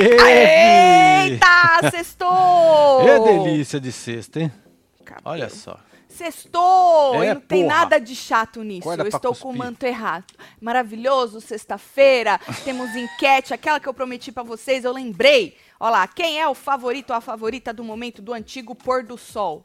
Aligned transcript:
Aê! 0.00 1.30
Eita, 1.30 1.90
sextou! 1.90 3.08
É 3.08 3.18
delícia 3.20 3.80
de 3.80 3.90
sexta, 3.90 4.40
hein? 4.40 4.52
Cabelo. 5.04 5.22
Olha 5.24 5.48
só. 5.48 5.78
Sextou! 6.08 7.22
É, 7.22 7.34
não 7.34 7.40
tem 7.40 7.64
porra. 7.64 7.74
nada 7.74 7.98
de 7.98 8.16
chato 8.16 8.62
nisso. 8.62 8.88
Acorda 8.88 9.02
eu 9.02 9.08
estou 9.08 9.34
com 9.34 9.48
o 9.48 9.52
cuspir. 9.52 9.58
manto 9.58 9.84
errado. 9.84 10.24
Maravilhoso, 10.60 11.40
sexta-feira. 11.40 12.40
Temos 12.64 12.94
enquete, 12.96 13.52
aquela 13.52 13.78
que 13.78 13.88
eu 13.88 13.92
prometi 13.92 14.32
pra 14.32 14.42
vocês, 14.42 14.84
eu 14.84 14.92
lembrei. 14.92 15.56
Olha 15.78 15.90
lá, 15.90 16.08
quem 16.08 16.40
é 16.40 16.48
o 16.48 16.54
favorito 16.54 17.10
ou 17.10 17.16
a 17.16 17.20
favorita 17.20 17.72
do 17.72 17.84
momento 17.84 18.22
do 18.22 18.32
antigo 18.32 18.74
pôr 18.74 19.02
do 19.02 19.18
sol? 19.18 19.62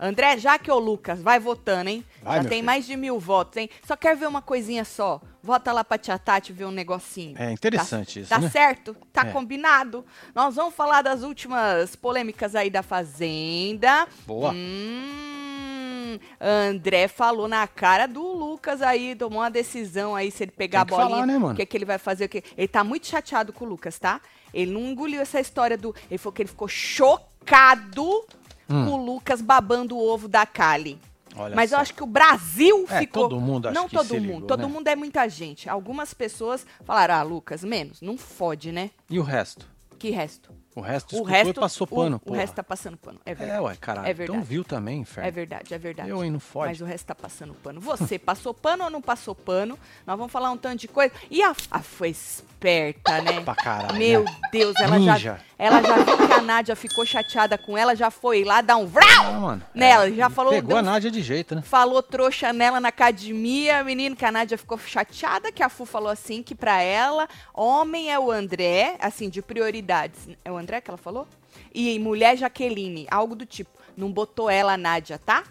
André, 0.00 0.36
Jaque 0.36 0.68
ou 0.68 0.80
Lucas? 0.80 1.22
Vai 1.22 1.38
votando, 1.38 1.90
hein? 1.90 2.04
Já 2.24 2.40
tem 2.40 2.48
filho. 2.48 2.64
mais 2.64 2.84
de 2.84 2.96
mil 2.96 3.20
votos, 3.20 3.58
hein? 3.58 3.70
Só 3.86 3.96
quero 3.96 4.18
ver 4.18 4.26
uma 4.26 4.42
coisinha 4.42 4.84
só. 4.84 5.20
Vota 5.42 5.72
lá 5.72 5.82
pra 5.82 5.98
Tia 5.98 6.18
Tati 6.18 6.52
ver 6.52 6.66
um 6.66 6.70
negocinho. 6.70 7.34
É 7.36 7.50
interessante 7.50 8.14
tá, 8.14 8.20
isso, 8.20 8.28
Tá 8.30 8.38
né? 8.38 8.48
certo? 8.50 8.96
Tá 9.12 9.22
É. 9.22 9.32
combinado. 9.32 10.04
Nós 10.34 10.54
vamos 10.54 10.72
falar 10.74 11.02
das 11.02 11.22
últimas 11.22 11.96
polêmicas 11.96 12.54
aí 12.54 12.70
da 12.70 12.82
Fazenda. 12.82 14.06
Boa. 14.26 14.52
Hum, 14.52 16.18
André 16.40 17.08
falou 17.08 17.48
na 17.48 17.66
cara 17.66 18.06
do 18.06 18.22
Lucas 18.22 18.80
aí, 18.82 19.16
tomou 19.16 19.40
uma 19.40 19.50
decisão 19.50 20.14
aí, 20.14 20.30
se 20.30 20.44
ele 20.44 20.52
pegar 20.52 20.82
a 20.82 20.84
bolinha, 20.84 21.08
falar, 21.10 21.26
né, 21.26 21.38
mano? 21.38 21.54
o 21.54 21.56
que, 21.56 21.66
que 21.66 21.76
ele 21.76 21.84
vai 21.84 21.98
fazer, 21.98 22.26
o 22.26 22.28
que... 22.28 22.44
Ele 22.56 22.68
tá 22.68 22.84
muito 22.84 23.06
chateado 23.06 23.52
com 23.52 23.64
o 23.64 23.68
Lucas, 23.68 23.98
tá? 23.98 24.20
Ele 24.54 24.70
não 24.72 24.80
engoliu 24.82 25.20
essa 25.20 25.40
história 25.40 25.76
do... 25.76 25.94
Ele 26.10 26.18
falou 26.18 26.32
que 26.32 26.42
ele 26.42 26.48
ficou 26.48 26.68
chocado 26.68 28.24
Hum. 28.70 28.86
com 28.86 28.92
o 28.92 29.04
Lucas 29.04 29.42
babando 29.42 29.96
o 29.96 30.08
ovo 30.08 30.28
da 30.28 30.46
Kali. 30.46 30.98
Olha 31.34 31.54
Mas 31.56 31.72
eu 31.72 31.76
só. 31.78 31.82
acho 31.82 31.94
que 31.94 32.02
o 32.02 32.06
Brasil 32.06 32.84
É, 32.90 32.98
ficou... 33.00 33.28
todo 33.28 33.40
mundo 33.40 33.68
acho 33.68 33.74
Não 33.74 33.88
que 33.88 33.96
todo 33.96 34.06
se 34.06 34.14
mundo, 34.20 34.26
ligou, 34.26 34.46
todo 34.46 34.60
né? 34.60 34.66
mundo 34.66 34.88
é 34.88 34.96
muita 34.96 35.28
gente. 35.28 35.68
Algumas 35.68 36.12
pessoas 36.14 36.66
falaram, 36.84 37.14
ah, 37.14 37.22
Lucas, 37.22 37.64
menos, 37.64 38.00
não 38.02 38.16
fode, 38.18 38.70
né? 38.72 38.90
E 39.08 39.18
o 39.18 39.22
resto? 39.22 39.66
Que 39.98 40.10
resto? 40.10 40.52
O 40.74 40.80
resto 40.80 41.16
O 41.16 41.22
resto, 41.22 41.60
passou 41.60 41.86
o- 41.88 41.94
pano, 41.94 42.16
o, 42.16 42.18
porra. 42.18 42.38
resto 42.40 42.54
tá 42.54 42.62
passando 42.62 42.96
pano. 42.96 43.20
É 43.26 43.32
É, 43.32 43.34
verdade. 43.34 43.60
ué, 43.62 43.76
caralho. 43.76 44.08
É 44.08 44.12
verdade. 44.14 44.38
Então 44.38 44.42
viu 44.50 44.64
também, 44.64 45.00
inferno. 45.00 45.28
É 45.28 45.30
verdade, 45.30 45.74
é 45.74 45.78
verdade. 45.78 46.08
Eu, 46.08 46.24
hein, 46.24 46.30
não 46.30 46.40
fode. 46.40 46.68
Mas 46.70 46.80
o 46.80 46.84
resto 46.84 47.06
tá 47.06 47.14
passando 47.14 47.54
pano. 47.54 47.78
Você 47.80 48.18
passou 48.18 48.52
pano 48.54 48.84
ou 48.84 48.90
não 48.90 49.00
passou 49.02 49.34
pano? 49.34 49.78
Nós 50.06 50.16
vamos 50.18 50.32
falar 50.32 50.50
um 50.50 50.56
tanto 50.56 50.80
de 50.80 50.88
coisa. 50.88 51.12
E 51.30 51.42
a, 51.42 51.54
a 51.70 51.82
foi 51.82 52.08
esperta, 52.08 53.20
né? 53.20 53.40
Pra 53.42 53.54
caralho. 53.54 53.98
Meu 53.98 54.24
né? 54.24 54.40
Deus, 54.50 54.74
ela 54.80 54.98
Ninja. 54.98 55.16
já, 55.18 55.38
ela 55.64 55.82
já 55.82 55.96
viu 55.98 56.16
que 56.26 56.32
a 56.32 56.40
Nádia 56.40 56.74
ficou 56.76 57.04
chateada 57.06 57.56
com 57.56 57.76
ela, 57.78 57.94
já 57.94 58.10
foi 58.10 58.44
lá 58.44 58.60
dar 58.60 58.76
um 58.76 58.86
vrau 58.86 59.32
mano. 59.40 59.62
nela. 59.74 60.08
é, 60.08 60.12
já 60.12 60.28
falou, 60.28 60.52
Pegou 60.52 60.68
deu- 60.70 60.78
a 60.78 60.82
Nádia 60.82 61.10
de 61.10 61.22
jeito, 61.22 61.54
né? 61.54 61.62
falou 61.62 62.02
trouxa 62.02 62.52
nela 62.52 62.80
na 62.80 62.88
academia, 62.88 63.82
menino, 63.84 64.16
que 64.16 64.24
a 64.24 64.32
Nádia 64.32 64.58
ficou 64.58 64.76
chateada, 64.78 65.52
que 65.52 65.62
a 65.62 65.68
Fu 65.68 65.84
falou 65.86 66.08
assim, 66.10 66.42
que 66.42 66.54
pra 66.54 66.80
ela, 66.82 67.28
homem 67.54 68.10
é 68.12 68.18
o 68.18 68.30
André, 68.30 68.96
assim, 69.00 69.28
de 69.28 69.40
prioridades. 69.40 70.28
É 70.44 70.50
o 70.50 70.56
André 70.56 70.80
que 70.80 70.90
ela 70.90 70.98
falou? 70.98 71.26
E 71.74 71.98
mulher 71.98 72.36
Jaqueline, 72.36 73.06
algo 73.10 73.34
do 73.36 73.46
tipo. 73.46 73.70
Não 73.96 74.10
botou 74.10 74.48
ela, 74.50 74.72
a 74.72 74.76
Nádia, 74.76 75.18
tá? 75.18 75.44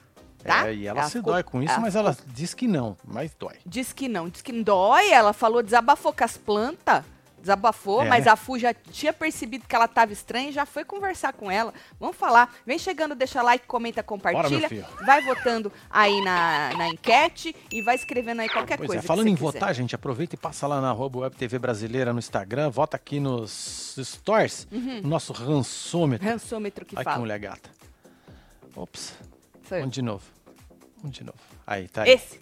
Tá? 0.43 0.67
É, 0.67 0.73
e 0.73 0.87
ela, 0.87 1.03
se 1.03 1.19
ficou- 1.19 1.33
dói 1.33 1.43
com 1.43 1.61
isso, 1.61 1.71
ela 1.73 1.81
mas 1.81 1.93
ficou- 1.93 2.07
ela 2.09 2.17
diz 2.33 2.53
que 2.55 2.67
não, 2.67 2.97
mas 3.05 3.31
dói. 3.39 3.57
Diz 3.63 3.93
que 3.93 4.07
não, 4.07 4.27
diz 4.27 4.41
que 4.41 4.51
não 4.51 4.63
dói, 4.63 5.11
ela 5.11 5.33
falou, 5.33 5.61
desabafou 5.61 6.11
com 6.11 6.23
as 6.23 6.35
plantas, 6.35 7.03
desabafou, 7.41 8.03
É, 8.03 8.07
mas 8.09 8.25
né? 8.25 8.31
a 8.31 8.35
Fu 8.35 8.57
já 8.57 8.73
tinha 8.73 9.11
percebido 9.11 9.67
que 9.67 9.75
ela 9.75 9.87
tava 9.87 10.13
estranha 10.13 10.49
e 10.49 10.51
já 10.51 10.65
foi 10.65 10.85
conversar 10.85 11.33
com 11.33 11.49
ela. 11.51 11.73
Vamos 11.99 12.15
falar, 12.15 12.53
vem 12.65 12.77
chegando, 12.79 13.15
deixa 13.15 13.41
like, 13.41 13.65
comenta, 13.67 14.01
compartilha, 14.03 14.69
filho. 14.69 14.85
vai 15.05 15.21
votando 15.23 15.71
aí 15.89 16.21
na, 16.23 16.71
na 16.77 16.87
enquete 16.89 17.55
e 17.71 17.81
vai 17.81 17.95
escrevendo 17.95 18.41
aí 18.41 18.49
qualquer 18.49 18.77
Pois 18.77 18.87
coisa 18.87 19.03
é, 19.03 19.05
falando 19.05 19.25
que 19.25 19.31
em 19.31 19.35
quiser. 19.35 19.51
votar, 19.51 19.73
gente, 19.75 19.95
aproveita 19.95 20.35
e 20.35 20.37
passa 20.37 20.67
lá 20.67 20.79
na 20.79 20.89
arroba 20.89 21.19
Web 21.19 21.35
TV 21.35 21.57
Brasileira 21.59 22.13
no 22.13 22.19
Instagram, 22.19 22.69
vota 22.69 22.95
aqui 22.95 23.19
nos 23.19 23.95
stories, 24.01 24.67
no 24.71 25.09
nosso 25.09 25.33
rançômetro. 25.33 26.27
Rançômetro 26.27 26.83
Uhum. 26.83 26.87
que 26.89 26.95
Ai, 26.97 27.03
que 27.03 27.09
fala. 27.09 27.19
mulher 27.19 27.39
gata. 27.39 27.69
Ops, 28.75 29.13
vamos 29.69 29.91
de 29.91 30.01
novo. 30.01 30.23
Vamos 31.01 31.17
de 31.17 31.23
novo. 31.23 31.37
Aí, 31.65 31.87
tá 31.87 32.03
aí. 32.03 32.11
Esse. 32.11 32.39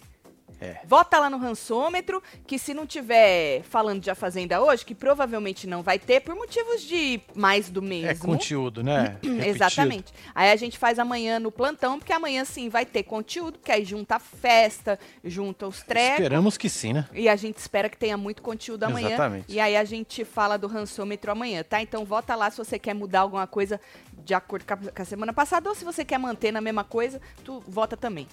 É. 0.60 0.78
Vota 0.84 1.18
lá 1.18 1.30
no 1.30 1.38
rançômetro, 1.38 2.22
que 2.46 2.58
se 2.58 2.74
não 2.74 2.86
tiver 2.86 3.62
falando 3.62 4.00
de 4.00 4.10
A 4.10 4.14
Fazenda 4.14 4.60
hoje, 4.60 4.84
que 4.84 4.94
provavelmente 4.94 5.66
não 5.66 5.82
vai 5.82 5.98
ter, 5.98 6.20
por 6.20 6.34
motivos 6.34 6.82
de 6.82 7.20
mais 7.34 7.70
do 7.70 7.80
mesmo. 7.80 8.10
É 8.10 8.14
conteúdo, 8.14 8.82
né? 8.82 9.16
Exatamente. 9.46 10.12
Aí 10.34 10.50
a 10.50 10.56
gente 10.56 10.78
faz 10.78 10.98
amanhã 10.98 11.38
no 11.38 11.50
plantão, 11.50 11.98
porque 11.98 12.12
amanhã 12.12 12.44
sim 12.44 12.68
vai 12.68 12.84
ter 12.84 13.04
conteúdo, 13.04 13.58
porque 13.58 13.72
aí 13.72 13.84
junta 13.84 14.16
a 14.16 14.18
festa, 14.18 14.98
junta 15.24 15.66
os 15.66 15.82
trecos. 15.82 16.20
Esperamos 16.20 16.58
que 16.58 16.68
sim, 16.68 16.92
né? 16.92 17.08
E 17.14 17.28
a 17.28 17.36
gente 17.36 17.56
espera 17.56 17.88
que 17.88 17.96
tenha 17.96 18.16
muito 18.16 18.42
conteúdo 18.42 18.84
amanhã. 18.84 19.08
Exatamente. 19.08 19.46
E 19.48 19.58
aí 19.58 19.76
a 19.76 19.84
gente 19.84 20.24
fala 20.24 20.58
do 20.58 20.66
rançômetro 20.66 21.32
amanhã, 21.32 21.62
tá? 21.62 21.80
Então 21.80 22.04
vota 22.04 22.34
lá 22.34 22.50
se 22.50 22.58
você 22.58 22.78
quer 22.78 22.94
mudar 22.94 23.20
alguma 23.20 23.46
coisa 23.46 23.80
de 24.24 24.34
acordo 24.34 24.66
com 24.66 24.74
a, 24.74 24.76
com 24.76 25.02
a 25.02 25.04
semana 25.04 25.32
passada, 25.32 25.68
ou 25.68 25.74
se 25.74 25.84
você 25.84 26.04
quer 26.04 26.18
manter 26.18 26.52
na 26.52 26.60
mesma 26.60 26.84
coisa, 26.84 27.20
tu 27.44 27.62
vota 27.66 27.96
também. 27.96 28.28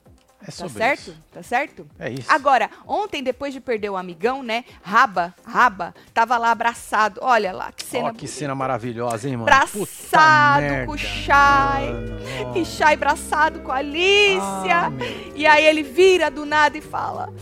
É 0.48 0.52
Tá 0.52 0.70
certo? 0.70 1.00
isso. 1.00 1.18
Tá 1.32 1.44
certo? 1.44 1.88
É 2.00 2.10
isso. 2.10 2.32
Agora, 2.32 2.70
ontem, 2.86 3.22
depois 3.22 3.54
de 3.54 3.60
perder 3.60 3.90
o 3.90 3.98
amigão, 3.98 4.42
né? 4.42 4.64
Raba, 4.82 5.34
Raba, 5.46 5.94
tava 6.14 6.38
lá 6.38 6.52
abraçado. 6.52 7.20
Olha 7.22 7.52
lá, 7.52 7.72
que 7.72 7.84
cena 7.84 8.10
Ó, 8.10 8.14
que 8.14 8.28
cena 8.28 8.56
maravilhosa, 8.56 9.28
hein, 9.28 9.38
mano? 9.38 9.50
Abraçado 9.50 10.86
com 10.86 10.94
o 10.94 10.98
mano. 10.98 12.58
E 12.58 12.66
Chay 12.66 12.94
abraçado 12.94 13.60
com 13.60 13.72
a 13.72 13.78
Alicia. 13.78 14.88
Ah, 14.88 14.92
e 15.36 15.46
aí 15.46 15.66
ele 15.66 15.84
vira 15.84 16.30
do 16.30 16.46
nada 16.46 16.78
e 16.78 16.82
fala: 16.82 17.34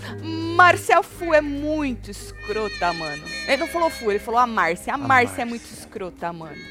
Marcel 0.55 1.03
Fu 1.03 1.33
é 1.33 1.41
muito 1.41 2.11
escrota, 2.11 2.93
mano. 2.93 3.23
Ele 3.47 3.57
não 3.57 3.67
falou 3.67 3.89
Fu, 3.89 4.09
ele 4.09 4.19
falou 4.19 4.39
a 4.39 4.47
Márcia. 4.47 4.93
A, 4.93 4.97
Márcia 4.97 5.43
é 5.43 5.45
muito 5.45 5.66
escrota, 5.66 6.31
mano. 6.33 6.61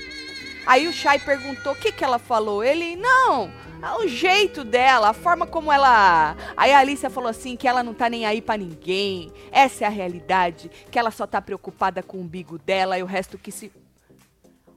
Aí 0.67 0.89
o 0.89 0.93
Chay 0.93 1.19
perguntou 1.19 1.73
o 1.73 1.77
que, 1.77 1.93
que 1.93 2.03
ela 2.03 2.19
falou. 2.19 2.65
Ele, 2.65 2.97
não, 2.97 3.51
o 3.99 4.09
jeito 4.09 4.65
dela, 4.65 5.11
a 5.11 5.13
forma 5.13 5.47
como 5.47 5.71
ela. 5.73 6.37
Aí 6.57 6.73
a 6.73 6.79
Alicia 6.79 7.11
falou 7.11 7.29
assim: 7.29 7.57
que 7.57 7.69
ela 7.69 7.83
não 7.83 7.95
tá 7.95 8.09
nem 8.09 8.25
aí 8.25 8.41
pra 8.41 8.57
ninguém. 8.57 9.33
Essa 9.53 9.85
é 9.85 9.87
a 9.87 9.91
realidade. 9.91 10.71
Que 10.91 10.99
ela 10.99 11.11
só 11.11 11.27
tá 11.27 11.41
preocupada 11.41 12.03
com 12.03 12.19
o 12.19 12.21
umbigo 12.21 12.59
dela 12.59 12.99
e 12.99 13.03
o 13.03 13.07
resto 13.07 13.37
que 13.39 13.53
se. 13.53 13.71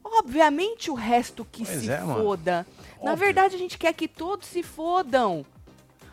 Obviamente 0.03 0.90
o 0.90 0.94
resto 0.94 1.45
que 1.51 1.66
Pois 1.66 1.81
se 1.81 1.91
é, 1.91 2.00
foda. 2.00 2.66
Na 3.03 3.13
verdade, 3.16 3.56
a 3.56 3.57
gente 3.57 3.78
quer 3.78 3.94
que 3.94 4.07
todos 4.07 4.47
se 4.47 4.63
fodam. 4.63 5.45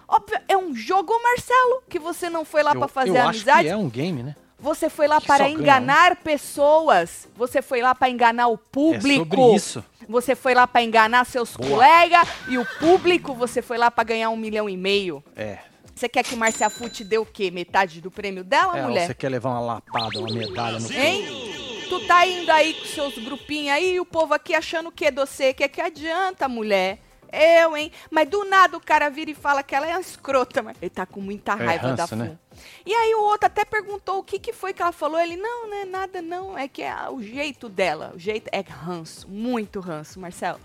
Óbvio, 0.06 0.38
é 0.48 0.56
um 0.56 0.74
jogo, 0.74 1.12
Marcelo, 1.22 1.82
que 1.88 1.98
você 1.98 2.28
não 2.28 2.44
foi 2.44 2.62
lá 2.62 2.74
pra 2.74 2.88
fazer 2.88 3.10
eu 3.18 3.22
amizade. 3.22 3.50
acho 3.50 3.62
que 3.62 3.68
é 3.68 3.76
um 3.76 3.88
game, 3.88 4.22
né? 4.22 4.36
Você 4.64 4.88
foi 4.88 5.06
lá 5.06 5.20
para 5.20 5.46
enganar 5.46 6.16
pessoas. 6.16 7.28
Você 7.36 7.60
foi 7.60 7.82
lá 7.82 7.94
para 7.94 8.08
enganar 8.08 8.48
o 8.48 8.56
público. 8.56 9.26
É 9.34 9.36
sobre 9.36 9.56
isso. 9.56 9.84
Você 10.08 10.34
foi 10.34 10.54
lá 10.54 10.66
para 10.66 10.82
enganar 10.82 11.26
seus 11.26 11.54
colegas 11.54 12.26
e 12.48 12.56
o 12.56 12.64
público. 12.78 13.34
Você 13.34 13.60
foi 13.60 13.76
lá 13.76 13.90
para 13.90 14.04
ganhar 14.04 14.30
um 14.30 14.36
milhão 14.38 14.66
e 14.66 14.74
meio. 14.74 15.22
É. 15.36 15.58
Você 15.94 16.08
quer 16.08 16.24
que 16.24 16.34
Marcia 16.34 16.70
Fu 16.70 16.88
te 16.88 17.04
dê 17.04 17.18
o 17.18 17.26
quê? 17.26 17.50
Metade 17.50 18.00
do 18.00 18.10
prêmio 18.10 18.42
dela, 18.42 18.78
é 18.78 18.82
mulher? 18.82 19.06
você 19.06 19.14
quer 19.14 19.28
levar 19.28 19.50
uma 19.50 19.60
lapada, 19.60 20.18
uma 20.18 20.32
medalha 20.32 20.78
no 20.78 20.90
Hein? 20.90 21.84
Tu 21.86 22.00
tá 22.06 22.26
indo 22.26 22.50
aí 22.50 22.72
com 22.72 22.86
seus 22.86 23.18
grupinhos 23.18 23.76
aí 23.76 23.96
e 23.96 24.00
o 24.00 24.06
povo 24.06 24.32
aqui 24.32 24.54
achando 24.54 24.88
o 24.88 24.92
que 24.92 25.10
você? 25.10 25.52
Que 25.52 25.68
que 25.68 25.82
adianta, 25.82 26.48
mulher? 26.48 27.00
Eu, 27.34 27.76
hein? 27.76 27.90
Mas 28.10 28.28
do 28.28 28.44
nada 28.44 28.76
o 28.76 28.80
cara 28.80 29.08
vira 29.08 29.30
e 29.30 29.34
fala 29.34 29.62
que 29.62 29.74
ela 29.74 29.86
é 29.86 29.90
uma 29.92 30.00
escrota, 30.00 30.62
mas 30.62 30.76
ele 30.80 30.90
tá 30.90 31.04
com 31.06 31.20
muita 31.20 31.52
É 31.52 31.56
raiva 31.56 31.92
da 31.92 32.02
ranço, 32.04 32.08
Fu. 32.08 32.16
né? 32.16 32.38
E 32.86 32.94
aí 32.94 33.14
o 33.14 33.22
outro 33.22 33.46
até 33.46 33.64
perguntou 33.64 34.18
o 34.18 34.22
que, 34.22 34.38
que 34.38 34.52
foi 34.52 34.72
que 34.72 34.80
ela 34.80 34.92
falou. 34.92 35.18
Ele, 35.18 35.36
não, 35.36 35.68
não 35.68 35.76
é 35.76 35.84
nada, 35.84 36.22
não. 36.22 36.56
É 36.56 36.68
que 36.68 36.82
é 36.82 36.94
o 37.10 37.20
jeito 37.20 37.68
dela. 37.68 38.12
O 38.14 38.18
jeito 38.18 38.48
é 38.52 38.60
ranço, 38.60 39.28
muito 39.28 39.80
ranço, 39.80 40.20
Marcelo. 40.20 40.60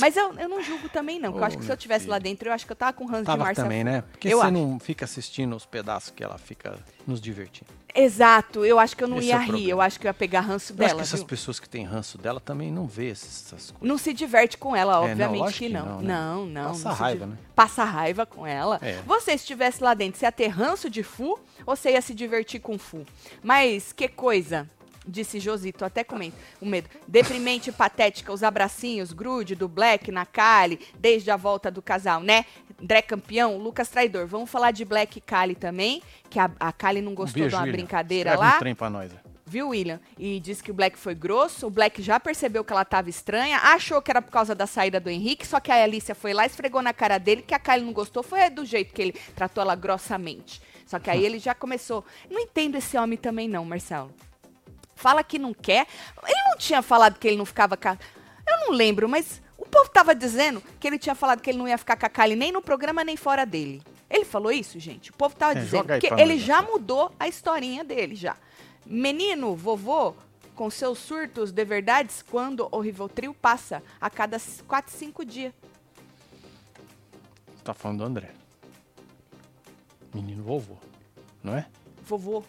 Mas 0.00 0.16
eu, 0.16 0.32
eu 0.34 0.48
não 0.48 0.62
julgo 0.62 0.88
também, 0.88 1.18
não. 1.18 1.30
Porque 1.32 1.42
eu 1.42 1.46
acho 1.46 1.58
que 1.58 1.64
se 1.64 1.72
eu 1.72 1.76
tivesse 1.76 2.00
filho. 2.04 2.12
lá 2.12 2.18
dentro, 2.18 2.48
eu 2.48 2.52
acho 2.52 2.66
que 2.66 2.72
eu 2.72 2.76
tava 2.76 2.92
com 2.92 3.06
ranço 3.06 3.22
de 3.22 3.26
Tava 3.26 3.44
Marcelo. 3.44 3.66
também, 3.68 3.82
né? 3.84 4.02
Porque 4.10 4.28
eu 4.28 4.38
você 4.38 4.44
acho. 4.44 4.52
não 4.52 4.78
fica 4.78 5.04
assistindo 5.06 5.56
os 5.56 5.64
pedaços 5.64 6.10
que 6.10 6.22
ela 6.22 6.36
fica 6.38 6.78
nos 7.06 7.20
divertindo. 7.20 7.70
Exato, 7.94 8.62
eu 8.62 8.78
acho 8.78 8.94
que 8.94 9.02
eu 9.02 9.08
não 9.08 9.16
Esse 9.18 9.28
ia 9.28 9.36
é 9.36 9.38
rir. 9.38 9.46
problema. 9.46 9.70
Eu 9.70 9.80
acho 9.80 9.98
que 9.98 10.06
eu 10.06 10.10
ia 10.10 10.14
pegar 10.14 10.40
ranço 10.40 10.72
Eu 10.72 10.76
acho 10.76 10.88
dela. 10.88 10.94
que 10.96 11.00
essas 11.00 11.20
viu? 11.20 11.26
pessoas 11.28 11.58
que 11.58 11.66
têm 11.66 11.82
ranço 11.84 12.18
dela 12.18 12.38
também 12.38 12.70
não 12.70 12.86
vê 12.86 13.08
essas 13.10 13.48
coisas. 13.48 13.74
Não 13.80 13.96
se 13.96 14.12
diverte 14.12 14.58
com 14.58 14.76
ela, 14.76 14.92
É, 14.92 14.96
não, 14.96 15.04
obviamente 15.10 15.38
lógico 15.40 15.58
que 15.60 15.66
que 15.68 15.72
não. 15.72 15.86
não, 15.86 16.00
né? 16.02 16.14
Não, 16.14 16.46
não. 16.46 16.68
Passa 16.72 16.88
não 16.90 16.94
se 16.96 17.00
raiva, 17.02 17.26
né? 17.26 17.38
Passa 17.54 17.84
raiva 17.84 18.26
com 18.26 18.46
ela. 18.46 18.78
É. 18.82 19.00
Você 19.06 19.32
estivesse 19.32 19.82
lá 19.82 19.94
dentro, 19.94 20.20
você 20.20 20.26
ia 20.26 20.32
ter 20.32 20.48
ranço 20.48 20.90
de 20.90 21.02
Fu 21.02 21.38
ou 21.64 21.74
você 21.74 21.92
ia 21.92 22.02
se 22.02 22.12
divertir 22.14 22.60
com 22.60 22.78
Fu? 22.78 23.02
Mas 23.42 23.94
que 23.94 24.08
coisa, 24.08 24.68
disse 25.06 25.38
Josito, 25.40 25.84
até 25.84 26.02
com 26.04 26.16
medo. 26.16 26.34
o 26.60 26.66
medo. 26.66 26.88
Deprimente 27.06 27.70
e 27.70 27.72
patética, 27.72 28.32
os 28.32 28.42
abracinhos, 28.42 29.12
grude 29.12 29.54
do 29.54 29.68
Black 29.68 30.10
na 30.10 30.26
Kali, 30.26 30.80
desde 30.98 31.30
a 31.30 31.36
volta 31.36 31.70
do 31.70 31.80
casal, 31.80 32.20
né? 32.20 32.44
André 32.82 33.00
campeão, 33.02 33.56
Lucas 33.58 33.88
traidor. 33.88 34.26
Vamos 34.26 34.50
falar 34.50 34.70
de 34.70 34.84
Black 34.84 35.18
e 35.18 35.20
Kali 35.20 35.54
também, 35.54 36.02
que 36.28 36.38
a, 36.38 36.50
a 36.60 36.72
Kali 36.72 37.00
não 37.00 37.12
Um 37.12 37.14
gostou 37.14 37.40
beijo, 37.42 37.50
de 37.50 37.54
uma 37.56 37.62
William. 37.62 37.76
brincadeira 37.76 38.30
Escreve 38.30 38.50
lá. 38.50 38.56
um 38.56 38.60
trem 38.60 38.74
pra 38.74 38.90
nós. 38.90 39.12
ó. 39.14 39.26
Viu, 39.48 39.68
William? 39.68 40.00
E 40.18 40.40
disse 40.40 40.60
que 40.60 40.72
o 40.72 40.74
Black 40.74 40.98
foi 40.98 41.14
grosso. 41.14 41.68
O 41.68 41.70
Black 41.70 42.02
já 42.02 42.18
percebeu 42.18 42.64
que 42.64 42.72
ela 42.72 42.84
tava 42.84 43.08
estranha, 43.08 43.58
achou 43.58 44.02
que 44.02 44.10
era 44.10 44.20
por 44.20 44.32
causa 44.32 44.56
da 44.56 44.66
saída 44.66 44.98
do 44.98 45.08
Henrique, 45.08 45.46
só 45.46 45.60
que 45.60 45.70
a 45.70 45.84
Alicia 45.84 46.16
foi 46.16 46.32
lá, 46.34 46.44
esfregou 46.44 46.82
na 46.82 46.92
cara 46.92 47.16
dele, 47.16 47.42
que 47.42 47.54
a 47.54 47.58
Kylie 47.60 47.84
não 47.86 47.92
gostou, 47.92 48.24
foi 48.24 48.50
do 48.50 48.64
jeito 48.64 48.92
que 48.92 49.00
ele 49.00 49.12
tratou 49.36 49.62
ela 49.62 49.76
grossamente. 49.76 50.60
Só 50.84 50.98
que 50.98 51.08
aí 51.10 51.24
ele 51.24 51.38
já 51.38 51.54
começou. 51.54 52.04
Não 52.28 52.40
entendo 52.40 52.74
esse 52.76 52.98
homem 52.98 53.16
também, 53.16 53.48
não, 53.48 53.64
Marcelo. 53.64 54.12
Fala 54.96 55.22
que 55.22 55.38
não 55.38 55.54
quer. 55.54 55.86
Ele 56.26 56.42
não 56.50 56.56
tinha 56.58 56.82
falado 56.82 57.18
que 57.18 57.28
ele 57.28 57.36
não 57.36 57.46
ficava 57.46 57.76
com 57.76 57.88
a... 57.90 57.98
Eu 58.48 58.66
não 58.66 58.70
lembro, 58.72 59.08
mas 59.08 59.40
o 59.56 59.64
povo 59.64 59.88
tava 59.90 60.14
dizendo 60.14 60.60
que 60.80 60.86
ele 60.88 60.98
tinha 60.98 61.14
falado 61.14 61.40
que 61.40 61.50
ele 61.50 61.58
não 61.58 61.68
ia 61.68 61.78
ficar 61.78 61.96
com 61.96 62.06
a 62.06 62.08
Kylie 62.08 62.34
nem 62.36 62.50
no 62.50 62.60
programa 62.62 63.04
nem 63.04 63.16
fora 63.16 63.46
dele. 63.46 63.82
Ele 64.10 64.24
falou 64.24 64.50
isso, 64.50 64.78
gente? 64.80 65.10
O 65.10 65.14
povo 65.14 65.34
tava 65.36 65.58
É, 65.58 65.62
dizendo 65.62 65.86
que 66.00 66.06
ele 66.14 66.38
já 66.38 66.62
mudou 66.62 67.12
a 67.18 67.28
historinha 67.28 67.84
dele 67.84 68.14
já. 68.14 68.36
Menino, 68.84 69.54
vovô, 69.56 70.14
com 70.54 70.70
seus 70.70 70.98
surtos 70.98 71.50
de 71.52 71.64
verdades, 71.64 72.22
quando 72.22 72.68
o 72.70 72.80
Rivotril 72.80 73.34
passa 73.34 73.82
a 74.00 74.08
cada 74.08 74.38
4, 74.66 74.92
5 74.92 75.24
dias. 75.24 75.52
Tá 77.64 77.74
falando 77.74 77.98
do 77.98 78.04
André. 78.04 78.30
Menino 80.14 80.42
vovô, 80.44 80.76
não 81.42 81.56
é? 81.56 81.66
Vovô, 82.02 82.42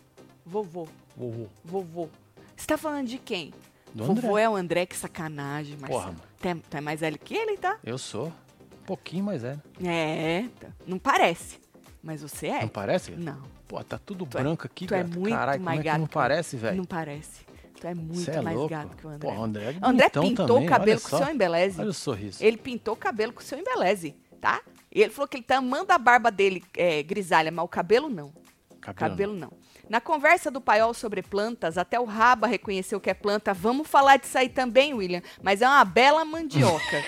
vovô, 0.45 0.87
Vovô. 1.17 1.47
vovô. 1.65 2.09
Você 2.57 2.65
tá 2.67 2.77
falando 2.77 3.07
de 3.07 3.17
quem? 3.19 3.53
Do 3.93 4.03
vovô 4.03 4.29
André. 4.31 4.41
é 4.43 4.49
o 4.49 4.55
André, 4.55 4.85
que 4.85 4.95
sacanagem, 4.97 5.77
Marcelo. 5.79 6.01
Porra, 6.01 6.11
mano. 6.11 6.21
Tu 6.41 6.47
é, 6.47 6.55
tu 6.69 6.77
é 6.77 6.81
mais 6.81 6.99
velho 6.99 7.17
que 7.19 7.33
ele, 7.35 7.57
tá? 7.57 7.77
Eu 7.83 7.97
sou. 7.97 8.27
Um 8.27 8.85
pouquinho 8.85 9.23
mais 9.23 9.41
velho. 9.43 9.61
É, 9.83 10.45
tá. 10.59 10.67
não 10.85 10.97
parece. 10.99 11.59
Mas 12.03 12.21
você 12.21 12.47
é? 12.47 12.61
Não 12.61 12.67
parece? 12.69 13.11
Não, 13.11 13.41
Pô, 13.67 13.83
tá 13.83 13.97
tudo 13.97 14.25
Tu 14.25 14.37
é- 14.37 14.41
branco 14.41 14.65
aqui, 14.65 14.87
tu 14.87 14.93
é 14.95 15.03
gato. 15.03 15.19
muito 15.19 15.33
Caralho, 15.35 15.61
mais 15.61 15.77
como 15.77 15.87
é 15.87 15.91
gato 15.91 15.99
não 15.99 16.07
parece, 16.07 16.55
velho? 16.57 16.77
não 16.77 16.85
parece. 16.85 17.45
Tu 17.79 17.85
é 17.87 17.93
muito 17.93 18.21
Cê 18.21 18.31
é 18.31 18.41
mais 18.41 18.65
gato 18.67 18.95
que 18.97 19.05
o 19.05 19.09
André. 19.09 19.29
Pô, 19.29 19.35
o 19.35 19.43
André 19.43 19.63
é 19.71 19.77
André 19.81 20.09
pintou 20.09 20.47
também, 20.47 20.65
o 20.65 20.69
cabelo 20.69 21.01
com 21.01 21.15
o 21.15 21.19
seu 21.19 21.29
embeleze. 21.29 21.79
Olha 21.79 21.89
o 21.89 21.93
sorriso. 21.93 22.43
Ele 22.43 22.57
pintou 22.57 22.93
o 22.93 22.97
cabelo 22.97 23.33
com 23.33 23.39
o 23.39 23.43
seu 23.43 23.59
embeleze, 23.59 24.15
tá? 24.41 24.61
E 24.91 25.01
ele 25.01 25.11
falou 25.11 25.27
que 25.27 25.37
ele 25.37 25.43
tá 25.43 25.57
amando 25.57 25.91
a 25.91 25.97
barba 25.97 26.31
dele 26.31 26.63
é, 26.75 27.03
grisalha, 27.03 27.51
mas 27.51 27.63
o 27.63 27.67
cabelo 27.67 28.09
não. 28.09 28.31
Cabelo, 28.79 29.09
Cabelo 29.11 29.33
não. 29.35 29.51
Na 29.89 30.01
conversa 30.01 30.51
do 30.51 30.59
paiol 30.59 30.93
sobre 30.93 31.21
plantas, 31.21 31.77
até 31.77 31.99
o 31.99 32.03
Raba 32.05 32.47
reconheceu 32.47 32.99
que 32.99 33.09
é 33.09 33.13
planta. 33.13 33.53
Vamos 33.53 33.87
falar 33.87 34.17
disso 34.17 34.37
aí 34.37 34.49
também, 34.49 34.93
William. 34.93 35.21
Mas 35.41 35.61
é 35.61 35.67
uma 35.67 35.85
bela 35.85 36.25
mandioca. 36.25 37.03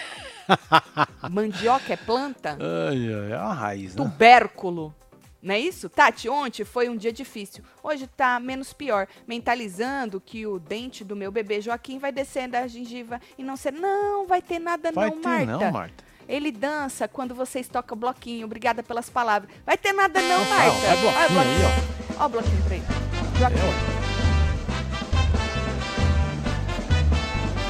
mandioca 1.30 1.94
é 1.94 1.98
planta? 1.98 2.58
Ai, 2.60 3.14
ai, 3.14 3.32
é 3.34 3.38
uma 3.38 3.54
raiz, 3.54 3.96
né? 3.96 4.04
Tubérculo. 4.04 4.96
Não 5.42 5.56
é 5.56 5.60
isso? 5.60 5.90
Tati, 5.90 6.28
ontem 6.28 6.66
foi 6.66 6.90
um 6.90 6.98
dia 6.98 7.14
difícil. 7.14 7.64
Hoje 7.82 8.08
tá 8.08 8.40
menos 8.40 8.74
pior. 8.74 9.08
Mentalizando 9.26 10.20
que 10.20 10.46
o 10.46 10.60
dente 10.60 11.04
do 11.04 11.16
meu 11.16 11.32
bebê 11.32 11.62
Joaquim 11.62 11.98
vai 11.98 12.12
descendo 12.12 12.58
a 12.58 12.68
gengiva 12.68 13.22
e 13.38 13.44
não 13.44 13.56
ser. 13.56 13.72
Não, 13.72 14.28
vai 14.28 14.42
ter 14.42 14.60
nada 14.60 14.92
Vai 14.92 15.10
não, 15.10 15.22
ter 15.22 15.28
Marta. 15.28 15.46
não, 15.46 15.72
Marta. 15.72 16.04
Ele 16.28 16.52
dança 16.52 17.08
quando 17.08 17.34
vocês 17.34 17.68
tocam 17.68 17.98
bloquinho. 17.98 18.46
Obrigada 18.46 18.84
pelas 18.84 19.10
palavras. 19.10 19.50
Vai 19.66 19.78
ter 19.78 19.94
nada 19.94 20.22
não, 20.22 20.46
Marta. 20.46 20.72
vai 20.72 20.98
bloquinho 20.98 21.08
Olha 21.08 21.18
o 21.18 21.20
aí, 21.20 21.34
bloquinho. 21.34 21.96
Ó 21.96 21.99
o 22.26 22.30
bloquinho 22.30 22.62
pra 22.64 22.76
ele. 22.76 22.86
É, 22.86 23.40
Joaquim. 23.40 23.58
ué. 23.58 24.00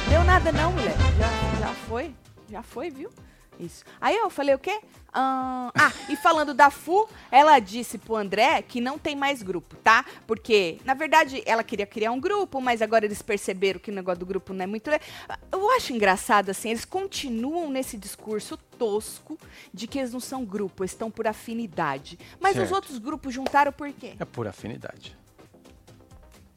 Deu 0.08 0.24
nada 0.24 0.52
não, 0.52 0.72
mulher. 0.72 0.96
Já, 1.18 1.66
já 1.66 1.74
foi. 1.88 2.14
Já 2.50 2.62
foi, 2.62 2.90
viu? 2.90 3.10
Isso. 3.58 3.84
Aí 4.00 4.16
eu 4.16 4.30
falei 4.30 4.54
o 4.54 4.58
quê? 4.58 4.80
Ah, 5.12 5.92
e 6.08 6.16
falando 6.16 6.54
da 6.54 6.70
Fu, 6.70 7.08
ela 7.30 7.58
disse 7.58 7.98
pro 7.98 8.16
André 8.16 8.62
que 8.62 8.80
não 8.80 8.98
tem 8.98 9.16
mais 9.16 9.42
grupo, 9.42 9.76
tá? 9.76 10.04
Porque, 10.26 10.78
na 10.84 10.94
verdade, 10.94 11.42
ela 11.46 11.64
queria 11.64 11.86
criar 11.86 12.12
um 12.12 12.20
grupo, 12.20 12.60
mas 12.60 12.80
agora 12.80 13.04
eles 13.04 13.20
perceberam 13.22 13.80
que 13.80 13.90
o 13.90 13.94
negócio 13.94 14.20
do 14.20 14.26
grupo 14.26 14.52
não 14.52 14.62
é 14.64 14.66
muito. 14.66 14.88
Eu 15.50 15.70
acho 15.72 15.92
engraçado, 15.92 16.50
assim, 16.50 16.70
eles 16.70 16.84
continuam 16.84 17.70
nesse 17.70 17.96
discurso 17.96 18.56
tosco 18.78 19.38
de 19.74 19.86
que 19.86 19.98
eles 19.98 20.12
não 20.12 20.20
são 20.20 20.44
grupo, 20.44 20.82
eles 20.82 20.92
estão 20.92 21.10
por 21.10 21.26
afinidade. 21.26 22.18
Mas 22.38 22.52
os 22.52 22.60
Certo. 22.60 22.74
outros 22.74 22.98
grupos 22.98 23.34
juntaram 23.34 23.72
por 23.72 23.92
quê? 23.92 24.14
É 24.18 24.24
por 24.24 24.46
afinidade. 24.46 25.16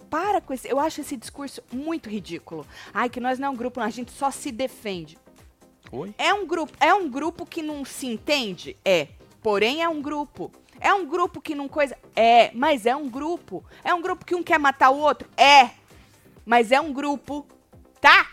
Para 0.09 0.39
com 0.41 0.53
esse. 0.53 0.67
Eu 0.69 0.79
acho 0.79 1.01
esse 1.01 1.17
discurso 1.17 1.63
muito 1.71 2.07
ridículo. 2.07 2.67
Ai, 2.93 3.09
que 3.09 3.19
nós 3.19 3.39
não 3.39 3.47
é 3.47 3.49
um 3.49 3.55
grupo, 3.55 3.79
a 3.79 3.89
gente 3.89 4.11
só 4.11 4.29
se 4.29 4.51
defende. 4.51 5.17
Oi? 5.95 6.11
É 6.17 6.33
um 6.33 6.47
grupo, 6.47 6.73
é 6.79 6.91
um 6.91 7.07
grupo 7.07 7.45
que 7.45 7.61
não 7.61 7.85
se 7.85 8.07
entende? 8.07 8.75
É. 8.83 9.09
Porém, 9.43 9.83
é 9.83 9.87
um 9.87 10.01
grupo. 10.01 10.51
É 10.79 10.91
um 10.91 11.05
grupo 11.05 11.39
que 11.39 11.53
não 11.53 11.67
coisa. 11.67 11.95
É, 12.15 12.49
mas 12.55 12.87
é 12.87 12.95
um 12.95 13.07
grupo. 13.07 13.63
É 13.83 13.93
um 13.93 14.01
grupo 14.01 14.25
que 14.25 14.33
um 14.33 14.41
quer 14.41 14.57
matar 14.57 14.89
o 14.89 14.97
outro? 14.97 15.29
É. 15.37 15.69
Mas 16.43 16.71
é 16.71 16.81
um 16.81 16.91
grupo. 16.91 17.45
Tá? 18.01 18.31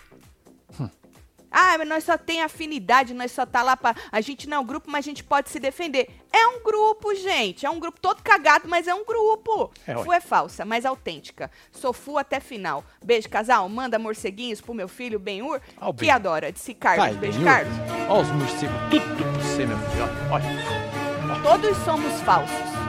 Ah, 1.50 1.76
mas 1.79 1.88
nós 1.88 2.05
só 2.05 2.17
tem 2.17 2.43
afinidade, 2.43 3.12
nós 3.12 3.32
só 3.32 3.44
tá 3.44 3.62
lá 3.62 3.76
pra. 3.76 3.94
A 4.12 4.20
gente 4.20 4.49
não 4.49 4.58
é 4.58 4.61
um 4.61 4.64
grupo, 4.64 4.91
mas 4.91 5.05
a 5.05 5.08
gente 5.08 5.25
pode 5.25 5.50
se 5.50 5.58
defender. 5.58 6.08
É 6.32 6.47
um 6.47 6.62
grupo, 6.62 7.14
gente. 7.14 7.67
É 7.67 7.70
um 7.70 7.81
grupo 7.81 7.99
todo 8.00 8.23
cagado, 8.23 8.69
mas 8.69 8.87
é 8.87 8.94
um 8.94 9.05
grupo. 9.05 9.73
É. 9.87 9.94
Fu 9.97 10.12
é 10.12 10.20
falsa, 10.20 10.64
mas 10.64 10.87
autêntica. 10.87 11.50
Sou 11.73 11.93
Fu 11.93 12.17
até 12.19 12.38
final. 12.38 12.85
Beijo, 13.05 13.29
casal. 13.29 13.69
Manda 13.69 13.99
morceguinhos 13.99 14.61
pro 14.61 14.73
meu 14.75 14.88
filho, 14.88 15.19
Benhur, 15.19 15.61
Ah, 15.76 15.88
o 15.88 15.94
que 15.94 16.00
Ben. 16.02 16.11
adora. 16.11 16.52
Disse 16.52 16.73
Carlos. 16.75 17.05
Vai, 17.05 17.14
Beijo, 17.14 17.38
Benhur. 17.41 17.52
Carlos. 17.52 17.75
Olha 18.08 18.20
os 18.23 18.29
morcegos, 18.31 18.76
tudo 18.91 19.17
pra 19.17 19.32
você, 19.43 19.67
meu 19.67 19.79
filho. 19.79 20.05
Olha. 20.31 21.43
Todos 21.43 21.76
somos 21.79 22.20
falsos. 22.23 22.79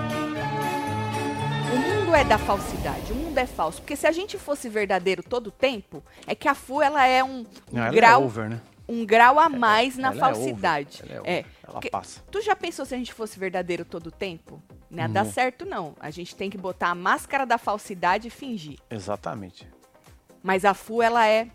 Mundo 2.12 2.20
é 2.20 2.26
da 2.26 2.38
falsidade, 2.38 3.14
o 3.14 3.16
mundo 3.16 3.38
é 3.38 3.46
falso. 3.46 3.82
Porque 3.82 3.96
se 3.96 4.06
a 4.06 4.12
gente 4.12 4.38
fosse 4.38 4.68
verdadeiro 4.68 5.24
todo 5.24 5.48
o 5.48 5.52
tempo, 5.52 6.04
é 6.28 6.36
que 6.36 6.46
a 6.46 6.54
Fu 6.54 6.82
ela 6.82 7.08
é 7.08 7.24
um, 7.24 7.46
Não, 7.72 7.84
ela 7.84 7.96
grau, 7.96 8.22
é 8.22 8.26
over, 8.26 8.50
né? 8.50 8.62
um 8.86 9.06
grau 9.06 9.40
a 9.40 9.48
mais 9.48 9.96
na 9.96 10.10
Ela 10.10 10.18
é 10.18 10.20
falsidade. 10.20 11.00
over, 11.02 11.16
Ela 11.16 11.16
é 11.16 11.22
over. 11.22 11.46
Ela 11.64 11.74
porque 11.74 11.90
passa. 11.90 12.22
Tu 12.30 12.42
já 12.42 12.54
pensou 12.54 12.86
se 12.86 12.94
a 12.94 12.98
gente 12.98 13.14
fosse 13.14 13.40
verdadeiro 13.40 13.86
todo 13.86 14.08
o 14.08 14.12
tempo? 14.12 14.62
Não 14.90 15.02
ia 15.04 15.08
dar 15.08 15.26
certo, 15.26 15.66
não. 15.66 15.96
A 16.02 16.10
gente 16.10 16.36
tem 16.36 16.50
que 16.50 16.58
botar 16.58 16.90
a 16.90 16.96
máscara 16.96 17.46
da 17.46 17.58
falsidade 17.58 18.28
e 18.28 18.30
fingir. 18.30 18.78
Exatamente. 18.90 19.66
Mas 20.44 20.66
a 20.66 20.74
Fu, 20.74 21.02
ela 21.02 21.26
é. 21.26 21.48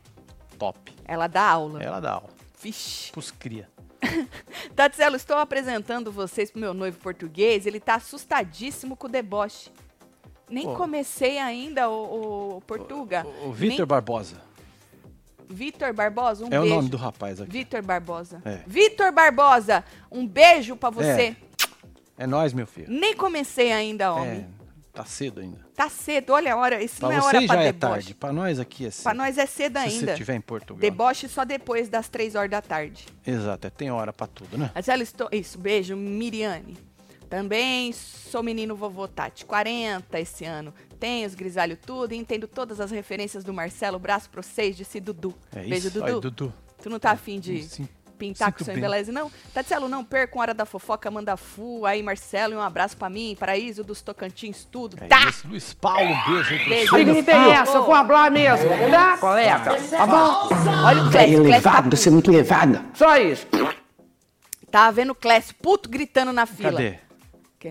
Top. 0.59 0.91
Ela 1.05 1.27
dá 1.27 1.43
aula. 1.43 1.83
Ela 1.83 2.01
dá 2.01 2.13
aula. 2.13 2.31
Vixe. 2.63 3.13
Pros 3.13 3.31
cria. 3.31 3.69
Tatselo, 4.75 5.17
estou 5.17 5.37
apresentando 5.37 6.11
vocês 6.11 6.51
pro 6.51 6.59
meu 6.59 6.73
noivo 6.73 6.99
português. 6.99 7.67
Ele 7.67 7.79
tá 7.79 7.97
assustadíssimo 7.97 8.97
com 8.97 9.07
o 9.07 9.11
deboche. 9.11 9.71
Nem 10.49 10.65
Pô. 10.65 10.75
comecei 10.75 11.39
ainda, 11.39 11.89
o, 11.91 12.63
Portuga. 12.67 13.27
O, 13.45 13.49
o 13.49 13.53
Vitor 13.53 13.79
Nem- 13.79 13.87
Barbosa. 13.87 14.47
Vitor 15.49 15.93
Barbosa, 15.93 16.45
um 16.45 16.49
é 16.49 16.51
beijo. 16.51 16.65
o 16.65 16.69
nome 16.69 16.89
do 16.89 16.97
rapaz 16.97 17.41
aqui. 17.41 17.51
Vitor 17.53 17.81
Barbosa. 17.83 18.43
É. 18.45 18.61
Vitor 18.67 19.13
Barbosa, 19.13 19.85
um 20.11 20.27
beijo 20.27 20.75
pra 20.77 20.91
você. 20.91 21.37
É 22.19 22.27
nós, 22.27 22.53
meu 22.53 22.67
filho. 22.67 22.87
Nem 22.91 23.15
comecei 23.15 23.71
ainda, 23.73 24.13
homem. 24.13 24.41
É, 24.41 24.47
tá 24.93 25.05
cedo 25.05 25.41
ainda. 25.41 25.59
Tá 25.75 25.89
cedo, 25.89 26.31
olha 26.33 26.55
a 26.55 26.57
hora. 26.57 26.83
Isso 26.83 26.99
Pra 26.99 27.09
não 27.11 27.17
é 27.17 27.21
hora 27.23 27.39
pra 27.47 27.57
já 27.57 27.63
é 27.63 27.73
deboche. 27.73 27.79
tarde. 27.93 28.15
Pra 28.15 28.33
nós 28.33 28.59
aqui 28.59 28.87
é 28.87 28.91
cedo. 28.91 29.03
Pra 29.05 29.15
nós 29.15 29.37
é 29.39 29.47
cedo 29.47 29.79
Se 29.79 29.85
ainda. 29.85 30.07
você 30.07 30.13
estiver 30.13 30.35
em 30.35 30.41
Portugal. 30.41 30.81
Deboche 30.81 31.29
só 31.29 31.45
depois 31.45 31.89
das 31.89 32.09
três 32.09 32.35
horas 32.35 32.51
da 32.51 32.63
tarde. 32.63 33.07
Exato, 33.25 33.67
é, 33.67 33.71
tem 33.71 33.91
hora 33.91 34.13
pra 34.13 34.27
tudo, 34.27 34.57
né? 34.57 34.71
Marcelo, 34.75 35.03
estou... 35.03 35.29
Isso, 35.31 35.59
beijo, 35.59 35.95
Miriane. 35.95 36.77
Também 37.29 37.93
sou 37.93 38.43
menino 38.43 38.77
vovô 38.77 39.09
Tati, 39.09 39.45
40 39.45 40.21
esse 40.21 40.45
ano. 40.45 40.73
Tenho 40.99 41.27
os 41.27 41.35
grisalhos 41.35 41.79
tudo 41.85 42.13
e 42.13 42.17
entendo 42.17 42.47
todas 42.47 42.81
as 42.81 42.91
referências 42.91 43.43
do 43.45 43.53
Marcelo. 43.53 43.99
Braço 43.99 44.31
pra 44.31 44.43
vocês, 44.43 44.77
disse 44.77 45.01
Dudu. 45.01 45.35
É 45.55 45.61
beijo, 45.61 45.89
isso. 45.89 45.91
Dudu. 45.91 46.07
Aí, 46.07 46.21
Dudu. 46.21 46.55
Tu 46.83 46.91
não 46.91 46.99
tá 46.99 47.11
afim 47.11 47.41
de 47.41 47.63
Sim. 47.65 47.89
pintar 48.17 48.53
com 48.53 48.59
sinto 48.59 48.67
seu 48.67 48.75
bem. 48.75 48.83
embeleze, 48.85 49.11
não? 49.11 49.31
Tatselo, 49.53 49.89
não 49.89 50.05
perca 50.05 50.39
Hora 50.39 50.55
da 50.55 50.65
Fofoca, 50.65 51.11
manda 51.11 51.37
fu. 51.37 51.85
Aí, 51.85 52.03
Marcelo, 52.03 52.55
e 52.55 52.57
um 52.57 52.61
abraço 52.61 52.97
pra 52.97 53.11
mim, 53.11 53.37
Paraíso 53.39 53.83
dos 53.83 54.01
Tocantins, 54.03 54.65
tudo. 54.71 54.97
É 55.01 55.07
tá? 55.09 55.29
isso. 55.29 55.49
Luiz 55.49 55.75
Paulo, 55.75 56.09
um 56.09 56.33
beijo 56.33 56.53
aí 56.53 56.59
pra 56.61 56.69
Beijo. 56.69 56.97
filho. 56.97 57.19
interessa, 57.19 57.73
eu 57.73 57.85
vou 57.85 57.95
falar 58.07 58.31
mesmo, 58.31 58.69
tá, 58.91 59.19
colega? 59.19 59.59
Tá 59.91 60.07
bom? 60.07 60.49
Olha 60.85 61.03
o 61.03 61.09
É 61.09 61.11
Clécio, 61.11 61.11
Clécio 61.11 61.43
tá 61.43 61.49
elevado, 61.49 61.97
você 61.97 62.09
é 62.09 62.13
muito 62.13 62.31
elevado. 62.31 62.85
Só 62.95 63.17
isso. 63.17 63.47
Tava 64.71 64.93
vendo 64.93 65.11
o 65.11 65.15
Clécio 65.15 65.55
puto 65.57 65.89
gritando 65.89 66.33
na 66.33 66.47
fila. 66.47 66.73
Cadê? 66.73 67.06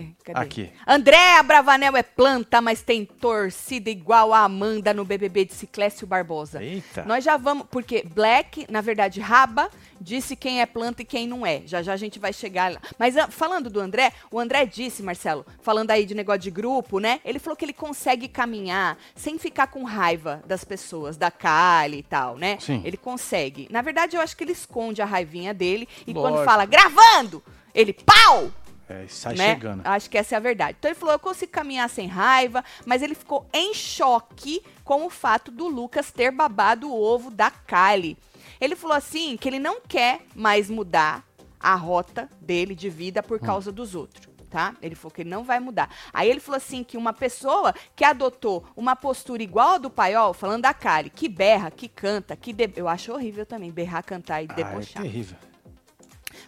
Que- 0.00 0.14
Cadê? 0.24 0.40
Aqui. 0.40 0.70
Andréa 0.86 1.42
Bravanel 1.42 1.96
é 1.96 2.02
planta, 2.02 2.60
mas 2.60 2.82
tem 2.82 3.04
torcida 3.04 3.88
igual 3.90 4.32
a 4.34 4.40
Amanda 4.40 4.92
no 4.92 5.04
BBB 5.04 5.46
de 5.46 5.54
Ciclécio 5.54 6.06
Barbosa. 6.06 6.62
Eita. 6.62 7.04
Nós 7.04 7.24
já 7.24 7.36
vamos, 7.36 7.66
porque 7.70 8.02
Black, 8.02 8.66
na 8.70 8.80
verdade, 8.80 9.20
Raba, 9.20 9.70
disse 10.00 10.36
quem 10.36 10.60
é 10.60 10.66
planta 10.66 11.02
e 11.02 11.04
quem 11.04 11.26
não 11.26 11.46
é. 11.46 11.62
Já 11.64 11.82
já 11.82 11.92
a 11.92 11.96
gente 11.96 12.18
vai 12.18 12.32
chegar 12.32 12.72
lá. 12.72 12.80
Mas 12.98 13.16
ah, 13.16 13.28
falando 13.28 13.70
do 13.70 13.80
André, 13.80 14.12
o 14.30 14.38
André 14.38 14.66
disse, 14.66 15.02
Marcelo, 15.02 15.46
falando 15.62 15.90
aí 15.90 16.04
de 16.04 16.14
negócio 16.14 16.40
de 16.40 16.50
grupo, 16.50 16.98
né? 16.98 17.20
Ele 17.24 17.38
falou 17.38 17.56
que 17.56 17.64
ele 17.64 17.72
consegue 17.72 18.28
caminhar 18.28 18.98
sem 19.14 19.38
ficar 19.38 19.68
com 19.68 19.84
raiva 19.84 20.42
das 20.46 20.64
pessoas, 20.64 21.16
da 21.16 21.30
Kali 21.30 21.98
e 21.98 22.02
tal, 22.02 22.36
né? 22.36 22.58
Sim. 22.60 22.82
Ele 22.84 22.96
consegue. 22.96 23.68
Na 23.70 23.82
verdade, 23.82 24.16
eu 24.16 24.20
acho 24.20 24.36
que 24.36 24.44
ele 24.44 24.52
esconde 24.52 25.00
a 25.00 25.04
raivinha 25.04 25.54
dele 25.54 25.88
e 26.06 26.12
quando 26.12 26.34
Lógico. 26.34 26.44
fala 26.44 26.64
gravando, 26.64 27.42
ele 27.74 27.92
pau! 27.92 28.50
É, 28.88 29.06
sai 29.08 29.34
né? 29.34 29.54
chegando. 29.54 29.82
Acho 29.84 30.08
que 30.08 30.16
essa 30.16 30.34
é 30.34 30.38
a 30.38 30.40
verdade. 30.40 30.76
Então 30.78 30.90
ele 30.90 30.98
falou: 30.98 31.14
eu 31.14 31.18
consigo 31.18 31.50
caminhar 31.52 31.88
sem 31.90 32.06
raiva, 32.06 32.64
mas 32.84 33.02
ele 33.02 33.14
ficou 33.14 33.46
em 33.52 33.74
choque 33.74 34.62
com 34.84 35.04
o 35.06 35.10
fato 35.10 35.50
do 35.50 35.66
Lucas 35.66 36.10
ter 36.12 36.30
babado 36.30 36.88
o 36.90 37.00
ovo 37.02 37.30
da 37.30 37.50
Kylie. 37.50 38.16
Ele 38.60 38.76
falou 38.76 38.96
assim 38.96 39.36
que 39.36 39.48
ele 39.48 39.58
não 39.58 39.80
quer 39.80 40.20
mais 40.34 40.70
mudar 40.70 41.24
a 41.58 41.74
rota 41.74 42.28
dele 42.40 42.74
de 42.74 42.88
vida 42.88 43.20
Hum. 43.20 43.24
por 43.28 43.40
causa 43.40 43.72
dos 43.72 43.94
outros. 43.94 44.26
Tá? 44.48 44.74
Ele 44.80 44.94
falou 44.94 45.10
que 45.10 45.22
ele 45.22 45.28
não 45.28 45.42
vai 45.42 45.58
mudar. 45.58 45.90
Aí 46.14 46.30
ele 46.30 46.38
falou 46.38 46.56
assim 46.56 46.84
que 46.84 46.96
uma 46.96 47.12
pessoa 47.12 47.74
que 47.96 48.04
adotou 48.04 48.64
uma 48.76 48.94
postura 48.94 49.42
igual 49.42 49.70
a 49.74 49.78
do 49.78 49.90
Paiol, 49.90 50.32
falando 50.32 50.62
da 50.62 50.72
Kali, 50.72 51.10
que 51.10 51.28
berra, 51.28 51.70
que 51.70 51.88
canta, 51.88 52.36
que 52.36 52.52
de... 52.52 52.70
eu 52.76 52.86
acho 52.88 53.12
horrível 53.12 53.44
também 53.44 53.70
berrar, 53.72 54.04
cantar 54.04 54.40
e 54.42 54.46
Ah, 54.48 54.52
é 54.52 54.54
debochar. 54.54 55.02
terrível. 55.02 55.36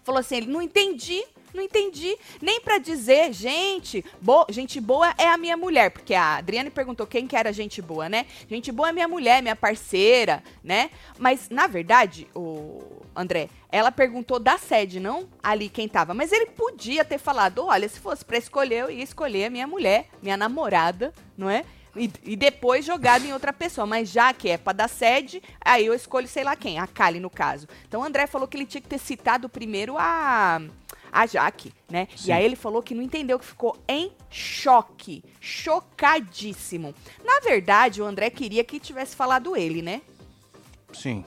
Falou 0.04 0.20
assim, 0.20 0.36
ele 0.36 0.46
não 0.46 0.62
entendi, 0.62 1.22
não 1.52 1.62
entendi, 1.62 2.16
nem 2.40 2.60
pra 2.60 2.78
dizer, 2.78 3.32
gente, 3.32 4.04
bo 4.20 4.46
gente 4.50 4.80
boa 4.80 5.14
é 5.18 5.28
a 5.28 5.36
minha 5.36 5.56
mulher, 5.56 5.90
porque 5.90 6.14
a 6.14 6.36
Adriane 6.36 6.70
perguntou 6.70 7.06
quem 7.06 7.26
que 7.26 7.36
era 7.36 7.52
gente 7.52 7.80
boa, 7.80 8.08
né? 8.08 8.26
Gente 8.48 8.70
boa 8.72 8.90
é 8.90 8.92
minha 8.92 9.08
mulher, 9.08 9.42
minha 9.42 9.56
parceira, 9.56 10.42
né? 10.62 10.90
Mas 11.18 11.48
na 11.50 11.66
verdade, 11.66 12.26
o 12.34 13.02
André, 13.14 13.48
ela 13.70 13.90
perguntou 13.90 14.38
da 14.38 14.56
sede, 14.58 15.00
não 15.00 15.28
ali 15.42 15.68
quem 15.68 15.88
tava, 15.88 16.14
mas 16.14 16.32
ele 16.32 16.46
podia 16.46 17.04
ter 17.04 17.18
falado, 17.18 17.64
olha, 17.66 17.88
se 17.88 18.00
fosse 18.00 18.24
pra 18.24 18.38
escolher, 18.38 18.82
eu 18.82 18.90
ia 18.90 19.04
escolher 19.04 19.46
a 19.46 19.50
minha 19.50 19.66
mulher, 19.66 20.06
minha 20.22 20.36
namorada, 20.36 21.12
não 21.36 21.50
é? 21.50 21.64
E, 21.96 22.10
e 22.24 22.36
depois 22.36 22.84
jogado 22.84 23.24
em 23.24 23.32
outra 23.32 23.52
pessoa. 23.52 23.86
Mas 23.86 24.10
já 24.10 24.32
que 24.32 24.48
é 24.48 24.56
pra 24.56 24.72
dar 24.72 24.88
sede, 24.88 25.42
aí 25.60 25.84
eu 25.86 25.94
escolho 25.94 26.28
sei 26.28 26.44
lá 26.44 26.54
quem, 26.54 26.78
a 26.78 26.86
Kali 26.86 27.18
no 27.18 27.28
caso. 27.28 27.66
Então 27.86 28.00
o 28.00 28.04
André 28.04 28.26
falou 28.26 28.46
que 28.46 28.56
ele 28.56 28.66
tinha 28.66 28.80
que 28.80 28.88
ter 28.88 28.98
citado 28.98 29.48
primeiro 29.48 29.96
a, 29.98 30.60
a 31.12 31.26
Jaque, 31.26 31.72
né? 31.90 32.08
Sim. 32.16 32.28
E 32.28 32.32
aí 32.32 32.44
ele 32.44 32.56
falou 32.56 32.82
que 32.82 32.94
não 32.94 33.02
entendeu, 33.02 33.38
que 33.38 33.44
ficou 33.44 33.76
em 33.88 34.12
choque. 34.30 35.22
Chocadíssimo. 35.40 36.94
Na 37.24 37.40
verdade, 37.40 38.02
o 38.02 38.04
André 38.04 38.30
queria 38.30 38.64
que 38.64 38.78
tivesse 38.78 39.16
falado 39.16 39.56
ele, 39.56 39.82
né? 39.82 40.02
Sim. 40.92 41.24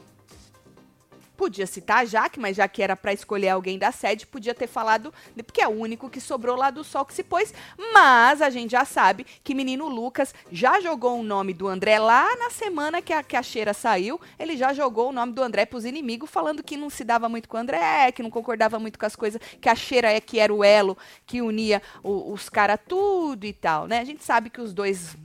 Podia 1.41 1.65
citar 1.65 1.97
a 2.03 2.05
Jaque, 2.05 2.39
mas 2.39 2.55
já 2.55 2.67
que 2.67 2.83
era 2.83 2.95
pra 2.95 3.11
escolher 3.11 3.49
alguém 3.49 3.79
da 3.79 3.91
sede, 3.91 4.27
podia 4.27 4.53
ter 4.53 4.67
falado, 4.67 5.11
porque 5.37 5.59
é 5.59 5.67
o 5.67 5.71
único 5.71 6.07
que 6.07 6.21
sobrou 6.21 6.55
lá 6.55 6.69
do 6.69 6.83
sol 6.83 7.03
que 7.03 7.15
se 7.15 7.23
pôs. 7.23 7.51
Mas 7.91 8.43
a 8.43 8.51
gente 8.51 8.69
já 8.69 8.85
sabe 8.85 9.25
que 9.43 9.55
menino 9.55 9.89
Lucas 9.89 10.35
já 10.51 10.79
jogou 10.79 11.19
o 11.19 11.23
nome 11.23 11.51
do 11.51 11.67
André 11.67 11.97
lá 11.97 12.35
na 12.35 12.51
semana 12.51 13.01
que 13.01 13.11
a, 13.11 13.23
que 13.23 13.35
a 13.35 13.41
cheira 13.41 13.73
saiu. 13.73 14.21
Ele 14.37 14.55
já 14.55 14.71
jogou 14.71 15.09
o 15.09 15.11
nome 15.11 15.33
do 15.33 15.41
André 15.41 15.65
pros 15.65 15.83
inimigos, 15.83 16.29
falando 16.29 16.61
que 16.61 16.77
não 16.77 16.91
se 16.91 17.03
dava 17.03 17.27
muito 17.27 17.49
com 17.49 17.57
o 17.57 17.59
André, 17.59 18.11
que 18.11 18.21
não 18.21 18.29
concordava 18.29 18.77
muito 18.77 18.99
com 18.99 19.05
as 19.07 19.15
coisas, 19.15 19.41
que 19.59 19.67
a 19.67 19.73
cheira 19.73 20.11
é 20.11 20.21
que 20.21 20.37
era 20.37 20.53
o 20.53 20.63
elo 20.63 20.95
que 21.25 21.41
unia 21.41 21.81
o- 22.03 22.31
os 22.33 22.49
caras 22.49 22.77
tudo 22.87 23.47
e 23.47 23.53
tal, 23.53 23.87
né? 23.87 23.97
A 23.99 24.05
gente 24.05 24.23
sabe 24.23 24.51
que 24.51 24.61
os 24.61 24.75
dois 24.75 25.17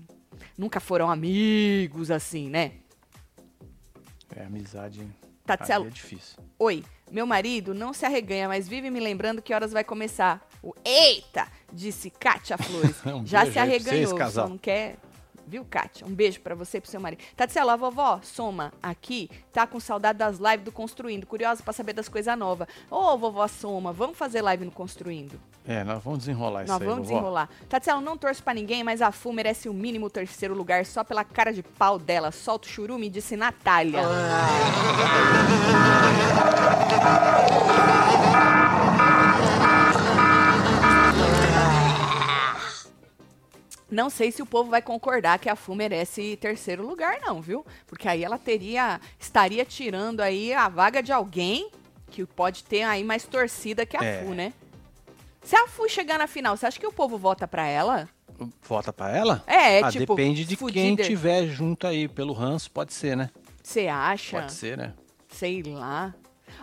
nunca 0.57 0.81
foram 0.81 1.11
amigos 1.11 2.11
assim, 2.11 2.49
né? 2.49 2.73
É 4.35 4.45
amizade. 4.45 5.07
Tatselo, 5.47 5.85
aí 5.85 5.91
é 5.91 5.93
difícil. 5.93 6.39
Oi, 6.59 6.85
meu 7.11 7.27
marido 7.27 7.73
não 7.75 7.93
se 7.93 8.05
arreganha, 8.05 8.49
mas 8.49 8.69
vive 8.69 8.91
me 8.91 9.01
lembrando 9.01 9.41
que 9.41 9.55
horas 9.55 9.73
vai 9.73 9.85
começar. 9.85 10.47
O 10.63 10.75
Eita! 10.85 11.47
Disse 11.73 12.11
Kátia 12.11 12.59
Flores. 12.59 12.97
Um 13.07 13.25
Já 13.25 13.45
se 13.45 13.53
vocês, 13.53 13.57
arreganhou, 13.59 14.15
casal. 14.17 14.45
só 14.47 14.51
não 14.51 14.59
quer. 14.59 14.97
Viu, 15.49 15.65
Kátia? 15.65 16.05
Um 16.05 16.11
beijo 16.13 16.41
pra 16.41 16.57
você 16.57 16.79
e 16.79 16.81
pro 16.81 16.91
seu 16.91 17.01
marido. 17.01 17.23
Tatselo, 17.37 17.71
a 17.71 17.77
vovó 17.77 18.19
Soma 18.23 18.73
aqui 18.83 19.31
tá 19.53 19.65
com 19.65 19.79
saudade 19.79 20.19
das 20.19 20.39
lives 20.39 20.65
do 20.65 20.73
Construindo. 20.73 21.25
Curiosa 21.25 21.63
pra 21.63 21.73
saber 21.73 21.93
das 21.93 22.09
coisas 22.09 22.37
novas. 22.37 22.67
Ô, 22.91 23.17
vovó 23.17 23.47
Soma, 23.47 23.93
vamos 23.93 24.19
fazer 24.19 24.43
live 24.43 24.65
no 24.65 24.73
Construindo? 24.73 25.41
É, 25.69 25.83
nós 25.83 26.01
vamos 26.03 26.21
desenrolar 26.21 26.63
isso 26.63 26.73
Nós 26.73 26.81
aí, 26.81 26.87
vamos 26.87 27.09
vovó. 27.09 27.19
desenrolar. 27.19 27.49
Tatselo, 27.69 28.01
não 28.01 28.17
torço 28.17 28.41
pra 28.43 28.55
ninguém, 28.55 28.85
mas 28.85 29.03
a 29.03 29.11
Fu 29.11 29.33
merece 29.33 29.69
o 29.69 29.75
mínimo 29.75 30.09
terceiro 30.09 30.55
lugar 30.55 30.87
só 30.87 31.03
pela 31.03 31.25
cara 31.25 31.53
de 31.53 31.63
pau 31.63 31.99
dela. 31.99 32.31
Solta 32.31 32.69
o 32.69 32.71
churume, 32.71 33.09
disse 33.11 33.37
Natália. 33.37 34.03
Não 43.89 44.11
sei 44.11 44.33
se 44.33 44.43
o 44.43 44.47
povo 44.47 44.69
vai 44.71 44.83
concordar 44.83 45.39
que 45.39 45.49
a 45.49 45.55
Fu 45.55 45.75
merece 45.75 46.37
terceiro 46.37 46.85
lugar, 46.87 47.19
não, 47.21 47.41
viu? 47.41 47.65
Porque 47.87 48.09
aí 48.09 48.25
ela 48.25 48.37
teria, 48.37 49.01
estaria 49.19 49.65
tirando 49.65 50.21
aí 50.21 50.53
a 50.53 50.69
vaga 50.69 51.01
de 51.03 51.13
alguém 51.13 51.71
que 52.11 52.25
pode 52.27 52.65
ter 52.65 52.83
aí 52.83 53.05
mais 53.05 53.25
torcida 53.25 53.87
que 53.87 53.97
a 53.97 54.03
É. 54.03 54.25
Fu, 54.25 54.35
né? 54.35 54.53
Se 55.47 55.55
a 55.55 55.69
Fu 55.69 55.89
chegar 55.89 56.19
na 56.19 56.27
final, 56.27 56.57
você 56.57 56.67
acha 56.67 56.81
que 56.81 56.87
o 56.89 56.93
povo 56.93 57.17
vota 57.17 57.47
pra 57.47 57.65
ela? 57.69 58.09
Vota 58.63 58.93
pra 58.93 59.17
ela? 59.17 59.45
É, 59.47 59.79
ah, 59.79 59.93
tipo, 59.93 60.17
depende 60.17 60.45
de 60.45 60.57
quem 60.57 60.67
fudida. 60.97 61.05
tiver 61.05 61.47
junto 61.47 61.87
aí. 61.87 62.09
Pelo 62.09 62.33
ranço, 62.33 62.69
pode 62.69 62.93
ser, 62.93 63.17
né? 63.17 63.31
Você 63.63 63.87
acha? 63.87 64.41
Pode 64.41 64.53
ser, 64.53 64.77
né? 64.77 64.93
Sei 65.29 65.63
lá. 65.63 66.13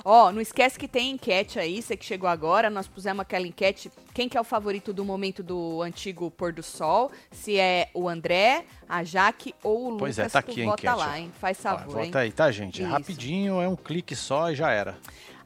Ó, 0.03 0.33
não 0.33 0.41
esquece 0.41 0.77
que 0.77 0.85
tem 0.85 1.11
enquete 1.11 1.59
aí, 1.59 1.81
você 1.81 1.95
que 1.95 2.03
chegou 2.03 2.29
agora, 2.29 2.69
nós 2.69 2.85
pusemos 2.85 3.21
aquela 3.21 3.47
enquete, 3.47 3.89
quem 4.13 4.27
que 4.27 4.37
é 4.37 4.41
o 4.41 4.43
favorito 4.43 4.91
do 4.91 5.05
momento 5.05 5.41
do 5.41 5.81
antigo 5.81 6.29
pôr 6.29 6.51
do 6.51 6.63
sol, 6.63 7.09
se 7.31 7.57
é 7.57 7.89
o 7.93 8.09
André, 8.09 8.65
a 8.89 9.03
Jaque 9.05 9.55
ou 9.63 9.93
o 9.93 9.97
Pois 9.97 10.17
Lucas, 10.17 10.19
é, 10.19 10.29
tá 10.29 10.39
aqui 10.39 10.61
a 10.61 10.65
vota 10.65 10.81
enquete, 10.81 10.97
lá, 10.97 11.11
ó. 11.11 11.15
hein? 11.15 11.31
Faz 11.39 11.59
Ó, 11.59 11.61
favor, 11.61 11.99
hein? 11.99 12.05
Vota 12.07 12.19
aí, 12.19 12.31
tá, 12.33 12.51
gente? 12.51 12.81
É 12.81 12.85
Isso. 12.85 12.91
rapidinho, 12.91 13.61
é 13.61 13.67
um 13.67 13.77
clique 13.77 14.13
só 14.13 14.51
e 14.51 14.55
já 14.55 14.71
era. 14.71 14.97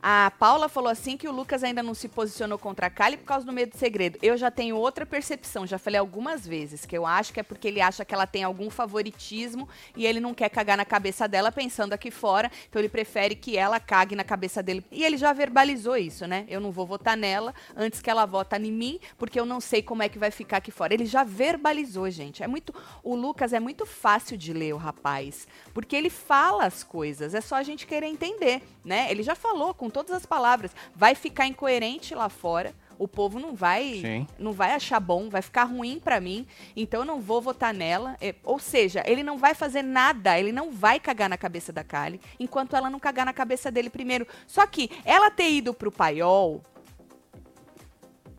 A 0.09 0.31
Paula 0.31 0.69
falou 0.69 0.89
assim 0.89 1.17
que 1.17 1.27
o 1.27 1.33
Lucas 1.33 1.65
ainda 1.65 1.83
não 1.83 1.93
se 1.93 2.07
posicionou 2.07 2.57
contra 2.57 2.87
a 2.87 2.89
Kali 2.89 3.17
por 3.17 3.25
causa 3.25 3.45
do 3.45 3.51
medo 3.51 3.71
do 3.71 3.77
segredo. 3.77 4.17
Eu 4.21 4.37
já 4.37 4.49
tenho 4.49 4.77
outra 4.77 5.05
percepção, 5.05 5.67
já 5.67 5.77
falei 5.77 5.99
algumas 5.99 6.47
vezes, 6.47 6.85
que 6.85 6.97
eu 6.97 7.05
acho 7.05 7.33
que 7.33 7.41
é 7.41 7.43
porque 7.43 7.67
ele 7.67 7.81
acha 7.81 8.05
que 8.05 8.13
ela 8.13 8.25
tem 8.25 8.41
algum 8.41 8.69
favoritismo 8.69 9.67
e 9.97 10.05
ele 10.05 10.21
não 10.21 10.33
quer 10.33 10.47
cagar 10.47 10.77
na 10.77 10.85
cabeça 10.85 11.27
dela 11.27 11.51
pensando 11.51 11.91
aqui 11.91 12.09
fora, 12.09 12.49
então 12.69 12.79
ele 12.81 12.87
prefere 12.87 13.35
que 13.35 13.57
ela 13.57 13.81
cague 13.81 14.15
na 14.15 14.23
cabeça 14.23 14.63
dele. 14.63 14.81
E 14.93 15.03
ele 15.03 15.17
já 15.17 15.33
verbalizou 15.33 15.97
isso, 15.97 16.25
né? 16.25 16.45
Eu 16.47 16.61
não 16.61 16.71
vou 16.71 16.85
votar 16.85 17.17
nela 17.17 17.53
antes 17.75 18.01
que 18.01 18.09
ela 18.09 18.25
vota 18.25 18.55
em 18.55 18.71
mim, 18.71 19.01
porque 19.17 19.37
eu 19.37 19.45
não 19.45 19.59
sei 19.59 19.81
como 19.81 20.03
é 20.03 20.07
que 20.07 20.17
vai 20.17 20.31
ficar 20.31 20.55
aqui 20.55 20.71
fora. 20.71 20.93
Ele 20.93 21.05
já 21.05 21.25
verbalizou, 21.25 22.09
gente. 22.09 22.41
É 22.41 22.47
muito 22.47 22.73
o 23.03 23.13
Lucas 23.13 23.51
é 23.51 23.59
muito 23.59 23.85
fácil 23.85 24.37
de 24.37 24.53
ler 24.53 24.73
o 24.73 24.77
rapaz, 24.77 25.49
porque 25.73 25.97
ele 25.97 26.09
fala 26.09 26.63
as 26.63 26.81
coisas, 26.81 27.35
é 27.35 27.41
só 27.41 27.55
a 27.55 27.63
gente 27.63 27.85
querer 27.85 28.07
entender, 28.07 28.61
né? 28.85 29.11
Ele 29.11 29.21
já 29.21 29.35
falou 29.35 29.73
com 29.73 29.96
todas 29.97 30.11
as 30.11 30.27
palavras, 30.27 30.75
vai 30.95 31.15
ficar 31.15 31.47
incoerente 31.47 32.13
lá 32.13 32.29
fora. 32.29 32.71
O 32.99 33.07
povo 33.07 33.39
não 33.39 33.55
vai, 33.55 33.99
Sim. 34.01 34.27
não 34.37 34.51
vai 34.51 34.73
achar 34.73 34.99
bom, 34.99 35.27
vai 35.27 35.41
ficar 35.41 35.63
ruim 35.63 35.99
pra 35.99 36.21
mim. 36.21 36.45
Então 36.75 36.99
eu 36.99 37.05
não 37.05 37.19
vou 37.19 37.41
votar 37.41 37.73
nela. 37.73 38.15
É, 38.21 38.35
ou 38.43 38.59
seja, 38.59 39.03
ele 39.07 39.23
não 39.23 39.39
vai 39.39 39.55
fazer 39.55 39.81
nada, 39.81 40.37
ele 40.37 40.51
não 40.51 40.71
vai 40.71 40.99
cagar 40.99 41.27
na 41.27 41.37
cabeça 41.37 41.73
da 41.73 41.83
Kali, 41.83 42.21
enquanto 42.39 42.75
ela 42.75 42.91
não 42.91 42.99
cagar 42.99 43.25
na 43.25 43.33
cabeça 43.33 43.71
dele 43.71 43.89
primeiro. 43.89 44.27
Só 44.45 44.67
que 44.67 44.89
ela 45.03 45.31
ter 45.31 45.49
ido 45.49 45.73
pro 45.73 45.91
paiol 45.91 46.61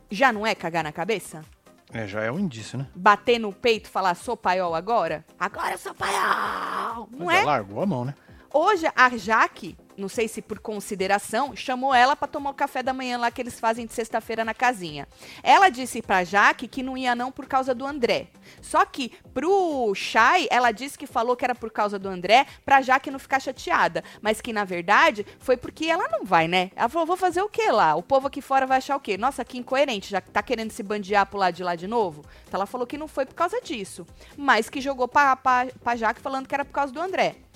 já 0.09 0.33
não 0.33 0.47
é 0.47 0.55
cagar 0.55 0.85
na 0.85 0.93
cabeça? 0.93 1.45
É, 1.93 2.07
já 2.07 2.23
é 2.23 2.31
um 2.31 2.39
indício, 2.39 2.79
né? 2.79 2.87
Bater 2.95 3.39
no 3.41 3.53
peito 3.53 3.87
e 3.87 3.91
falar 3.91 4.15
sou 4.15 4.37
paiol 4.37 4.75
agora? 4.77 5.25
Agora 5.39 5.73
eu 5.73 5.79
sou 5.79 5.95
paiol! 5.95 7.09
Não 7.11 7.27
Mas 7.27 7.43
é? 7.43 7.45
largou 7.45 7.83
a 7.83 7.87
mão, 7.87 8.05
né? 8.05 8.15
Hoje, 8.53 8.87
a 8.97 9.17
Jaque, 9.17 9.77
não 9.99 10.09
sei 10.09 10.29
se 10.29 10.41
por 10.41 10.61
consideração, 10.61 11.55
chamou 11.57 11.93
ela 11.93 12.15
para 12.15 12.29
tomar 12.29 12.51
o 12.51 12.55
café 12.55 12.83
da 12.83 12.93
manhã 12.93 13.19
lá 13.19 13.31
que 13.31 13.43
eles 13.43 13.59
fazem 13.59 13.85
de 13.85 13.93
sexta-feira 13.93 14.45
na 14.45 14.55
casinha. 14.55 15.09
Ela 15.43 15.69
disse 15.69 16.01
pra 16.01 16.23
Jaque 16.23 16.69
que 16.69 16.83
não 16.83 16.97
ia 16.97 17.15
não 17.15 17.33
por 17.33 17.47
causa 17.47 17.75
do 17.75 17.85
André. 17.85 18.29
Só 18.63 18.85
que 18.87 19.13
pro 19.35 19.93
Chay, 19.95 20.47
ela 20.51 20.71
disse 20.71 20.97
que 20.97 21.07
falou 21.07 21.37
que 21.37 21.45
era 21.45 21.55
por 21.55 21.71
causa 21.71 21.99
do 21.99 22.09
André 22.09 22.47
pra 22.65 22.81
Jaque 22.81 23.11
não 23.11 23.19
ficar 23.19 23.41
chateada. 23.41 24.05
Mas 24.23 24.41
que, 24.41 24.53
na 24.53 24.65
verdade, 24.65 25.27
foi 25.41 25.57
porque 25.57 25.87
ela 25.87 26.09
não 26.09 26.25
vai, 26.25 26.47
né? 26.47 26.71
Ela 26.77 26.89
falou, 26.89 27.07
vou 27.07 27.17
fazer 27.17 27.43
o 27.43 27.49
quê 27.49 27.71
lá? 27.73 27.97
O 27.97 28.03
povo 28.03 28.29
aqui 28.29 28.41
fora 28.41 28.67
vai 28.67 28.79
achar 28.79 28.97
o 28.97 29.01
quê? 29.01 29.19
Nossa, 29.19 29.45
que 29.45 29.59
incoerente, 29.59 30.11
já 30.11 30.21
tá 30.21 30.43
querendo 30.43 30.71
se 30.71 30.83
bandear 30.83 31.27
pro 31.27 31.39
lado 31.39 31.55
de 31.55 31.65
lá 31.65 31.75
de 31.75 31.89
novo. 31.89 32.25
Então 32.47 32.59
ela 32.59 32.67
falou 32.67 32.87
que 32.87 32.97
não 32.97 33.09
foi 33.09 33.27
por 33.27 33.35
causa 33.35 33.61
disso. 33.61 34.07
Mas 34.37 34.71
que 34.71 34.81
jogou 34.81 35.09
pra, 35.09 35.35
pra, 35.35 35.67
pra 35.83 35.97
Jaque 35.97 36.21
falando 36.21 36.47
que 36.47 36.55
era 36.55 36.65
por 36.65 36.73
causa 36.73 36.93
do 36.93 37.01
André. 37.01 37.48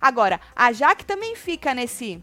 Agora, 0.00 0.40
a 0.56 0.72
Jaque 0.72 1.04
também 1.04 1.36
fica 1.36 1.74
nesse 1.74 2.22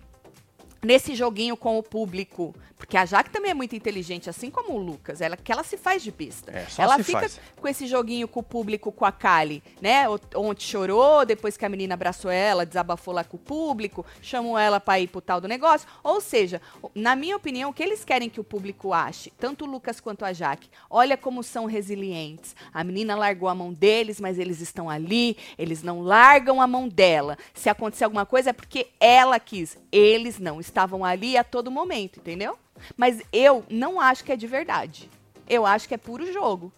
nesse 0.83 1.15
joguinho 1.15 1.57
com 1.57 1.77
o 1.77 1.83
público, 1.83 2.55
porque 2.77 2.95
a 2.95 3.05
Jaque 3.05 3.31
também 3.31 3.51
é 3.51 3.53
muito 3.53 3.75
inteligente, 3.75 4.29
assim 4.29 4.51
como 4.51 4.73
o 4.73 4.77
Lucas, 4.77 5.19
ela 5.19 5.35
que 5.35 5.51
ela 5.51 5.63
se 5.63 5.77
faz 5.77 6.03
de 6.03 6.11
besta. 6.11 6.51
É, 6.51 6.65
só 6.65 6.83
ela 6.83 6.97
se 6.97 7.03
fica 7.05 7.21
faz. 7.21 7.39
com 7.55 7.67
esse 7.67 7.87
joguinho 7.87 8.27
com 8.27 8.39
o 8.39 8.43
público, 8.43 8.91
com 8.91 9.03
a 9.03 9.11
Kali, 9.11 9.63
né? 9.81 10.05
Ontem 10.35 10.63
chorou, 10.63 11.25
depois 11.25 11.57
que 11.57 11.65
a 11.65 11.69
menina 11.69 11.95
abraçou 11.95 12.29
ela, 12.29 12.65
desabafou 12.65 13.13
lá 13.13 13.23
com 13.23 13.35
o 13.35 13.39
público, 13.39 14.05
chamou 14.21 14.57
ela 14.57 14.79
pra 14.79 14.99
ir 14.99 15.07
pro 15.07 15.21
tal 15.21 15.41
do 15.41 15.47
negócio. 15.47 15.87
Ou 16.03 16.21
seja, 16.21 16.61
na 16.93 17.15
minha 17.15 17.35
opinião, 17.35 17.71
o 17.71 17.73
que 17.73 17.81
eles 17.81 18.05
querem 18.05 18.29
que 18.29 18.39
o 18.39 18.43
público 18.43 18.93
ache, 18.93 19.33
tanto 19.39 19.65
o 19.65 19.67
Lucas 19.67 19.99
quanto 19.99 20.23
a 20.23 20.31
Jaque, 20.31 20.69
olha 20.89 21.17
como 21.17 21.41
são 21.41 21.65
resilientes. 21.65 22.55
A 22.71 22.83
menina 22.83 23.15
largou 23.15 23.49
a 23.49 23.55
mão 23.55 23.73
deles, 23.73 24.21
mas 24.21 24.37
eles 24.37 24.61
estão 24.61 24.87
ali, 24.87 25.35
eles 25.57 25.81
não 25.81 26.01
largam 26.01 26.61
a 26.61 26.67
mão 26.67 26.87
dela. 26.87 27.37
Se 27.55 27.69
acontecer 27.69 28.03
alguma 28.03 28.25
coisa 28.25 28.51
é 28.51 28.53
porque 28.53 28.87
ela 28.99 29.39
quis, 29.39 29.77
eles 29.91 30.37
não 30.37 30.59
estavam 30.59 31.03
ali 31.03 31.35
a 31.37 31.43
todo 31.43 31.71
momento, 31.71 32.19
entendeu? 32.19 32.57
Mas 32.95 33.21
eu 33.31 33.65
não 33.69 33.99
acho 33.99 34.23
que 34.23 34.31
é 34.31 34.35
de 34.35 34.47
verdade. 34.47 35.09
Eu 35.47 35.65
acho 35.65 35.87
que 35.87 35.93
é 35.93 35.97
puro 35.97 36.31
jogo. 36.31 36.71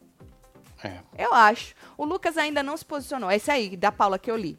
É. 0.84 0.94
Eu 1.18 1.34
acho. 1.34 1.74
O 1.98 2.06
Lucas 2.06 2.38
ainda 2.38 2.64
não 2.64 2.78
se 2.78 2.86
posicionou. 2.86 3.32
Esse 3.32 3.52
aí, 3.52 3.76
da 3.76 3.92
Paula 3.92 4.18
que 4.18 4.32
eu 4.32 4.38
li. 4.38 4.58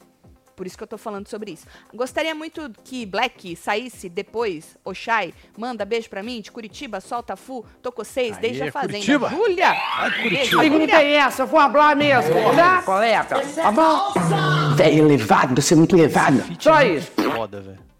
Por 0.55 0.67
isso 0.67 0.77
que 0.77 0.83
eu 0.83 0.87
tô 0.87 0.97
falando 0.97 1.27
sobre 1.27 1.51
isso. 1.51 1.65
Gostaria 1.91 2.35
muito 2.35 2.71
que 2.83 3.03
Black 3.03 3.55
saísse 3.55 4.07
depois, 4.07 4.77
Oxai, 4.85 5.33
manda 5.57 5.83
beijo 5.83 6.07
pra 6.07 6.21
mim, 6.21 6.39
de 6.39 6.51
Curitiba, 6.51 7.01
solta 7.01 7.35
Fu, 7.35 7.65
tô 7.81 7.91
com 7.91 8.03
vocês, 8.03 8.37
desde 8.37 8.63
a 8.63 8.71
fazenda. 8.71 8.93
Curitiba. 8.93 9.29
Júlia! 9.29 9.75
Curitiba. 10.21 10.61
Pergunta 10.61 11.01
é 11.01 11.13
essa, 11.13 11.41
eu 11.41 11.47
vou 11.47 11.59
falar 11.59 11.95
mesmo, 11.95 12.31
tá, 12.55 12.83
colega? 12.83 13.41
Tá 13.55 13.71
bom? 13.71 14.13
Velho 14.75 15.05
elevado, 15.05 15.59
você 15.59 15.73
é 15.73 15.77
muito 15.77 15.95
elevado. 15.97 16.43
Só 16.59 16.79
é 16.79 16.89
isso. 16.89 17.11
Foda, 17.11 17.61
velho. 17.61 17.90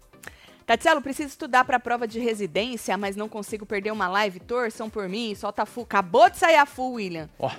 Tatielo, 0.66 1.02
preciso 1.02 1.28
estudar 1.28 1.64
pra 1.64 1.80
prova 1.80 2.06
de 2.06 2.20
residência, 2.20 2.96
mas 2.96 3.16
não 3.16 3.28
consigo 3.28 3.66
perder 3.66 3.90
uma 3.92 4.08
live. 4.08 4.40
Torçam 4.40 4.88
por 4.88 5.08
mim, 5.08 5.34
solta 5.34 5.66
Fu. 5.66 5.82
Acabou 5.82 6.30
de 6.30 6.38
sair 6.38 6.56
a 6.56 6.66
Fu, 6.66 6.92
William. 6.92 7.28
Ó, 7.38 7.50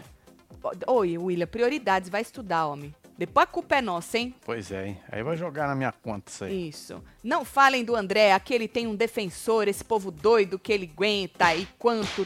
Oi, 0.87 1.17
William, 1.17 1.47
prioridades, 1.47 2.09
vai 2.09 2.21
estudar, 2.21 2.67
homem. 2.67 2.93
Depois 3.17 3.43
a 3.43 3.47
culpa 3.47 3.75
é 3.75 3.81
nossa, 3.81 4.17
hein? 4.17 4.33
pois 4.43 4.71
é, 4.71 4.87
hein? 4.87 4.99
Aí 5.11 5.21
vai 5.21 5.37
jogar 5.37 5.67
na 5.67 5.75
minha 5.75 5.91
conta 5.91 6.31
isso 6.31 6.43
aí. 6.45 6.69
Isso. 6.69 7.03
Não 7.23 7.45
falem 7.45 7.83
do 7.83 7.95
André, 7.95 8.31
aquele 8.31 8.67
tem 8.67 8.87
um 8.87 8.95
defensor, 8.95 9.67
esse 9.67 9.83
povo 9.83 10.09
doido 10.09 10.57
que 10.57 10.73
ele 10.73 10.89
aguenta 10.91 11.53
e 11.53 11.67
quanto, 11.77 12.25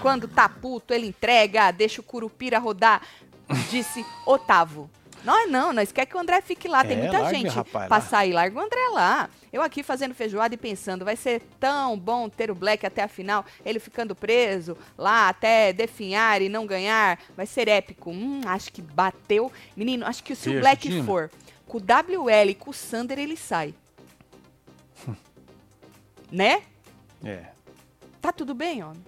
quando 0.00 0.26
tá 0.26 0.48
puto 0.48 0.92
ele 0.92 1.06
entrega, 1.06 1.70
deixa 1.70 2.00
o 2.00 2.04
Curupira 2.04 2.58
rodar, 2.58 3.02
disse 3.70 4.04
Otávio. 4.26 4.90
Nós 5.26 5.50
não, 5.50 5.72
nós 5.72 5.90
quer 5.90 6.06
que 6.06 6.16
o 6.16 6.20
André 6.20 6.40
fique 6.40 6.68
lá, 6.68 6.84
tem 6.84 6.96
É, 6.96 7.00
muita 7.02 7.18
larga, 7.18 7.36
gente 7.36 7.48
rapaz, 7.52 7.88
pra 7.88 7.96
lá. 7.96 8.00
sair, 8.00 8.32
larga 8.32 8.56
o 8.58 8.62
André 8.62 8.88
lá. 8.92 9.28
Eu 9.52 9.60
aqui 9.60 9.82
fazendo 9.82 10.14
feijoada 10.14 10.54
e 10.54 10.56
pensando, 10.56 11.04
vai 11.04 11.16
ser 11.16 11.42
tão 11.58 11.98
bom 11.98 12.28
ter 12.28 12.48
o 12.48 12.54
Black 12.54 12.86
até 12.86 13.02
a 13.02 13.08
final, 13.08 13.44
ele 13.64 13.80
ficando 13.80 14.14
preso 14.14 14.78
lá 14.96 15.28
até 15.28 15.72
definhar 15.72 16.40
e 16.40 16.48
não 16.48 16.64
ganhar, 16.64 17.18
vai 17.36 17.44
ser 17.44 17.66
épico. 17.66 18.10
Hum, 18.10 18.40
acho 18.46 18.72
que 18.72 18.80
bateu. 18.80 19.50
Menino, 19.76 20.06
acho 20.06 20.22
que 20.22 20.36
se 20.36 20.48
o 20.48 20.60
Black 20.60 21.02
for 21.02 21.28
com 21.66 21.78
o 21.78 21.80
WL 21.80 22.50
e 22.50 22.54
com 22.54 22.70
o 22.70 22.72
Sander, 22.72 23.18
ele 23.18 23.36
sai. 23.36 23.74
né? 26.30 26.62
É. 27.24 27.46
Tá 28.20 28.30
tudo 28.32 28.54
bem, 28.54 28.84
homem? 28.84 29.02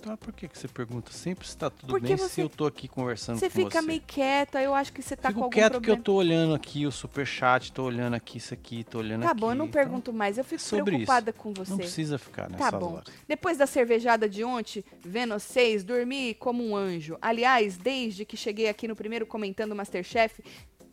Então 0.00 0.16
por 0.16 0.32
que, 0.32 0.48
que 0.48 0.58
você 0.58 0.66
pergunta 0.66 1.12
sempre 1.12 1.46
se 1.46 1.54
tá 1.54 1.68
tudo 1.68 1.90
Porque 1.90 2.06
bem 2.08 2.16
você- 2.16 2.28
se 2.30 2.40
eu 2.40 2.48
tô 2.48 2.64
aqui 2.66 2.88
conversando 2.88 3.38
Você 3.38 3.50
com 3.50 3.56
fica 3.56 3.82
você? 3.82 3.86
meio 3.86 4.00
quieta, 4.06 4.62
eu 4.62 4.74
acho 4.74 4.90
que 4.94 5.02
você 5.02 5.14
tá 5.14 5.28
Fico 5.28 5.40
com 5.40 5.44
algum 5.44 5.52
quieto 5.54 5.72
que 5.72 5.76
eu 5.76 5.80
problema. 5.96 6.02
tô 6.02 6.14
olhando 6.14 6.54
aqui 6.54 6.86
o 6.86 6.90
superchat, 6.90 7.70
tô 7.70 7.84
olhando 7.84 8.14
aqui 8.14 8.38
isso 8.38 8.54
aqui, 8.54 8.82
tô 8.82 8.98
olhando 8.98 9.22
Tá 9.24 9.32
aqui. 9.32 9.40
bom, 9.40 9.50
eu 9.50 9.54
não 9.54 9.66
então 9.66 9.72
pergunto 9.82 10.10
mais, 10.12 10.38
eu 10.38 10.44
fico 10.44 10.62
sobre 10.62 10.84
preocupada 10.94 11.30
isso. 11.30 11.38
com 11.38 11.52
você. 11.52 11.70
Não 11.70 11.76
precisa 11.78 12.18
ficar 12.18 12.48
nessas 12.48 12.70
Tá 12.70 12.78
bom. 12.78 12.94
horas. 12.94 13.04
Depois 13.28 13.58
da 13.58 13.66
cervejada 13.66 14.26
de 14.26 14.42
ontem, 14.42 14.82
vendo 15.04 15.34
vocês, 15.34 15.84
dormi 15.84 16.32
como 16.34 16.66
um 16.66 16.74
anjo. 16.74 17.18
Aliás, 17.20 17.76
desde 17.76 18.24
que 18.24 18.38
cheguei 18.38 18.68
aqui 18.70 18.88
no 18.88 18.96
primeiro 18.96 19.26
comentando 19.26 19.76
Masterchef, 19.76 20.42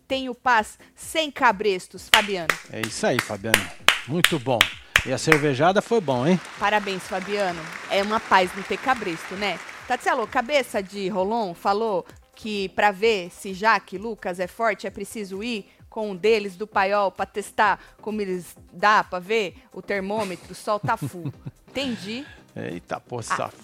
tenho 0.05 0.35
paz 0.35 0.77
sem 0.95 1.31
cabrestos, 1.31 2.09
Fabiano. 2.13 2.47
É 2.71 2.81
isso 2.81 3.05
aí, 3.07 3.19
Fabiano. 3.21 3.65
Muito 4.05 4.37
bom. 4.37 4.59
E 5.05 5.13
a 5.13 5.17
cervejada 5.17 5.81
foi 5.81 6.01
bom, 6.01 6.27
hein? 6.27 6.39
Parabéns, 6.59 7.03
Fabiano. 7.03 7.61
É 7.89 8.01
uma 8.03 8.19
paz 8.19 8.49
não 8.55 8.63
ter 8.63 8.77
cabresto, 8.77 9.35
né? 9.35 9.59
Tatielo, 9.87 10.27
cabeça 10.27 10.83
de 10.83 11.07
Rolon 11.07 11.53
falou 11.53 12.05
que 12.35 12.69
pra 12.69 12.91
ver 12.91 13.31
se 13.31 13.53
Jaque 13.53 13.95
e 13.95 13.99
Lucas 13.99 14.39
é 14.39 14.47
forte 14.47 14.85
é 14.85 14.89
preciso 14.89 15.41
ir 15.41 15.65
com 15.89 16.11
um 16.11 16.15
deles 16.15 16.55
do 16.55 16.67
paiol 16.67 17.11
pra 17.11 17.25
testar 17.25 17.79
como 18.01 18.21
eles 18.21 18.55
dá 18.71 19.03
pra 19.03 19.17
ver 19.17 19.55
o 19.73 19.81
termômetro, 19.81 20.53
sol 20.53 20.79
tá 20.79 20.97
full. 20.97 21.33
Entendi. 21.69 22.25
Eita, 22.59 22.99
pô. 22.99 23.19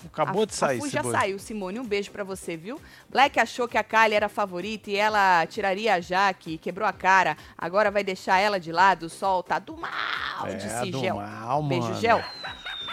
Acabou 0.05 0.43
A- 0.43 0.45
de 0.45 0.53
sair 0.53 0.77
a 0.77 0.81
Fu 0.81 0.87
já 0.89 1.01
boi. 1.01 1.11
saiu, 1.11 1.39
Simone. 1.39 1.79
Um 1.79 1.85
beijo 1.85 2.11
pra 2.11 2.23
você, 2.23 2.55
viu? 2.55 2.79
Black 3.09 3.39
achou 3.39 3.67
que 3.67 3.77
a 3.77 3.83
Kylie 3.83 4.13
era 4.15 4.27
a 4.27 4.29
favorita 4.29 4.91
e 4.91 4.95
ela 4.95 5.45
tiraria 5.47 5.95
a 5.95 5.99
Jaque, 5.99 6.57
quebrou 6.57 6.87
a 6.87 6.93
cara. 6.93 7.35
Agora 7.57 7.89
vai 7.89 8.03
deixar 8.03 8.37
ela 8.39 8.59
de 8.59 8.71
lado. 8.71 9.07
O 9.07 9.09
sol 9.09 9.41
tá 9.41 9.57
do 9.57 9.75
mal, 9.75 10.45
É, 10.45 10.53
disse 10.55 10.91
do 10.91 10.99
Gel. 10.99 11.15
mal, 11.15 11.63
Beijo, 11.63 11.87
mano. 11.87 11.99
Gel. 12.01 12.23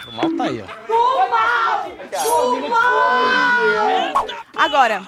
O 0.07 0.11
mal 0.13 0.35
tá 0.35 0.43
aí, 0.45 0.61
ó. 0.61 0.67
Agora, 4.55 5.01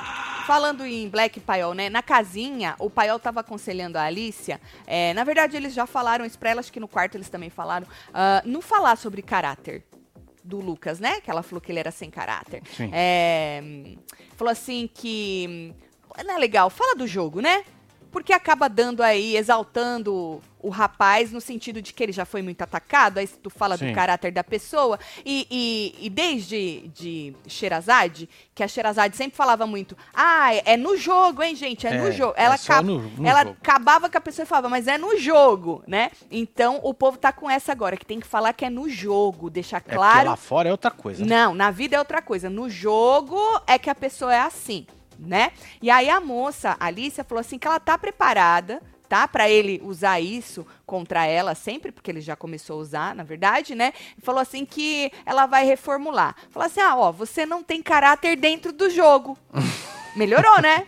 falando 0.45 0.85
em 0.85 1.09
Black 1.09 1.37
e 1.39 1.41
Paiol, 1.41 1.73
né? 1.73 1.89
Na 1.89 2.01
casinha, 2.01 2.75
o 2.79 2.89
Paiol 2.89 3.19
tava 3.19 3.39
aconselhando 3.39 3.97
a 3.97 4.03
Alicia. 4.03 4.59
é, 4.85 5.13
na 5.13 5.23
verdade, 5.23 5.55
eles 5.57 5.73
já 5.73 5.85
falaram 5.85 6.25
isso 6.25 6.37
pra 6.37 6.49
ela, 6.51 6.59
acho 6.59 6.71
que 6.71 6.79
no 6.79 6.87
quarto 6.87 7.15
eles 7.15 7.29
também 7.29 7.49
falaram. 7.49 7.87
ah, 8.13 8.41
não 8.45 8.61
falar 8.61 8.95
sobre 8.97 9.21
caráter 9.21 9.83
do 10.43 10.59
Lucas, 10.59 10.99
né? 10.99 11.21
Que 11.21 11.31
ela 11.31 11.41
falou 11.43 11.61
que 11.61 11.71
ele 11.71 11.79
era 11.79 11.91
sem 11.91 12.09
caráter. 12.09 12.61
Sim. 12.75 12.89
É, 12.93 13.61
falou 14.35 14.51
assim 14.51 14.89
que. 14.93 15.73
hum, 16.17 16.23
Não 16.25 16.35
é 16.35 16.37
legal, 16.39 16.69
fala 16.69 16.95
do 16.95 17.07
jogo, 17.07 17.39
né? 17.41 17.63
Porque 18.11 18.31
acaba 18.33 18.67
dando 18.67 19.01
aí, 19.01 19.35
exaltando 19.35 20.39
o 20.63 20.69
rapaz, 20.69 21.31
no 21.31 21.39
sentido 21.41 21.81
de 21.81 21.93
que 21.93 22.01
ele 22.01 22.11
já 22.13 22.25
foi 22.25 22.41
muito 22.41 22.61
atacado, 22.61 23.17
aí 23.19 23.27
tu 23.27 23.49
fala 23.49 23.77
Sim. 23.77 23.89
do 23.89 23.93
caráter 23.93 24.31
da 24.31 24.43
pessoa. 24.43 24.97
E, 25.25 25.45
e- 25.51 26.05
e 26.05 26.09
desde 26.09 26.87
de 26.95 27.35
Sherazade, 27.47 28.29
que 28.55 28.63
a 28.63 28.67
Sherazade 28.67 29.15
sempre 29.17 29.35
falava 29.35 29.67
muito, 29.67 29.95
ah, 30.13 30.55
é- 30.55 30.63
é 30.73 30.77
no 30.77 30.95
jogo, 30.97 31.43
hein, 31.43 31.55
gente? 31.55 31.85
É, 31.85 31.91
no 31.97 32.07
É, 32.07 32.11
jogo. 32.11 32.33
é 32.37 32.45
Ela, 32.45 32.55
acaba- 32.55 32.81
no- 32.81 32.99
no 33.09 33.27
ela 33.27 33.43
jogo. 33.43 33.57
acabava 33.61 34.09
com 34.09 34.17
a 34.17 34.21
pessoa 34.21 34.43
e 34.43 34.47
falava, 34.47 34.69
mas 34.69 34.87
é 34.87 34.97
no 34.97 35.17
jogo, 35.17 35.83
né? 35.85 36.09
Então 36.31 36.79
o 36.81 36.93
povo 36.93 37.17
tá 37.17 37.31
com 37.31 37.49
essa 37.49 37.71
agora, 37.71 37.97
que 37.97 38.05
tem 38.05 38.19
que 38.19 38.27
falar 38.27 38.53
que 38.53 38.63
é 38.65 38.69
no 38.69 38.87
jogo, 38.89 39.49
deixar 39.49 39.83
É 39.85 39.93
claro. 39.95 40.29
lá 40.29 40.35
fora 40.37 40.69
é 40.69 40.71
outra 40.71 40.91
coisa. 40.91 41.25
Não, 41.25 41.53
na 41.53 41.71
vida 41.71 41.95
é 41.95 41.99
outra 41.99 42.21
coisa. 42.21 42.49
No 42.49 42.69
jogo 42.69 43.37
é 43.67 43.77
que 43.77 43.89
a 43.89 43.95
pessoa 43.95 44.33
é 44.33 44.39
assim, 44.39 44.87
né? 45.19 45.51
E 45.81 45.89
aí 45.91 46.09
a 46.09 46.21
moça, 46.21 46.77
a 46.79 46.85
Alicia, 46.87 47.23
falou 47.23 47.41
assim 47.41 47.57
que 47.59 47.67
ela 47.67 47.79
tá 47.79 47.97
preparada, 47.97 48.81
tá? 49.13 49.27
Pra 49.27 49.47
ele 49.47 49.79
usar 49.83 50.19
isso 50.19 50.65
contra 50.87 51.23
ela 51.27 51.53
sempre, 51.53 51.91
porque 51.91 52.09
ele 52.09 52.19
já 52.19 52.35
começou 52.35 52.79
a 52.79 52.81
usar, 52.81 53.15
na 53.15 53.21
verdade, 53.21 53.75
né? 53.75 53.93
Falou 54.23 54.41
assim 54.41 54.65
que 54.65 55.11
ela 55.23 55.45
vai 55.45 55.63
reformular. 55.63 56.35
Falou 56.49 56.65
assim: 56.65 56.81
ah, 56.81 56.95
ó, 56.95 57.11
você 57.11 57.45
não 57.45 57.61
tem 57.61 57.79
caráter 57.79 58.35
dentro 58.35 58.73
do 58.73 58.89
jogo. 58.89 59.37
Melhorou, 60.17 60.59
né? 60.63 60.87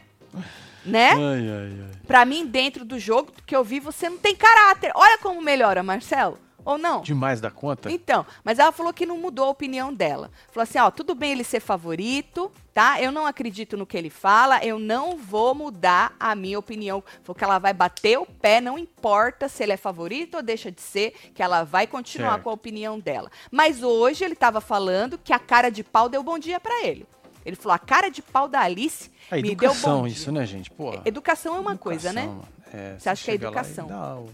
Né? 0.84 1.12
Ai, 1.12 1.20
ai, 1.20 1.80
ai. 1.84 1.92
Pra 2.08 2.26
mim, 2.26 2.48
dentro 2.48 2.84
do 2.84 2.98
jogo 2.98 3.32
que 3.46 3.56
eu 3.56 3.64
vi, 3.64 3.80
você 3.80 4.10
não 4.10 4.18
tem 4.18 4.36
caráter. 4.36 4.92
Olha 4.96 5.20
como 5.20 5.40
melhora, 5.40 5.84
Marcelo. 5.84 6.40
Ou 6.66 6.78
não? 6.80 7.02
Demais 7.02 7.40
da 7.40 7.52
conta? 7.52 7.92
Então, 7.92 8.26
mas 8.44 8.58
ela 8.60 8.72
falou 8.72 8.92
que 8.92 9.06
não 9.06 9.18
mudou 9.20 9.46
a 9.46 9.50
opinião 9.50 9.94
dela. 9.94 10.32
Falou 10.52 10.64
assim, 10.64 10.80
ó, 10.80 10.90
tudo 10.90 11.14
bem 11.14 11.32
ele 11.34 11.44
ser 11.44 11.60
favorito, 11.60 12.52
tá? 12.74 13.00
Eu 13.00 13.12
não 13.12 13.26
acredito 13.28 13.78
no 13.78 13.86
que 13.86 13.96
ele 13.96 14.10
fala, 14.10 14.66
eu 14.66 14.80
não 14.80 15.16
vou 15.16 15.54
mudar 15.54 16.16
a 16.20 16.34
minha 16.34 16.58
opinião. 16.58 17.04
Falou 17.24 17.36
que 17.38 17.44
ela 17.44 17.60
vai 17.60 17.72
bater 17.72 18.18
o 18.18 18.26
pé, 18.26 18.60
não 18.60 18.78
importa 18.80 19.48
se 19.48 19.62
ele 19.62 19.74
é 19.74 19.78
favorito 19.78 20.38
ou 20.38 20.42
deixa 20.44 20.72
de 20.72 20.82
ser, 20.82 21.12
que 21.36 21.44
ela 21.44 21.64
vai 21.64 21.86
continuar 21.86 22.32
Certo. 22.32 22.44
com 22.44 22.50
a 22.50 22.54
opinião 22.54 23.00
dela. 23.00 23.30
Mas 23.52 23.84
hoje 23.84 24.26
ele 24.26 24.36
tava 24.36 24.60
falando 24.60 25.18
que 25.18 25.32
a 25.32 25.40
cara 25.40 25.70
de 25.70 25.84
pau 25.84 26.10
deu 26.10 26.24
bom 26.24 26.40
dia 26.40 26.60
pra 26.60 26.84
ele. 26.84 27.06
Ele 27.46 27.56
falou, 27.56 27.76
a 27.76 27.80
cara 27.80 28.10
de 28.10 28.24
pau 28.24 28.48
da 28.48 28.62
Alice 28.62 29.12
A 29.30 29.36
me 29.36 29.44
deu 29.44 29.56
bom 29.56 29.66
educação, 29.66 30.02
dia. 30.08 30.12
isso, 30.14 30.32
né, 30.32 30.46
gente? 30.48 30.72
Educação 31.06 31.56
é 31.56 31.60
uma 31.60 31.78
coisa, 31.78 32.12
né? 32.12 32.24
educação. 32.24 32.56
É, 32.74 32.96
Você 32.98 33.08
acha 33.10 33.24
que 33.24 33.30
é 33.30 33.34
chega 33.34 33.50
lá 33.52 33.56
e 33.56 33.60
educação? 33.62 33.88
dá 33.88 34.16
o- 34.16 34.30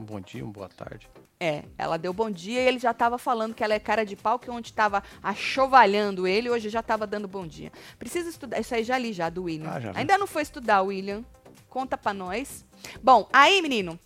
um 0.00 0.04
bom 0.04 0.20
dia, 0.20 0.42
uma 0.42 0.52
boa 0.52 0.68
tarde. 0.68 1.08
É, 1.38 1.64
ela 1.78 1.96
deu 1.96 2.12
bom 2.12 2.30
dia 2.30 2.60
e 2.60 2.66
ele 2.66 2.78
já 2.78 2.92
tava 2.92 3.18
falando 3.18 3.54
que 3.54 3.62
ela 3.62 3.74
é 3.74 3.78
cara 3.78 4.04
de 4.04 4.16
pau, 4.16 4.38
que 4.38 4.50
onde 4.50 4.72
tava 4.72 5.02
achovalhando 5.22 6.26
ele, 6.26 6.50
hoje 6.50 6.68
já 6.68 6.82
tava 6.82 7.06
dando 7.06 7.28
bom 7.28 7.46
dia. 7.46 7.70
Precisa 7.98 8.28
estudar, 8.28 8.60
isso 8.60 8.74
aí 8.74 8.84
já 8.84 8.98
li 8.98 9.12
já 9.12 9.28
do 9.28 9.44
William. 9.44 9.70
Ah, 9.70 9.80
já. 9.80 9.92
Ainda 9.94 10.18
não 10.18 10.26
foi 10.26 10.42
estudar, 10.42 10.82
William. 10.82 11.24
Conta 11.68 11.96
pra 11.96 12.12
nós. 12.12 12.64
Bom, 13.02 13.28
aí, 13.32 13.62
menino. 13.62 13.98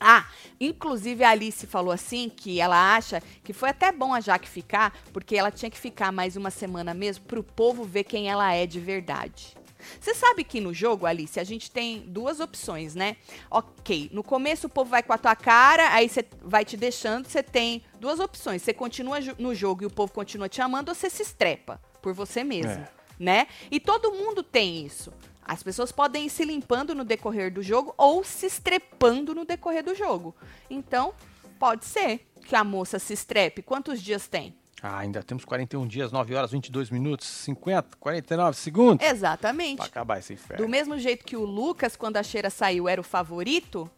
Ah, 0.00 0.26
inclusive 0.60 1.22
a 1.22 1.30
Alice 1.30 1.66
falou 1.66 1.92
assim 1.92 2.28
que 2.28 2.60
ela 2.60 2.94
acha 2.94 3.22
que 3.42 3.52
foi 3.52 3.70
até 3.70 3.92
bom 3.92 4.12
a 4.12 4.20
Jaque 4.20 4.48
ficar, 4.48 4.92
porque 5.12 5.36
ela 5.36 5.50
tinha 5.50 5.70
que 5.70 5.78
ficar 5.78 6.12
mais 6.12 6.36
uma 6.36 6.50
semana 6.50 6.92
mesmo 6.92 7.24
pro 7.24 7.42
povo 7.42 7.84
ver 7.84 8.04
quem 8.04 8.28
ela 8.28 8.52
é 8.52 8.66
de 8.66 8.80
verdade. 8.80 9.54
Você 10.00 10.14
sabe 10.14 10.44
que 10.44 10.60
no 10.60 10.72
jogo, 10.72 11.06
Alice, 11.06 11.38
a 11.38 11.44
gente 11.44 11.70
tem 11.70 12.00
duas 12.00 12.40
opções, 12.40 12.94
né? 12.94 13.16
Ok, 13.50 14.10
no 14.12 14.22
começo 14.22 14.66
o 14.66 14.70
povo 14.70 14.90
vai 14.90 15.02
com 15.02 15.12
a 15.12 15.18
tua 15.18 15.36
cara, 15.36 15.92
aí 15.92 16.08
você 16.08 16.24
vai 16.42 16.64
te 16.64 16.76
deixando, 16.76 17.26
você 17.28 17.42
tem 17.42 17.82
duas 18.00 18.20
opções. 18.20 18.62
Você 18.62 18.72
continua 18.72 19.18
no 19.38 19.54
jogo 19.54 19.82
e 19.82 19.86
o 19.86 19.90
povo 19.90 20.12
continua 20.12 20.48
te 20.48 20.60
amando, 20.60 20.90
ou 20.90 20.94
você 20.94 21.08
se 21.10 21.22
estrepa 21.22 21.80
por 22.02 22.12
você 22.12 22.44
mesmo, 22.44 22.72
É. 22.82 22.88
né? 23.18 23.46
E 23.70 23.80
todo 23.80 24.12
mundo 24.12 24.42
tem 24.42 24.84
isso. 24.84 25.12
As 25.46 25.62
pessoas 25.62 25.92
podem 25.92 26.26
ir 26.26 26.30
se 26.30 26.44
limpando 26.44 26.94
no 26.94 27.04
decorrer 27.04 27.52
do 27.52 27.62
jogo 27.62 27.94
ou 27.98 28.24
se 28.24 28.46
estrepando 28.46 29.34
no 29.34 29.44
decorrer 29.44 29.84
do 29.84 29.94
jogo. 29.94 30.34
Então, 30.70 31.14
pode 31.58 31.84
ser 31.84 32.26
que 32.46 32.56
a 32.56 32.64
moça 32.64 32.98
se 32.98 33.12
estrepe. 33.12 33.62
Quantos 33.62 34.00
dias 34.02 34.26
tem? 34.26 34.54
Ah, 34.86 34.98
ainda 34.98 35.22
temos 35.22 35.46
41 35.46 35.86
dias, 35.86 36.12
9 36.12 36.34
horas, 36.34 36.50
22 36.50 36.90
minutos, 36.90 37.26
50, 37.26 37.96
49 37.98 38.54
segundos. 38.58 39.06
Exatamente. 39.06 39.76
Pra 39.78 39.86
acabar 39.86 40.18
esse 40.18 40.34
inferno. 40.34 40.62
Do 40.62 40.68
mesmo 40.70 40.98
jeito 40.98 41.24
que 41.24 41.34
o 41.38 41.42
Lucas, 41.42 41.96
quando 41.96 42.18
a 42.18 42.22
Cheira 42.22 42.50
saiu, 42.50 42.86
era 42.86 43.00
o 43.00 43.04
favorito, 43.04 43.90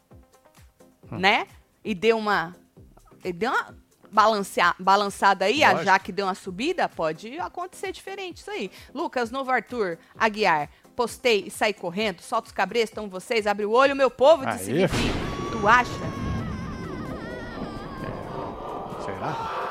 Hum. 1.11 1.19
né? 1.19 1.49
E 1.85 1.93
deu 1.93 2.17
uma. 2.17 2.55
Ele 3.25 3.33
deu 3.33 3.51
uma. 3.51 3.75
balancear, 4.13 4.77
balançada 4.79 5.47
aí, 5.47 5.65
a 5.65 5.71
Lógico. 5.73 5.85
Jaque 5.87 6.13
deu 6.13 6.27
uma 6.27 6.37
subida, 6.37 6.89
pode 6.89 7.37
acontecer 7.41 7.91
diferente 7.91 8.37
isso 8.39 8.51
aí. 8.53 8.71
Lucas, 8.95 9.33
novo 9.33 9.51
Arthur, 9.51 9.99
Aguiar, 10.17 10.71
postei 10.95 11.47
e 11.49 11.51
saí 11.51 11.75
correndo, 11.75 12.21
solta 12.23 12.47
os 12.47 12.53
cabreiros, 12.53 12.91
estão 12.91 13.09
vocês, 13.09 13.45
abre 13.49 13.67
o 13.67 13.73
olho, 13.73 13.97
meu 13.97 14.09
povo, 14.11 14.47
disse. 14.47 14.73
Vivi. 14.73 15.11
Tu 15.51 15.67
acha? 15.67 15.91
Será? 19.05 19.66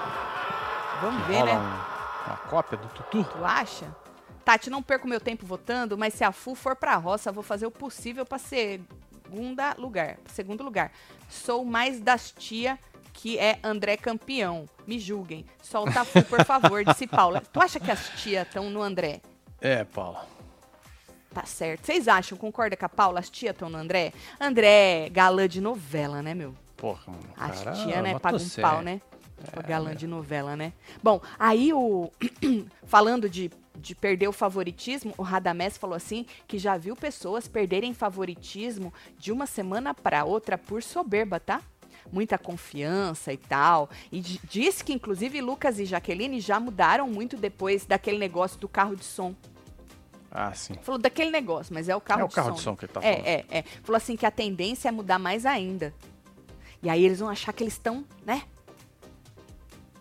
Vamos 1.01 1.25
ver, 1.27 1.43
né? 1.43 1.53
um- 1.53 1.95
uma 2.27 2.37
cópia 2.49 2.77
do 2.77 2.87
Tutu? 2.89 3.23
Tu 3.23 3.45
acha? 3.45 3.95
Tati, 4.43 4.69
não 4.69 4.81
perco 4.83 5.07
meu 5.07 5.19
tempo 5.19 5.45
votando, 5.45 5.97
mas 5.97 6.13
se 6.13 6.23
a 6.23 6.31
FU 6.31 6.55
for 6.55 6.75
pra 6.75 6.95
roça, 6.95 7.31
vou 7.31 7.43
fazer 7.43 7.65
o 7.65 7.71
possível 7.71 8.25
pra 8.25 8.37
segunda 8.37 9.75
lugar. 9.77 10.17
Segundo 10.27 10.63
lugar. 10.63 10.91
Sou 11.29 11.65
mais 11.65 11.99
das 11.99 12.31
tia 12.31 12.77
que 13.13 13.37
é 13.39 13.59
André 13.63 13.97
campeão. 13.97 14.67
Me 14.85 14.99
julguem. 14.99 15.45
Solta 15.63 16.01
a 16.01 16.05
FU, 16.05 16.23
por 16.23 16.43
favor, 16.45 16.83
disse 16.83 17.07
Paula. 17.07 17.41
Tu 17.41 17.59
acha 17.61 17.79
que 17.79 17.89
as 17.89 18.09
tias 18.21 18.45
estão 18.45 18.69
no 18.69 18.81
André? 18.81 19.21
É, 19.61 19.83
Paulo. 19.83 20.19
Tá 21.33 21.43
certo. 21.45 21.85
Vocês 21.85 22.07
acham, 22.07 22.37
concorda 22.37 22.77
com 22.77 22.85
a 22.85 22.89
Paula? 22.89 23.19
As 23.19 23.29
tias 23.29 23.53
estão 23.53 23.69
no 23.69 23.77
André? 23.77 24.13
André, 24.39 25.09
galã 25.11 25.47
de 25.47 25.59
novela, 25.59 26.21
né, 26.21 26.33
meu? 26.33 26.53
Porra, 26.77 27.03
mano. 27.07 27.23
As 27.37 27.61
tia, 27.81 28.01
né? 28.01 28.19
Paga 28.19 28.35
um 28.35 28.39
cem. 28.39 28.61
pau, 28.61 28.81
né? 28.81 29.01
Tipo, 29.43 29.61
galã 29.67 29.93
de 29.95 30.07
novela, 30.07 30.55
né? 30.55 30.73
Bom, 31.03 31.21
aí 31.37 31.73
o. 31.73 32.09
falando 32.85 33.29
de, 33.29 33.51
de 33.77 33.93
perder 33.93 34.27
o 34.27 34.31
favoritismo, 34.31 35.13
o 35.17 35.23
Radamés 35.23 35.77
falou 35.77 35.95
assim 35.95 36.25
que 36.47 36.57
já 36.57 36.77
viu 36.77 36.95
pessoas 36.95 37.47
perderem 37.47 37.93
favoritismo 37.93 38.93
de 39.19 39.31
uma 39.31 39.45
semana 39.45 39.93
pra 39.93 40.23
outra 40.23 40.57
por 40.57 40.81
soberba, 40.81 41.39
tá? 41.39 41.61
Muita 42.11 42.37
confiança 42.37 43.33
e 43.33 43.37
tal. 43.37 43.89
E 44.11 44.21
di- 44.21 44.39
disse 44.49 44.83
que, 44.83 44.93
inclusive, 44.93 45.41
Lucas 45.41 45.79
e 45.79 45.85
Jaqueline 45.85 46.39
já 46.39 46.59
mudaram 46.59 47.07
muito 47.07 47.35
depois 47.35 47.85
daquele 47.85 48.17
negócio 48.17 48.59
do 48.59 48.69
carro 48.69 48.95
de 48.95 49.03
som. 49.03 49.35
Ah, 50.31 50.53
sim. 50.53 50.75
Falou 50.81 50.99
daquele 50.99 51.31
negócio, 51.31 51.73
mas 51.73 51.87
é 51.89 51.95
o 51.95 52.01
carro 52.01 52.21
É 52.21 52.25
o 52.25 52.27
de 52.27 52.35
carro 52.35 52.49
som. 52.49 52.55
de 52.55 52.61
som 52.61 52.75
que 52.75 52.85
ele 52.85 52.93
tá 52.93 52.99
é, 53.01 53.11
falando. 53.13 53.27
É, 53.27 53.45
é. 53.59 53.63
Falou 53.83 53.97
assim 53.97 54.15
que 54.15 54.25
a 54.25 54.31
tendência 54.31 54.87
é 54.89 54.91
mudar 54.91 55.17
mais 55.19 55.45
ainda. 55.45 55.93
E 56.83 56.89
aí 56.89 57.03
eles 57.03 57.19
vão 57.19 57.29
achar 57.29 57.51
que 57.53 57.63
eles 57.63 57.73
estão, 57.73 58.05
né? 58.25 58.43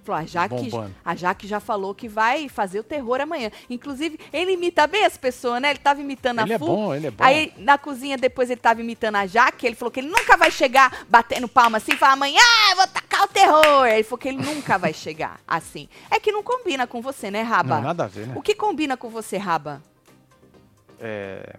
Falou, 0.04 0.20
a 0.20 0.24
Jaque, 0.26 0.54
Bombando. 0.70 0.94
a 1.04 1.14
Jaque 1.14 1.46
já 1.46 1.58
falou 1.60 1.94
que 1.94 2.06
vai 2.08 2.48
fazer 2.48 2.78
o 2.78 2.84
terror 2.84 3.20
amanhã. 3.20 3.50
Inclusive, 3.70 4.18
ele 4.32 4.52
imita 4.52 4.86
bem 4.86 5.04
as 5.04 5.16
pessoas, 5.16 5.62
né? 5.62 5.70
Ele 5.70 5.78
tava 5.78 6.00
imitando 6.02 6.40
Ele 6.42 6.52
a 6.52 6.56
é 6.56 6.58
Fu. 6.58 6.66
bom, 6.66 6.94
ele 6.94 7.06
é 7.06 7.10
bom. 7.10 7.24
Aí, 7.24 7.52
na 7.56 7.78
cozinha, 7.78 8.18
depois 8.18 8.50
ele 8.50 8.60
tava 8.60 8.80
imitando 8.82 9.16
a 9.16 9.26
Jaque. 9.26 9.66
Ele 9.66 9.74
falou 9.74 9.90
que 9.90 10.00
ele 10.00 10.08
nunca 10.08 10.36
vai 10.36 10.50
chegar 10.50 11.06
batendo 11.08 11.48
palma 11.48 11.78
assim 11.78 11.92
e 11.92 11.96
falar 11.96 12.12
amanhã 12.12 12.40
eu 12.70 12.76
vou 12.76 12.86
tacar 12.86 13.22
o 13.24 13.28
terror. 13.28 13.86
Ele 13.86 14.02
falou 14.02 14.18
que 14.18 14.28
ele 14.28 14.38
nunca 14.42 14.76
vai 14.76 14.92
chegar 14.92 15.40
assim. 15.48 15.88
É 16.10 16.20
que 16.20 16.30
não 16.30 16.42
combina 16.42 16.86
com 16.86 17.00
você, 17.00 17.30
né, 17.30 17.40
Raba? 17.42 17.76
Não, 17.76 17.82
nada 17.82 18.04
a 18.04 18.06
ver, 18.06 18.26
né? 18.26 18.34
O 18.36 18.42
que 18.42 18.54
combina 18.54 18.96
com 18.98 19.08
você, 19.08 19.38
Raba? 19.38 19.82
É, 21.00 21.56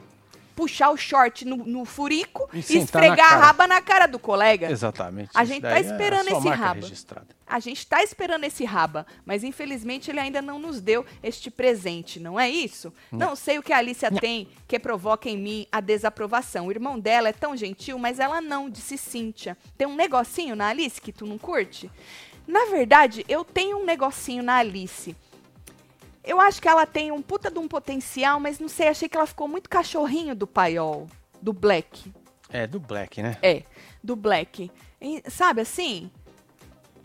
puxar 0.56 0.90
o 0.90 0.98
short 0.98 1.46
no, 1.46 1.58
no 1.58 1.86
furico 1.86 2.50
E 2.54 2.60
e, 2.60 2.78
esfregar 2.78 3.34
a 3.34 3.38
raba 3.38 3.68
na 3.68 3.82
cara 3.82 4.08
do 4.08 4.18
colega. 4.18 4.72
exatamente. 4.72 5.30
A 5.34 5.44
gente 5.44 5.62
tá 5.62 5.70
daí 5.70 5.86
esperando 5.86 6.30
é 6.30 6.32
esse 6.32 6.50
rabo. 6.50 6.82
registrada. 6.82 7.28
A 7.48 7.60
gente 7.60 7.86
tá 7.86 8.02
esperando 8.02 8.44
esse 8.46 8.66
raba, 8.66 9.06
mas 9.26 9.44
infelizmente 9.44 10.10
ele 10.10 10.20
ainda 10.20 10.42
não 10.42 10.58
nos 10.58 10.82
deu 10.82 11.06
este 11.22 11.52
presente, 11.52 12.20
não 12.20 12.40
é 12.40 12.50
isso? 12.50 12.92
Não 13.12 13.36
sei 13.36 13.60
o 13.60 13.64
que 13.64 13.72
a 13.72 13.78
Alicia 13.78 14.10
tem 14.12 14.48
que 14.68 14.80
provoca 14.80 15.30
em 15.30 15.38
mim 15.38 15.68
a 15.72 15.80
desaprovação. 15.80 16.68
O 16.68 16.72
irmão 16.72 17.00
dela 17.00 17.30
é 17.30 17.34
tão 17.34 17.56
gentil, 17.56 18.00
mas 18.00 18.20
ela 18.20 18.42
não, 18.42 18.70
disse 18.70 18.98
Cíntia. 18.98 19.56
Tem 19.78 19.88
um 19.88 19.96
negocinho 19.96 20.56
na 20.56 20.70
Alice 20.70 21.00
que 21.00 21.12
tu 21.12 21.26
não 21.26 21.38
curte? 21.38 21.92
Na 22.48 22.66
verdade, 22.66 23.26
eu 23.28 23.44
tenho 23.44 23.78
um 23.78 23.86
negocinho 23.86 24.42
na 24.44 24.58
Alice. 24.58 25.16
Eu 26.26 26.42
acho 26.42 26.62
que 26.62 26.68
ela 26.68 26.86
tem 26.86 27.12
um 27.12 27.22
puta 27.22 27.52
de 27.52 27.60
um 27.60 27.68
potencial, 27.68 28.40
mas 28.40 28.60
não 28.60 28.68
sei, 28.68 28.88
achei 28.88 29.08
que 29.08 29.16
ela 29.16 29.28
ficou 29.28 29.48
muito 29.48 29.70
cachorrinho 29.70 30.36
do 30.36 30.48
paiol, 30.48 31.08
do 31.42 31.54
Black. 31.54 32.12
É, 32.50 32.66
do 32.66 32.80
Black, 32.80 33.22
né? 33.22 33.38
É, 33.42 33.64
do 34.04 34.16
Black. 34.16 34.72
E, 35.00 35.22
sabe 35.30 35.62
assim? 35.62 36.10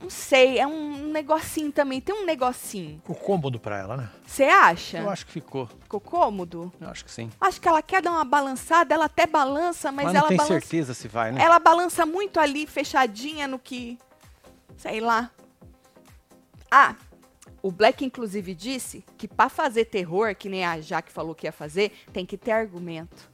Não 0.01 0.09
sei, 0.09 0.59
é 0.59 0.67
um 0.67 1.11
negocinho 1.11 1.71
também. 1.71 2.01
Tem 2.01 2.15
um 2.15 2.25
negocinho. 2.25 2.97
Ficou 3.01 3.17
cômodo 3.17 3.61
pra 3.61 3.79
ela, 3.79 3.97
né? 3.99 4.11
Você 4.27 4.45
acha? 4.45 4.99
Eu 4.99 5.11
acho 5.11 5.27
que 5.27 5.33
ficou. 5.33 5.67
Ficou 5.67 6.01
cômodo? 6.01 6.73
Eu 6.81 6.89
acho 6.89 7.05
que 7.05 7.11
sim. 7.11 7.31
Acho 7.39 7.61
que 7.61 7.69
ela 7.69 7.83
quer 7.83 8.01
dar 8.01 8.13
uma 8.13 8.25
balançada, 8.25 8.95
ela 8.95 9.05
até 9.05 9.27
balança, 9.27 9.93
mas, 9.93 10.07
Mas, 10.07 10.15
não 10.15 10.21
ela 10.21 10.29
tem 10.29 10.39
balança. 10.39 10.59
certeza 10.59 10.95
se 10.95 11.07
vai, 11.07 11.33
né? 11.33 11.43
Ela 11.43 11.59
balança 11.59 12.07
muito 12.07 12.41
ali, 12.41 12.67
fechadinha 12.67 13.47
no 13.47 13.59
que. 13.59 13.99
Sei 14.79 15.01
lá. 15.01 15.31
Ah, 16.71 16.95
o 17.63 17.71
Black, 17.71 18.05
inclusive, 18.05 18.55
disse 18.55 19.05
que 19.19 19.29
pra 19.29 19.49
fazer 19.49 19.87
terror, 19.87 20.35
que 20.35 20.49
nem 20.49 20.65
a 20.65 20.81
Jaque 20.81 21.13
falou 21.13 21.35
que 21.35 21.47
ia 21.47 21.53
fazer, 21.53 21.93
tem 22.13 22.25
que 22.25 22.37
ter 22.39 22.53
argumento. 22.53 23.29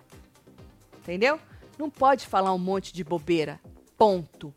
Entendeu? 1.02 1.38
Não 1.78 1.88
pode 1.90 2.26
falar 2.26 2.52
um 2.52 2.58
monte 2.58 2.92
de 2.92 3.04
bobeira. 3.04 3.60
Ponto. 3.96 4.52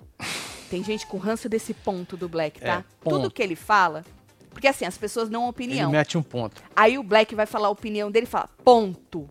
Tem 0.70 0.84
gente 0.84 1.06
com 1.08 1.18
ranço 1.18 1.48
desse 1.50 1.74
ponto 1.74 2.16
do 2.18 2.28
Black, 2.30 2.60
tá? 2.60 2.80
É. 2.80 3.10
Tudo 3.10 3.30
que 3.32 3.42
ele 3.42 3.56
fala. 3.56 4.04
Porque 4.50 4.68
assim, 4.68 4.86
as 4.86 4.98
pessoas 4.98 5.30
dão 5.30 5.42
Ele 5.44 5.50
opinião. 5.50 5.92
mete 5.92 6.18
um 6.18 6.24
ponto. 6.24 6.62
Aí 6.76 6.98
o 6.98 7.04
Black 7.04 7.36
vai 7.36 7.46
falar 7.46 7.68
a 7.68 7.72
opinião 7.72 8.10
dele 8.12 8.26
e 8.26 8.30
fala, 8.30 8.50
ponto. 8.64 9.30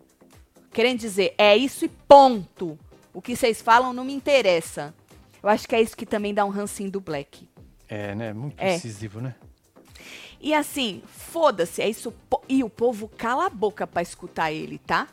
Querendo 0.71 0.99
dizer, 0.99 1.33
é 1.37 1.55
isso 1.57 1.85
e 1.85 1.89
ponto. 1.89 2.77
O 3.13 3.21
que 3.21 3.35
vocês 3.35 3.61
falam 3.61 3.91
não 3.93 4.05
me 4.05 4.13
interessa. 4.13 4.93
Eu 5.41 5.49
acho 5.49 5.67
que 5.67 5.75
é 5.75 5.81
isso 5.81 5.95
que 5.95 6.05
também 6.05 6.33
dá 6.33 6.45
um 6.45 6.49
rancinho 6.49 6.91
do 6.91 6.99
Black. 7.01 7.47
É, 7.87 8.13
né? 8.15 8.33
Muito 8.33 8.55
É. 8.59 8.75
incisivo, 8.75 9.19
né? 9.19 9.35
E 10.41 10.53
assim, 10.53 11.01
foda-se, 11.07 11.81
é 11.81 11.89
isso. 11.89 12.13
E 12.47 12.63
o 12.63 12.69
povo 12.69 13.09
cala 13.17 13.45
a 13.47 13.49
boca 13.49 13.85
pra 13.85 14.01
escutar 14.01 14.51
ele, 14.51 14.77
tá? 14.79 15.07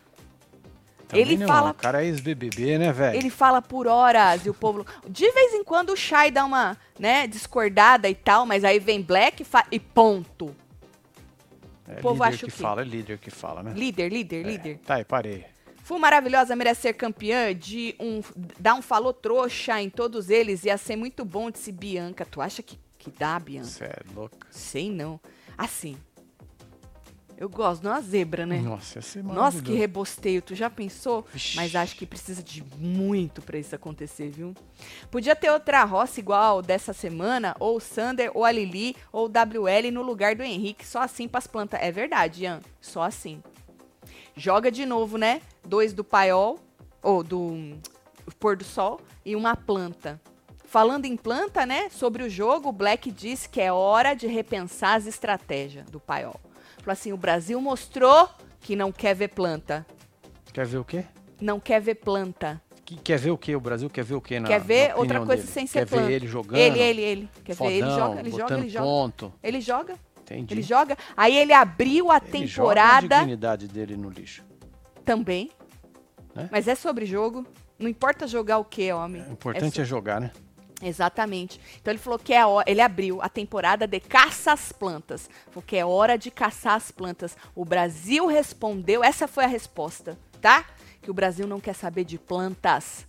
Também 1.09 1.25
Ele 1.25 1.37
não, 1.37 1.47
fala- 1.47 1.71
O 1.71 1.75
cara 1.75 2.03
é 2.03 2.07
ex-BBB, 2.07 2.79
né, 2.79 2.93
velho? 2.93 3.17
Ele 3.17 3.31
fala 3.31 3.63
por 3.63 3.87
horas 3.87 4.45
e 4.45 4.51
o 4.51 4.55
povo. 4.55 4.85
De 5.09 5.31
vez 5.31 5.55
em 5.55 5.63
quando 5.63 5.91
o 5.91 5.97
Shai 5.97 6.31
dá 6.33 6.45
uma, 6.45 6.77
né, 6.99 7.27
discordada 7.29 8.09
e 8.09 8.15
tal, 8.15 8.45
mas 8.45 8.65
aí 8.65 8.79
vem 8.81 9.01
Black 9.03 9.43
e, 9.43 9.45
fa- 9.45 9.67
e 9.71 9.79
ponto. 9.79 10.55
É 11.89 11.99
o 11.99 12.03
povo 12.03 12.25
líder 12.25 12.29
acha 12.35 12.39
que 12.47 12.53
o 12.53 12.57
quê? 12.57 12.63
fala, 12.63 12.83
é 12.83 12.85
líder 12.85 13.19
que 13.19 13.31
fala, 13.31 13.63
né? 13.63 13.73
Líder, 13.77 14.09
líder, 14.13 14.45
É. 14.45 14.49
líder. 14.49 14.79
Tá 14.79 14.95
aí, 14.97 15.05
parei. 15.05 15.45
Fu 15.85 15.97
maravilhosa 16.01 16.57
merece 16.57 16.81
ser 16.83 16.95
campeã 16.95 17.55
de 17.55 17.95
um. 18.01 18.21
dar 18.59 18.75
um 18.75 18.83
falou 18.83 19.13
trouxa 19.13 19.81
em 19.81 19.89
todos 19.89 20.29
eles. 20.29 20.65
Ia 20.65 20.77
ser 20.77 20.97
muito 20.97 21.25
bom, 21.25 21.49
disse 21.49 21.71
Bianca. 21.71 22.25
Tu 22.29 22.41
acha 22.41 22.61
que, 22.61 22.77
que 23.07 23.19
dá, 23.19 23.39
Bianca? 23.39 23.69
Você 23.69 23.85
é 23.85 24.03
louca. 24.13 24.49
Sei 24.51 24.91
não. 24.91 25.21
Assim. 25.57 25.97
Eu 27.39 27.51
gosto 27.51 27.83
de 27.83 27.89
uma 27.89 28.01
zebra, 28.01 28.47
né? 28.47 28.59
Nossa, 28.61 28.99
ia 28.99 29.03
ser 29.03 29.23
Nossa, 29.23 29.63
que 29.63 29.75
rebosteio. 29.75 30.41
Tu 30.41 30.55
já 30.55 30.71
pensou? 30.71 31.25
Mas 31.55 31.77
acho 31.77 31.95
que 31.95 32.07
precisa 32.07 32.43
de 32.43 32.65
muito 32.79 33.43
pra 33.43 33.59
isso 33.59 33.77
acontecer, 33.77 34.31
viu? 34.31 34.55
Podia 35.11 35.37
ter 35.37 35.51
outra 35.51 35.85
roça 35.85 36.19
igual 36.19 36.63
dessa 36.63 36.95
semana, 36.95 37.55
ou 37.61 37.77
o 37.77 37.81
Sander, 37.81 38.31
ou 38.35 38.43
a 38.43 38.51
Lili, 38.51 38.97
ou 39.13 39.27
o 39.27 39.29
WL 39.29 39.93
no 39.93 40.03
lugar 40.03 40.35
do 40.35 40.43
Henrique, 40.43 40.87
só 40.87 41.03
assim 41.03 41.29
pras 41.29 41.47
plantas. 41.47 41.79
É 41.83 41.93
verdade, 41.93 42.45
Ian. 42.45 42.63
Só 42.81 43.03
assim. 43.03 43.43
Joga 44.35 44.71
de 44.71 44.87
novo, 44.87 45.19
né? 45.19 45.43
Dois 45.63 45.93
do 45.93 46.03
paiol, 46.03 46.59
ou 47.03 47.23
do 47.23 47.39
hum, 47.39 47.79
pôr 48.41 48.57
do 48.57 48.65
sol, 48.65 48.99
e 49.25 49.37
uma 49.37 49.55
planta. 49.55 50.21
Falando 50.67 51.05
em 51.05 51.17
planta, 51.17 51.65
né? 51.65 51.89
Sobre 51.91 52.23
o 52.23 52.29
jogo, 52.31 52.69
o 52.69 52.73
Black 52.73 53.11
disse 53.11 53.49
que 53.49 53.61
é 53.61 53.73
hora 53.73 54.15
de 54.15 54.27
repensar 54.27 54.97
as 54.97 55.07
estratégias 55.07 55.87
do 55.87 56.01
paiol. 56.01 56.41
Falou 56.79 56.93
assim: 56.93 57.13
o 57.13 57.17
Brasil 57.17 57.61
mostrou 57.61 58.29
que 58.61 58.75
não 58.77 58.91
quer 58.93 59.15
ver 59.15 59.29
planta. 59.29 59.87
Quer 60.53 60.67
ver 60.67 60.79
o 60.79 60.85
quê? 60.85 61.05
Não 61.41 61.61
quer 61.61 61.81
ver 61.81 61.95
planta. 61.97 62.61
Que- 62.85 62.97
quer 62.97 63.19
ver 63.19 63.31
o 63.31 63.39
quê? 63.39 63.55
O 63.55 63.61
Brasil 63.61 63.89
quer 63.91 64.05
ver 64.05 64.15
o 64.15 64.21
quê? 64.21 64.39
Na, 64.41 64.47
quer 64.49 64.61
ver 64.61 64.91
na 64.91 64.97
outra 64.97 65.19
coisa 65.25 65.43
dele? 65.43 65.53
sem 65.53 65.67
ser 65.67 65.81
quer 65.81 65.87
planta. 65.87 66.07
ver 66.07 66.13
ele 66.15 66.27
jogando? 66.27 66.57
Ele, 66.59 66.79
ele, 66.79 67.01
ele. 67.03 67.31
Quer 67.45 67.55
Fodão, 67.55 67.71
ver 67.73 67.79
ele 67.79 67.91
joga, 67.91 68.21
ele 68.21 68.31
joga, 68.31 68.55
ele 68.59 68.69
joga. 68.69 68.85
ponto. 68.85 69.33
Ele 69.43 69.61
joga, 69.61 69.95
Entendi. 70.23 70.55
ele 70.55 70.63
joga. 70.63 70.97
Aí 71.17 71.37
ele 71.37 71.53
abriu 71.53 72.11
a 72.11 72.17
Ele 72.17 72.47
joga 72.47 72.81
a 72.81 72.85
temporada 72.85 73.19
dignidade 73.21 73.69
dele 73.69 73.97
no 73.97 74.09
lixo. 74.09 74.45
também. 75.05 75.51
Né? 76.35 76.49
Mas 76.53 76.69
é 76.69 76.75
sobre 76.75 77.07
jogo. 77.07 77.47
Não 77.79 77.89
importa 77.89 78.27
jogar 78.27 78.59
o 78.59 78.65
que, 78.65 78.93
homem. 78.93 79.23
O 79.29 79.33
importante 79.33 79.81
é, 79.81 79.85
jogar, 79.85 80.21
né? 80.21 80.31
Exatamente. 80.83 81.61
Então 81.81 81.93
ele 81.93 81.99
falou 81.99 82.19
que 82.19 82.33
é 82.33 82.41
a 82.41 82.47
hora, 82.47 82.71
ele 82.71 82.81
abriu 82.81 83.23
a 83.23 83.29
temporada 83.29 83.87
de 83.87 83.99
caça 84.01 84.53
às 84.53 84.73
plantas. 84.73 85.29
Falou 85.51 85.63
que 85.67 85.77
é 85.77 85.85
hora 85.85 86.17
de 86.19 86.31
caçar 86.31 86.75
as 86.75 86.91
plantas. 86.91 87.37
O 87.55 87.65
Brasil 87.65 88.27
respondeu, 88.27 89.03
essa 89.03 89.27
foi 89.27 89.45
a 89.45 89.49
resposta, 89.49 90.19
tá? 90.41 90.65
Que 91.01 91.11
o 91.11 91.15
Brasil 91.15 91.47
não 91.47 91.61
quer 91.61 91.75
saber 91.75 92.05
de 92.05 92.19
plantas. 92.19 93.07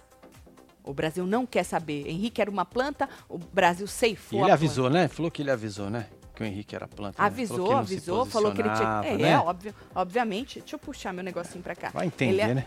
O 0.83 0.93
Brasil 0.93 1.25
não 1.25 1.45
quer 1.45 1.65
saber. 1.65 2.07
Henrique 2.07 2.41
era 2.41 2.49
uma 2.49 2.63
planta, 2.63 3.09
o 3.27 3.37
Brasil 3.37 3.85
E 3.85 3.89
ceifou 3.89 4.41
ele 4.43 4.51
a 4.51 4.53
avisou, 4.53 4.89
né? 4.89 5.07
Falou 5.09 5.29
que 5.29 5.41
ele 5.41 5.51
avisou, 5.51 5.89
né? 5.89 6.07
Que 6.33 6.43
o 6.43 6.45
Henrique 6.45 6.73
era 6.75 6.87
planta. 6.87 7.21
né? 7.21 7.27
Avisou, 7.27 7.57
Falou 7.57 7.71
não 7.73 7.85
se 7.87 7.93
avisou, 7.95 8.25
falou 8.27 8.51
que 8.53 8.61
ele 8.61 8.69
tinha. 8.69 9.01
É, 9.03 9.17
né? 9.17 9.29
é 9.31 9.39
óbvio, 9.39 9.75
obviamente. 9.93 10.59
Deixa 10.59 10.75
eu 10.75 10.79
puxar 10.79 11.11
meu 11.11 11.23
negocinho 11.23 11.63
pra 11.63 11.75
cá. 11.75 11.89
Vai 11.89 12.05
entender, 12.05 12.43
Ele- 12.43 12.53
né? 12.53 12.65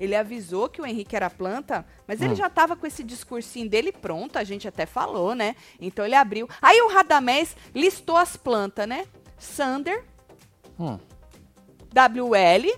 Ele 0.00 0.16
avisou 0.16 0.68
que 0.68 0.80
o 0.80 0.86
Henrique 0.86 1.14
era 1.14 1.28
planta, 1.28 1.84
mas 2.08 2.20
Hum. 2.20 2.24
ele 2.24 2.34
já 2.34 2.48
tava 2.48 2.74
com 2.74 2.86
esse 2.86 3.04
discursinho 3.04 3.68
dele 3.68 3.92
pronto, 3.92 4.38
a 4.38 4.44
gente 4.44 4.66
até 4.66 4.86
falou, 4.86 5.34
né? 5.34 5.54
Então 5.78 6.04
ele 6.06 6.14
abriu. 6.14 6.48
Aí 6.62 6.80
o 6.80 6.88
Radamés 6.88 7.54
listou 7.74 8.16
as 8.16 8.34
plantas, 8.34 8.88
né? 8.88 9.06
Sander, 9.38 10.02
Hum, 10.78 10.98
WL, 11.92 12.72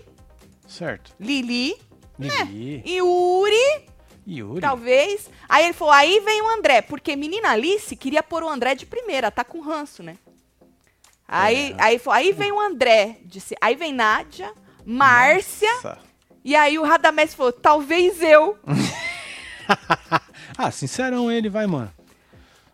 certo. 0.67 1.13
Lili 1.19 1.75
Lili. 2.19 2.83
e 2.85 3.01
Uri, 3.01 3.85
Yuri. 4.27 4.59
talvez. 4.61 5.29
Aí 5.47 5.65
ele 5.65 5.73
falou, 5.73 5.93
aí 5.93 6.19
vem 6.19 6.41
o 6.41 6.49
André, 6.49 6.81
porque 6.81 7.15
menina 7.15 7.51
Alice 7.51 7.95
queria 7.95 8.21
pôr 8.21 8.43
o 8.43 8.49
André 8.49 8.75
de 8.75 8.85
primeira, 8.85 9.31
tá 9.31 9.43
com 9.43 9.61
ranço, 9.61 10.03
né? 10.03 10.17
Aí, 11.27 11.71
É. 11.71 11.75
aí, 11.83 11.99
falou, 11.99 12.17
aí 12.19 12.31
vem 12.33 12.51
o 12.51 12.59
André, 12.59 13.17
disse, 13.23 13.55
aí 13.61 13.75
vem 13.75 13.93
Nádia, 13.93 14.53
Márcia, 14.85 15.71
Nossa. 15.75 15.97
E 16.43 16.55
aí 16.55 16.77
o 16.77 16.83
Radamés 16.83 17.33
falou, 17.33 17.51
talvez 17.53 18.21
eu. 18.21 18.57
Ah, 20.57 20.69
sincerão 20.69 21.31
ele, 21.31 21.49
vai, 21.49 21.65
mano. 21.65 21.91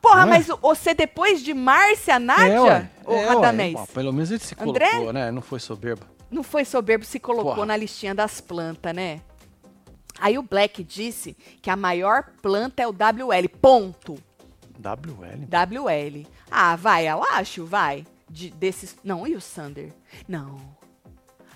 Porra, 0.01 0.25
Não 0.25 0.33
é? 0.33 0.37
mas 0.37 0.47
você 0.47 0.93
depois 0.93 1.41
de 1.41 1.53
Márcia, 1.53 2.13
é, 2.13 2.19
Nádia, 2.19 2.61
ué. 2.61 2.89
o 3.05 3.13
é. 3.13 3.25
Radamés, 3.25 3.79
pelo 3.93 4.11
menos 4.11 4.31
ele 4.31 4.39
se 4.39 4.55
André? 4.59 4.89
colocou, 4.91 5.13
né? 5.13 5.31
Não 5.31 5.41
foi 5.41 5.59
soberbo. 5.59 6.05
não 6.31 6.43
foi 6.43 6.65
soberbo, 6.65 7.05
se 7.05 7.19
colocou 7.19 7.53
Porra. 7.55 7.67
na 7.67 7.77
listinha 7.77 8.13
das 8.15 8.41
plantas, 8.41 8.93
né? 8.93 9.21
Aí 10.19 10.37
o 10.37 10.41
Black 10.43 10.83
disse 10.83 11.37
que 11.61 11.69
a 11.69 11.75
maior 11.75 12.25
planta 12.41 12.81
é 12.83 12.87
o 12.87 12.91
WL, 12.91 13.47
ponto. 13.61 14.15
WL. 14.77 15.45
WL. 15.47 16.27
Ah, 16.51 16.75
vai, 16.75 17.07
eu 17.07 17.23
acho, 17.23 17.65
vai. 17.65 18.05
De, 18.29 18.49
desses. 18.51 18.95
Não, 19.03 19.25
e 19.25 19.35
o 19.35 19.41
Sander? 19.41 19.91
Não. 20.27 20.57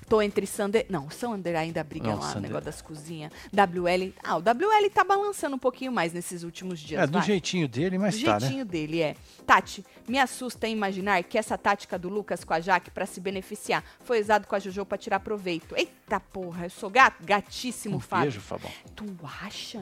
Tô 0.08 0.22
entre 0.22 0.46
Sander. 0.46 0.86
Não, 0.90 1.08
o 1.08 1.12
Sander 1.12 1.56
ainda 1.56 1.84
briga 1.84 2.08
Não, 2.08 2.14
lá 2.20 2.26
no 2.28 2.34
Sander- 2.34 2.42
negócio 2.44 2.66
das 2.66 2.82
cozinhas. 2.82 3.32
WL. 3.52 4.14
Ah, 4.24 4.38
o 4.38 4.42
WL 4.42 4.90
tá 4.94 5.04
balançando 5.04 5.56
um 5.56 5.60
pouquinho 5.60 5.92
mais 5.92 6.14
nesses 6.14 6.44
últimos 6.44 6.80
dias. 6.80 7.02
É, 7.04 7.08
do 7.08 7.14
vai. 7.14 7.22
jeitinho 7.28 7.68
dele, 7.68 7.98
mas 7.98 8.18
Do 8.20 8.26
tá, 8.26 8.34
né? 8.34 8.40
jeitinho 8.42 8.66
dele, 8.66 9.02
é. 9.02 9.16
Tati, 9.46 9.86
me 10.08 10.20
assusta 10.20 10.68
em 10.68 10.74
imaginar 10.74 11.24
que 11.24 11.38
essa 11.38 11.58
tática 11.58 11.98
do 11.98 12.10
Lucas 12.10 12.44
com 12.44 12.54
a 12.54 12.60
Jaque 12.60 12.92
pra 12.92 13.06
se 13.06 13.20
beneficiar 13.20 13.84
foi 14.04 14.22
usado 14.22 14.48
com 14.48 14.56
a 14.56 14.60
Jojo 14.60 14.86
pra 14.86 14.98
tirar 14.98 15.20
proveito. 15.20 15.76
Eita 15.76 16.20
porra, 16.20 16.66
eu 16.66 16.70
sou 16.70 16.90
gato, 16.90 17.24
gatíssimo, 17.24 17.98
Um 17.98 18.00
Fábio. 18.00 18.24
beijo, 18.26 18.40
Fabão. 18.42 18.72
Tu 18.96 19.06
acha? 19.24 19.80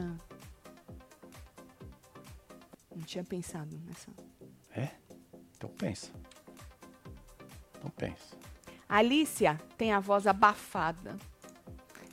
Não 2.94 3.02
tinha 3.04 3.24
pensado 3.24 3.80
nessa. 3.86 4.08
É? 4.74 4.88
Então 5.56 5.70
pensa. 5.70 6.10
Então 7.78 7.90
pensa. 7.96 8.36
Alicia 8.92 9.58
tem 9.78 9.90
a 9.90 10.00
voz 10.00 10.26
abafada 10.26 11.16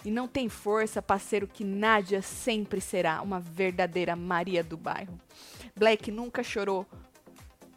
e 0.05 0.09
não 0.09 0.29
tem 0.29 0.47
força 0.47 1.01
para 1.01 1.19
ser 1.19 1.43
o 1.43 1.47
que 1.47 1.65
Nádia 1.65 2.21
sempre 2.21 2.79
será, 2.79 3.21
uma 3.21 3.37
verdadeira 3.37 4.15
Maria 4.15 4.63
do 4.63 4.77
bairro. 4.77 5.19
Black 5.75 6.09
nunca 6.09 6.41
chorou 6.41 6.85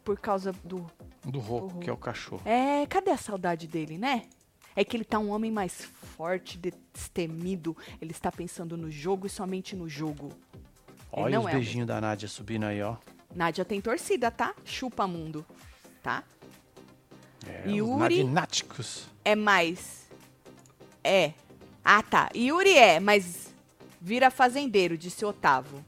por 0.05 0.21
causa 0.21 0.53
do. 0.63 0.87
Do 1.25 1.41
Rocco. 1.41 1.81
que 1.81 1.91
é 1.91 1.93
o 1.93 1.97
cachorro. 1.97 2.43
É, 2.45 2.87
cadê 2.87 3.11
a 3.11 3.17
saudade 3.17 3.67
dele, 3.67 3.99
né? 3.99 4.23
É 4.77 4.85
que 4.85 4.97
ele 4.97 5.05
tá 5.05 5.19
um 5.19 5.31
homem 5.31 5.51
mais 5.51 5.85
forte, 5.85 6.57
destemido. 6.57 7.77
Ele 8.01 8.13
está 8.13 8.31
pensando 8.31 8.77
no 8.77 8.89
jogo 8.89 9.27
e 9.27 9.31
somente 9.31 9.75
no 9.75 9.89
jogo. 9.89 10.29
Olha 11.11 11.41
os 11.41 11.47
é 11.47 11.49
o 11.49 11.53
beijinhos 11.53 11.89
da 11.89 12.01
Nádia 12.01 12.29
subindo 12.29 12.67
aí, 12.67 12.81
ó. 12.81 12.97
Nádia 13.35 13.65
tem 13.65 13.81
torcida, 13.81 14.31
tá? 14.31 14.55
Chupa 14.65 15.09
mundo, 15.09 15.45
tá? 16.05 16.23
É, 17.47 17.71
Yuri? 17.71 17.93
os 17.93 17.99
nadináticos. 18.01 19.07
é 19.25 19.35
mais. 19.35 20.09
É. 21.03 21.33
Ah, 21.85 22.03
tá. 22.03 22.29
Yuri 22.35 22.77
é, 22.77 23.01
mas 23.01 23.53
vira 24.01 24.31
fazendeiro, 24.31 24.97
disse 24.97 25.25
Otávio. 25.25 25.85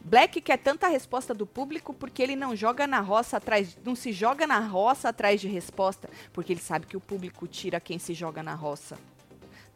Black 0.00 0.40
quer 0.40 0.58
tanta 0.58 0.86
resposta 0.86 1.34
do 1.34 1.44
público 1.44 1.92
porque 1.92 2.22
ele 2.22 2.36
não 2.36 2.54
joga 2.54 2.86
na 2.86 3.00
roça 3.00 3.38
atrás, 3.38 3.76
não 3.84 3.96
se 3.96 4.12
joga 4.12 4.46
na 4.46 4.60
roça 4.60 5.08
atrás 5.08 5.40
de 5.40 5.48
resposta, 5.48 6.08
porque 6.32 6.52
ele 6.52 6.60
sabe 6.60 6.86
que 6.86 6.96
o 6.96 7.00
público 7.00 7.48
tira 7.48 7.80
quem 7.80 7.98
se 7.98 8.14
joga 8.14 8.40
na 8.40 8.54
roça. 8.54 8.96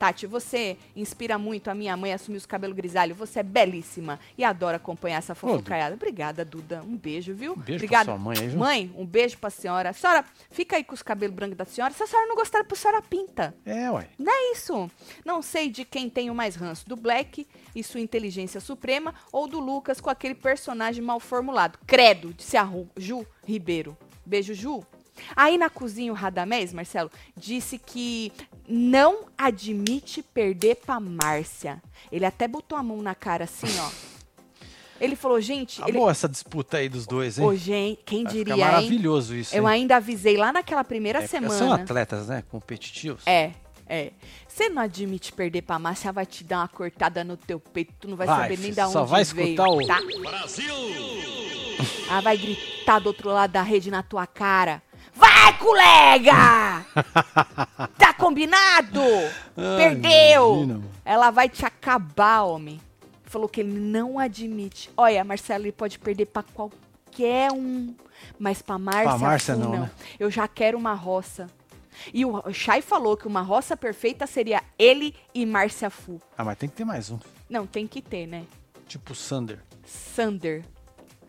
Tati, 0.01 0.27
você 0.27 0.79
inspira 0.97 1.37
muito 1.37 1.69
a 1.69 1.75
minha 1.75 1.95
mãe 1.95 2.11
a 2.11 2.15
assumir 2.15 2.39
os 2.39 2.47
cabelos 2.47 2.75
grisalhos. 2.75 3.19
Você 3.19 3.41
é 3.41 3.43
belíssima 3.43 4.19
e 4.39 4.43
adora 4.43 4.79
acompanhar 4.79 5.19
essa 5.19 5.35
fofocaiada. 5.35 5.95
Obrigada, 5.95 6.43
Duda. 6.43 6.83
Um 6.83 6.97
beijo, 6.97 7.35
viu? 7.35 7.53
Um 7.53 7.57
beijo 7.57 7.85
Obrigada. 7.85 8.07
pra 8.07 8.15
sua 8.15 8.19
mãe 8.19 8.39
aí, 8.41 8.49
viu? 8.49 8.59
Mãe, 8.59 8.95
um 8.97 9.05
beijo 9.05 9.37
pra 9.37 9.51
senhora. 9.51 9.93
Senhora, 9.93 10.25
fica 10.51 10.77
aí 10.77 10.85
com 10.85 10.95
os 10.95 11.03
cabelos 11.03 11.37
brancos 11.37 11.55
da 11.55 11.67
senhora. 11.67 11.93
Se 11.93 12.03
a 12.03 12.07
senhora 12.07 12.27
não 12.27 12.35
gostar, 12.35 12.65
a 12.67 12.75
senhora 12.75 13.03
pinta. 13.03 13.55
É, 13.67 13.91
ué. 13.91 14.09
Não 14.19 14.33
é 14.33 14.53
isso. 14.53 14.91
Não 15.23 15.43
sei 15.43 15.69
de 15.69 15.85
quem 15.85 16.09
tem 16.09 16.31
o 16.31 16.35
mais 16.35 16.57
ranço, 16.57 16.89
do 16.89 16.97
Black 16.97 17.47
e 17.77 17.85
sua 17.85 18.01
inteligência 18.01 18.59
suprema 18.59 19.15
ou 19.31 19.47
do 19.47 19.61
Lucas 19.61 20.01
com 20.01 20.09
aquele 20.09 20.35
personagem 20.35 21.05
mal 21.05 21.21
formulado. 21.21 21.79
Credo, 21.87 22.33
disse 22.33 22.57
a 22.57 22.67
Ju 22.97 23.27
Ribeiro. 23.47 23.95
Beijo, 24.25 24.55
Ju. 24.55 24.83
Aí 25.37 25.57
na 25.59 25.69
cozinha 25.71 26.13
o 26.13 26.15
Radamés, 26.15 26.73
Marcelo, 26.73 27.11
disse 27.37 27.79
que 27.79 28.33
não 28.69 29.27
admite 29.37 30.23
perder 30.23 30.77
pra 30.77 30.99
Márcia. 31.01 31.83
Ele 32.11 32.25
até 32.25 32.47
botou 32.49 32.77
a 32.79 32.83
mão 32.83 33.01
na 33.03 33.15
cara 33.15 33.45
assim, 33.45 33.67
ó. 33.79 33.91
Ele 35.01 35.17
falou, 35.17 35.41
gente, 35.41 35.81
Tá 35.81 35.89
ele... 35.89 35.97
boa 35.99 36.11
essa 36.11 36.29
disputa 36.29 36.77
aí 36.77 36.89
dos 36.89 37.07
dois, 37.07 37.39
hein? 37.39 37.47
Ô, 37.47 37.55
gente, 37.55 38.01
quem 38.05 38.23
Vai 38.25 38.33
ficar 38.33 38.45
diria, 38.45 38.55
hein? 38.55 38.61
maravilhoso 38.73 39.35
isso, 39.35 39.57
Eu 39.57 39.63
hein? 39.65 39.71
ainda 39.81 39.97
avisei 39.97 40.37
lá 40.37 40.53
naquela 40.53 40.85
primeira 40.85 41.21
É, 41.21 41.23
porque 41.23 41.31
semana. 41.31 41.55
São 41.59 41.73
atletas, 41.73 42.27
né? 42.29 42.45
Competitivos. 42.51 43.27
É, 43.27 43.53
é. 43.87 44.13
Você 44.47 44.69
não 44.69 44.83
admite 44.83 45.33
perder 45.33 45.63
pra 45.63 45.79
Márcia, 45.79 46.09
ela 46.09 46.13
vai 46.13 46.27
te 46.27 46.45
dar 46.45 46.59
uma 46.59 46.69
cortada 46.69 47.25
no 47.25 47.35
teu 47.39 47.59
peito, 47.59 47.95
tu 47.99 48.09
não 48.09 48.17
vai, 48.17 48.27
Vai, 48.27 48.43
saber 48.43 48.59
nem 48.59 48.75
da 48.75 48.85
onde 48.85 48.93
só 48.93 49.05
vai 49.05 49.25
veio, 49.25 49.49
escutar 49.49 49.69
o- 49.71 49.87
tá? 49.87 50.01
Ela 52.11 52.21
vai 52.21 52.37
gritar 52.37 52.99
do 52.99 53.07
outro 53.07 53.31
lado 53.31 53.53
da 53.53 53.63
rede 53.63 53.91
na 53.91 54.03
tua 54.03 54.27
cara. 54.27 54.83
Vai, 55.21 55.59
colega! 55.59 56.85
tá 57.99 58.13
combinado? 58.15 59.01
Ai, 59.57 59.77
Perdeu! 59.77 60.55
imagina, 60.63 60.83
ela 61.05 61.31
vai 61.31 61.49
te 61.49 61.65
acabar, 61.67 62.43
homem. 62.43 62.81
Falou 63.25 63.49
que 63.49 63.61
ele 63.61 63.79
não 63.79 64.19
admite. 64.19 64.91
Olha, 64.97 65.23
Marcelo, 65.23 65.65
ele 65.65 65.73
pode 65.73 65.99
perder 65.99 66.27
pra 66.27 66.43
qualquer 66.43 67.53
um. 67.53 67.95
Mas 68.39 68.61
pra 68.63 68.79
Márcia, 68.79 69.19
Márcia 69.19 69.55
Fu, 69.55 69.61
não, 69.61 69.71
não. 69.73 69.81
né? 69.83 69.91
Eu 70.19 70.31
já 70.31 70.49
quero 70.49 70.77
uma 70.77 70.95
roça. 70.95 71.49
E 72.15 72.25
o 72.25 72.53
Chay 72.53 72.81
falou 72.83 73.17
que 73.17 73.27
uma 73.29 73.43
roça 73.43 73.77
perfeita 73.77 74.27
seria 74.27 74.63
ele 74.79 75.15
e 75.35 75.45
Márcia 75.45 75.91
Fu. 75.91 76.21
Ah, 76.37 76.45
mas 76.45 76.57
tem 76.59 76.69
que 76.69 76.75
ter 76.77 76.85
mais 76.85 77.11
um. 77.11 77.19
Não, 77.49 77.67
tem 77.67 77.87
que 77.87 78.01
ter, 78.01 78.27
né? 78.27 78.45
Tipo 78.89 79.15
Sander. 79.15 79.61
Sander. 79.85 80.65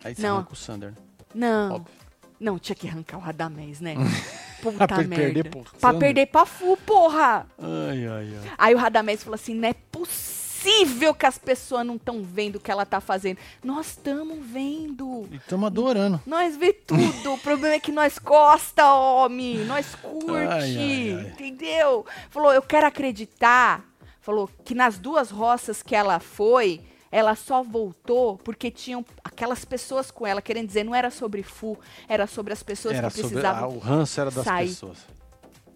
Aí 0.04 0.16
você 0.16 0.22
Não. 0.22 0.38
arranca 0.38 0.54
o 0.54 0.56
Sander, 0.56 0.92
né? 0.92 0.98
Não. 1.36 1.76
Óbvio. 1.76 2.01
Não, 2.42 2.58
tinha 2.58 2.76
que 2.76 2.88
arrancar 2.88 3.18
o 3.18 3.22
Radamés, 3.22 3.80
né? 3.80 3.96
Puta 4.62 4.88
Pra 4.88 4.98
merda. 4.98 5.16
perder 5.16 5.50
pro 5.50 5.64
pra 5.80 5.94
perder 5.94 6.26
pra 6.28 6.46
Fu, 6.46 6.76
porra! 6.78 7.48
Ai, 7.58 8.06
ai, 8.08 8.34
ai. 8.44 8.52
Aí 8.58 8.76
o 8.76 8.78
Radamés 8.78 9.24
falou 9.24 9.36
assim: 9.36 9.54
não 9.56 9.68
é 9.70 9.74
possível 9.74 11.14
que 11.16 11.26
as 11.26 11.38
pessoas 11.38 11.86
não 11.86 11.96
estão 11.96 12.22
vendo 12.24 12.58
o 12.58 12.60
que 12.60 12.70
ela 12.72 12.86
tá 12.86 13.00
fazendo. 13.02 13.38
Nós 13.64 13.88
estamos 13.88 14.38
vendo. 14.46 15.28
E 15.32 15.40
tamo 15.40 15.66
adorando. 15.66 16.22
Nós 16.26 16.56
vê 16.58 16.74
tudo. 16.74 17.34
o 17.34 17.38
problema 17.40 17.76
é 17.76 17.80
que 17.80 17.92
nós 17.92 18.20
gosta, 18.20 18.86
homem. 18.94 19.58
Nós 19.66 19.96
curte. 19.96 20.30
Ai, 20.48 20.78
ai, 20.78 21.16
ai. 21.18 21.28
Entendeu? 21.32 22.06
Falou, 22.30 22.54
eu 22.54 22.62
quero 22.62 22.86
acreditar. 22.88 23.84
Falou 24.20 24.48
que 24.64 24.76
nas 24.76 25.00
duas 25.00 25.32
roças 25.32 25.82
que 25.82 25.96
ela 25.96 26.20
foi, 26.20 26.82
ela 27.12 27.36
só 27.36 27.62
voltou 27.62 28.38
porque 28.38 28.72
tinham 28.72 29.06
aquelas 29.24 29.66
pessoas 29.66 30.10
com 30.10 30.26
ela, 30.26 30.42
querendo 30.42 30.68
dizer, 30.68 30.84
não 30.86 30.96
era 30.96 31.12
sobre 31.12 31.44
Fu, 31.44 31.78
era 32.08 32.26
sobre 32.26 32.54
as 32.54 32.64
pessoas 32.64 32.96
Era 32.96 33.08
que 33.10 33.16
sobre. 33.18 33.30
precisavam 33.32 33.64
ah, 33.64 33.68
o 33.68 33.78
ranço 33.80 34.22
era 34.22 34.32
das 34.32 34.46
sair. 34.46 34.68
pessoas. 34.70 35.00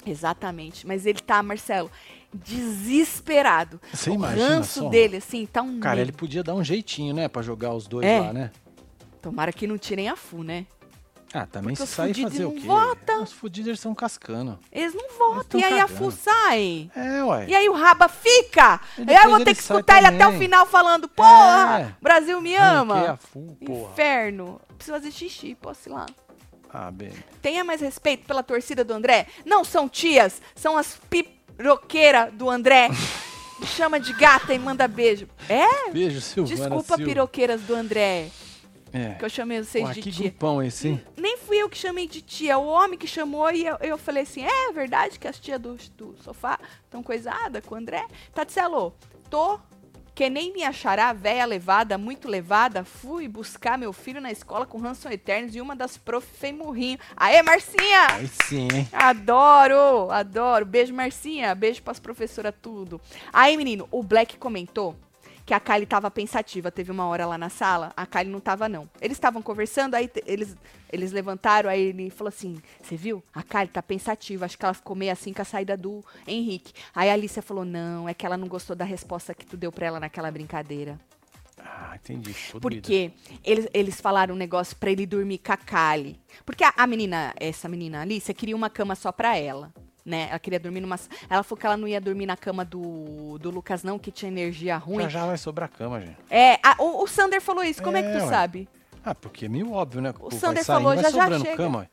Exatamente. 0.06 0.86
Mas 0.88 1.06
ele 1.06 1.20
tá, 1.20 1.42
Marcelo, 1.44 1.92
desesperado. 2.34 3.80
Você 3.94 4.10
o 4.10 4.14
imagina 4.14 4.48
ranço 4.50 4.82
só? 4.82 4.90
dele, 4.90 5.18
assim, 5.18 5.46
tá 5.46 5.62
um 5.62 5.80
Cara, 5.80 6.00
ele 6.00 6.08
medo. 6.12 6.18
podia 6.18 6.44
dar 6.44 6.54
um 6.54 6.64
jeitinho, 6.64 7.14
né? 7.14 7.28
Pra 7.28 7.42
jogar 7.42 7.74
os 7.74 7.88
dois 7.88 8.06
É. 8.06 8.20
lá, 8.20 8.34
né? 8.34 8.52
Tomara 9.22 9.52
que 9.52 9.66
não 9.66 9.78
tirem 9.78 10.08
a 10.08 10.16
Fu, 10.16 10.44
né? 10.44 10.66
Ah, 11.38 11.46
também 11.46 11.76
Porque 11.76 11.86
se 11.90 11.96
fudidos 11.96 12.32
fazer 12.32 12.46
o 12.46 12.52
quê? 12.54 12.60
votam. 12.66 13.24
Os 13.24 13.34
fudidos 13.34 13.68
eles 13.68 13.80
são 13.82 13.94
cascando. 13.94 14.58
Eles 14.72 14.94
não 14.94 15.10
votam. 15.18 15.44
tão 15.50 15.60
E 15.60 15.64
aí 15.64 15.80
a 15.80 15.88
cagando. 15.88 16.12
Fu 16.12 16.18
sai. 16.18 16.90
É, 16.96 17.24
ué. 17.26 17.46
E 17.50 17.56
aí 17.56 17.68
o 17.68 17.74
Raba 17.74 18.08
fica. 18.08 18.80
E 18.98 19.14
aí 19.14 19.26
eu 19.26 19.30
vou 19.32 19.40
ter 19.44 19.54
que 19.54 19.62
sai 19.62 19.78
escutar 19.78 19.98
ele 19.98 20.08
até 20.08 20.26
o 20.28 20.38
final 20.40 20.66
falando, 20.66 21.10
porra, 21.10 21.82
É. 21.82 21.96
Brasil 22.02 22.40
me 22.40 22.56
ama. 22.56 23.12
a 23.12 23.18
full, 23.18 23.58
porra. 23.66 23.92
Inferno. 23.92 24.62
Preciso 24.78 24.98
fazer 24.98 25.12
xixi, 25.12 25.56
posso 25.56 25.90
ir 25.90 25.92
lá. 25.92 26.06
Ah, 26.74 26.90
bem. 26.92 27.12
Tenha 27.42 27.64
mais 27.64 27.82
respeito 27.82 28.26
pela 28.26 28.42
torcida 28.44 28.84
do 28.84 28.94
André. 28.94 29.28
Não 29.46 29.64
são 29.64 29.88
tias, 29.90 30.42
são 30.56 30.78
as 30.78 30.98
piroqueiras 31.58 32.34
do 32.34 32.50
André. 32.50 32.90
Me 33.60 33.66
chama 33.68 34.00
de 34.00 34.12
gata 34.14 34.54
e 34.54 34.60
manda 34.60 34.88
beijo. 34.88 35.28
É? 35.50 35.92
Beijo, 35.92 36.20
Silvana 36.22 36.56
Desculpa, 36.56 36.96
Silva. 36.96 37.04
piroqueiras 37.04 37.62
do 37.62 37.74
André. 37.76 38.30
É. 38.96 39.16
Que 39.16 39.26
eu 39.26 39.30
chamei 39.30 39.62
vocês 39.62 39.84
Porra, 39.84 39.94
de 39.94 40.02
que 40.02 40.10
tia. 40.10 40.30
grupão 40.30 40.64
esse, 40.64 40.88
hein? 40.88 41.04
Nem 41.18 41.38
fui 41.38 41.58
eu 41.58 41.68
que 41.68 41.78
chamei 41.78 42.08
de 42.08 42.22
tia, 42.22 42.54
é 42.54 42.58
o 42.58 42.64
homem 42.64 42.98
que 42.98 43.06
chamou 43.06 43.52
e 43.52 43.66
eu, 43.66 43.76
eu 43.82 43.98
falei 43.98 44.24
assim: 44.24 44.46
é 44.46 44.72
verdade 44.72 45.20
que 45.20 45.28
as 45.28 45.38
tias 45.38 45.60
do, 45.60 45.76
do 45.98 46.16
sofá 46.24 46.58
estão 46.86 47.04
coisadas 47.04 47.62
com 47.66 47.76
o 47.76 47.78
André? 47.78 48.06
Tatselo, 48.34 48.96
tô 49.30 49.60
que 50.16 50.30
nem 50.30 50.54
me 50.54 50.64
achará, 50.64 51.12
véia 51.12 51.46
levada, 51.46 51.98
muito 51.98 52.30
levada, 52.30 52.86
fui 52.86 53.28
buscar 53.28 53.78
meu 53.78 53.92
filho 53.92 54.22
na 54.22 54.32
escola 54.32 54.66
com 54.66 54.80
Hanson 54.84 55.10
Eternos 55.10 55.54
e 55.54 55.60
uma 55.60 55.76
das 55.76 55.98
prof 55.98 56.26
fez 56.26 56.56
murrinho. 56.56 56.98
Aê, 57.18 57.42
Marcinha! 57.44 58.08
Aí 58.12 58.30
sim, 58.46 58.70
hein? 58.74 58.88
Adoro, 58.94 60.10
adoro. 60.10 60.66
Beijo, 60.66 60.94
Marcinha. 60.94 61.54
Beijo 61.54 61.84
pras 61.84 62.00
professoras, 62.00 62.54
tudo. 62.62 63.02
Aí, 63.34 63.58
menino, 63.58 63.90
o 63.92 64.02
Black 64.02 64.38
comentou 64.38 64.96
que 65.46 65.54
a 65.54 65.60
Kylie 65.60 65.86
tava 65.86 66.10
pensativa. 66.10 66.72
Teve 66.72 66.92
uma 66.92 67.06
hora 67.06 67.26
lá 67.26 67.38
na 67.38 67.50
sala, 67.50 67.94
a 67.96 68.06
Kylie 68.06 68.32
não 68.32 68.40
tava, 68.40 68.68
não. 68.68 68.90
Eles 69.00 69.18
estavam 69.18 69.42
conversando, 69.42 69.94
aí 69.96 70.10
eles, 70.26 70.56
eles 70.92 71.12
levantaram, 71.12 71.70
aí 71.70 71.82
ele 71.82 72.10
falou 72.10 72.30
assim: 72.30 72.62
Você 72.82 72.98
viu? 72.98 73.24
A 73.34 73.44
Kylie 73.44 73.68
tá 73.68 73.84
pensativa. 73.84 74.46
Acho 74.46 74.58
que 74.58 74.66
ela 74.66 74.74
ficou 74.74 74.96
meio 74.96 75.12
assim 75.12 75.32
com 75.32 75.42
a 75.42 75.46
saída 75.46 75.78
do 75.78 76.04
Henrique. 76.28 76.74
Aí 76.94 77.10
a 77.10 77.14
Alicia 77.14 77.42
falou: 77.42 77.64
Não, 77.64 78.10
é 78.10 78.14
que 78.14 78.26
ela 78.26 78.38
não 78.38 78.48
gostou 78.48 78.76
da 78.76 78.86
resposta 78.86 79.34
que 79.34 79.46
tu 79.46 79.56
deu 79.56 79.72
pra 79.72 79.86
ela 79.86 80.00
naquela 80.00 80.32
brincadeira. 80.32 81.00
Ah, 81.58 81.96
entendi. 81.96 82.34
Ficou 82.34 82.62
doída. 82.62 82.82
Porque 82.82 83.12
eles, 83.44 83.68
eles 83.74 84.02
falaram 84.02 84.36
um 84.36 84.38
negócio 84.38 84.76
pra 84.76 84.92
ele 84.92 85.06
dormir 85.06 85.40
com 85.40 85.52
a 85.52 85.58
Kali. 85.58 86.20
Porque 86.46 86.64
a, 86.64 86.74
a 86.76 86.88
menina, 86.88 87.34
essa 87.38 87.70
menina 87.70 88.02
Alicia, 88.02 88.34
queria 88.34 88.56
uma 88.56 88.70
cama 88.70 88.96
só 88.96 89.12
pra 89.12 89.38
ela. 89.38 89.74
Né? 90.06 90.28
Ela 90.30 90.38
queria 90.40 90.60
dormir 90.60 90.82
numa. 90.82 91.00
Ela 91.30 91.42
falou 91.42 91.60
que 91.60 91.66
ela 91.66 91.76
não 91.78 91.88
ia 91.88 92.00
dormir 92.00 92.28
na 92.28 92.38
cama 92.38 92.64
do, 92.64 93.40
do 93.40 93.50
Lucas, 93.50 93.84
não, 93.84 93.98
que 93.98 94.12
tinha 94.12 94.30
energia 94.32 94.78
ruim. 94.78 95.04
Já 95.06 95.10
já 95.10 95.26
vai 95.26 95.38
sobrar 95.38 95.68
cama, 95.70 96.00
gente. 96.00 96.18
É, 96.30 96.60
a- 96.62 96.76
o, 96.80 97.04
o 97.04 97.08
Sander 97.08 97.42
falou 97.42 97.64
isso. 97.64 97.82
Como 97.82 97.98
é, 97.98 98.04
que 98.04 98.10
É, 98.10 98.18
tu 98.20 98.24
ué. 98.26 98.30
sabe? 98.30 98.70
Ah, 99.04 99.16
porque 99.16 99.46
é 99.46 99.50
meio 99.50 99.72
óbvio, 99.72 100.02
né? 100.02 100.14
O 100.20 100.30
Sander 100.32 100.64
saindo, 100.64 100.84
falou, 100.84 100.96
já 101.02 101.10
já 101.10 101.40
chega. 101.40 101.58
cama. 101.58 101.80
ué. 101.80 101.90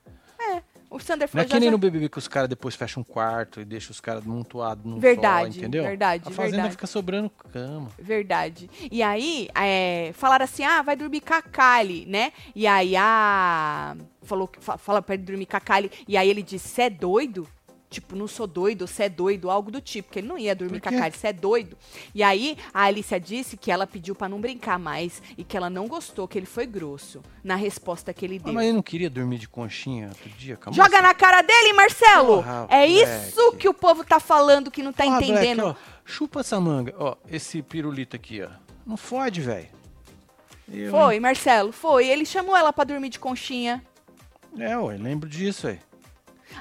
O 0.91 0.99
Sander 0.99 1.27
Não 1.27 1.31
falou 1.31 1.41
é 1.41 1.45
que 1.47 1.53
já, 1.53 1.59
nem 1.59 1.67
já- 1.69 1.71
no 1.71 1.77
BBB 1.79 2.07
que 2.07 2.19
os 2.19 2.27
caras 2.27 2.47
depois 2.47 2.75
fecham 2.75 3.01
um 3.01 3.03
quarto 3.03 3.59
e 3.59 3.65
deixam 3.65 3.89
os 3.89 3.99
caras 3.99 4.23
montuados 4.23 4.85
num 4.85 4.99
Verdade, 4.99 5.53
só, 5.53 5.59
entendeu? 5.61 5.83
verdade, 5.83 6.21
A 6.27 6.29
fazenda 6.29 6.51
verdade. 6.51 6.71
fica 6.73 6.85
sobrando 6.85 7.31
cama. 7.51 7.89
Verdade. 7.97 8.69
E 8.91 9.01
aí, 9.01 9.49
é, 9.55 10.11
falaram 10.13 10.43
assim: 10.45 10.63
ah, 10.63 10.83
vai 10.83 10.95
dormir 10.95 11.21
com 11.21 11.33
a 11.33 11.41
Kali, 11.41 12.05
né? 12.05 12.31
E 12.55 12.67
aí 12.67 12.95
a. 12.95 13.95
Falou, 14.21 14.47
que- 14.47 14.59
fa- 14.63 14.77
fala 14.77 15.01
pra 15.01 15.15
ele 15.15 15.23
dormir 15.23 15.47
com 15.47 15.57
a 15.57 15.59
Kali. 15.59 15.91
E 16.07 16.15
aí 16.15 16.29
ele 16.29 16.43
disse: 16.43 16.69
Você 16.69 16.83
é 16.83 16.89
doido? 16.91 17.47
Tipo, 17.93 18.15
não 18.15 18.27
sou 18.27 18.47
doido, 18.47 18.87
você 18.87 19.03
é 19.03 19.09
doido, 19.09 19.49
algo 19.51 19.69
do 19.69 19.79
tipo, 19.79 20.11
que 20.11 20.19
ele 20.19 20.27
não 20.27 20.37
ia 20.37 20.55
dormir 20.55 20.81
com 20.81 20.89
a? 20.89 20.91
Kali, 20.91 21.15
você 21.15 21.27
é 21.27 21.33
doido. 21.33 21.77
E 22.15 22.23
aí 22.23 22.57
a 22.73 22.83
Alicia 22.85 23.19
disse 23.19 23.55
que 23.55 23.71
ela 23.71 23.85
pediu 23.85 24.15
pra 24.15 24.27
não 24.27 24.41
brincar 24.41 24.79
mais 24.79 25.21
e 25.37 25.43
que 25.43 25.55
ela 25.55 25.69
não 25.69 25.87
gostou, 25.87 26.27
que 26.27 26.37
ele 26.37 26.45
foi 26.47 26.65
grosso 26.65 27.21
na 27.43 27.55
resposta 27.55 28.13
que 28.13 28.25
ele 28.25 28.37
Ah, 28.41 28.45
deu. 28.45 28.53
mas 28.53 28.63
ele 28.65 28.73
não 28.73 28.81
queria 28.81 29.09
dormir 29.09 29.37
de 29.37 29.47
conchinha 29.47 30.07
outro 30.09 30.29
dia? 30.31 30.57
com 30.57 30.69
a 30.69 30.73
Joga 30.73 30.89
moça? 30.89 31.01
na 31.03 31.13
cara 31.13 31.41
dele, 31.41 31.73
Marcelo! 31.73 32.35
Porra, 32.37 32.67
é 32.69 32.87
moleque. 32.87 33.03
isso 33.29 33.51
que 33.57 33.69
o 33.69 33.73
povo 33.73 34.03
tá 34.03 34.19
falando 34.19 34.71
que 34.71 34.81
não 34.81 34.91
tá 34.91 35.03
Porra, 35.03 35.17
entendendo. 35.23 35.63
ó, 35.65 35.75
chupa 36.03 36.39
essa 36.39 36.59
manga. 36.59 36.93
Ó, 36.97 37.15
esse 37.29 37.61
pirulito 37.61 38.15
aqui, 38.15 38.41
ó. 38.41 38.49
Não 38.85 38.97
fode, 38.97 39.39
velho. 39.41 39.67
Eu, 40.71 40.89
Foi, 40.91 41.19
Marcelo, 41.19 41.71
foi. 41.71 42.07
Ele 42.07 42.25
chamou 42.25 42.55
ela 42.55 42.71
pra 42.73 42.83
dormir 42.83 43.09
de 43.09 43.19
conchinha. 43.19 43.83
É, 44.57 44.77
ué, 44.77 44.97
lembro 44.97 45.29
disso, 45.29 45.67
velho. 45.67 45.79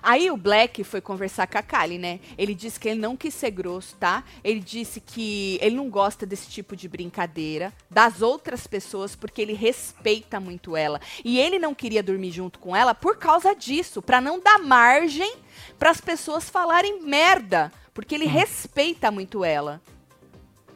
Aí 0.03 0.31
o 0.31 0.37
Black 0.37 0.85
foi 0.85 1.01
conversar 1.01 1.47
com 1.47 1.59
a 1.59 1.63
Kali, 1.63 1.99
né? 1.99 2.21
Ele 2.39 2.55
disse 2.55 2.79
que 2.79 2.89
ele 2.89 3.01
não 3.01 3.17
quis 3.17 3.35
ser 3.35 3.51
grosso, 3.51 3.97
tá? 3.97 4.25
Ele 4.45 4.61
disse 4.61 5.01
que 5.01 5.59
ele 5.61 5.77
não 5.77 5.91
gosta 5.91 6.25
desse 6.25 6.49
tipo 6.49 6.77
de 6.77 6.89
brincadeira 6.89 7.73
das 7.91 8.23
outras 8.23 8.67
pessoas 8.67 9.17
porque 9.17 9.43
ele 9.43 9.53
respeita 9.53 10.39
muito 10.39 10.77
ela. 10.77 11.01
E 11.25 11.39
ele 11.39 11.59
não 11.59 11.75
queria 11.75 12.03
dormir 12.03 12.31
junto 12.31 12.59
com 12.59 12.75
ela 12.75 12.95
por 12.95 13.17
causa 13.17 13.55
disso, 13.55 14.01
pra 14.01 14.21
não 14.21 14.41
dar 14.41 14.59
margem 14.59 15.37
pras 15.79 16.01
pessoas 16.01 16.49
falarem 16.49 17.03
merda, 17.03 17.73
porque 17.93 18.15
ele 18.15 18.27
respeita 18.27 19.11
muito 19.11 19.45
ela. 19.45 19.81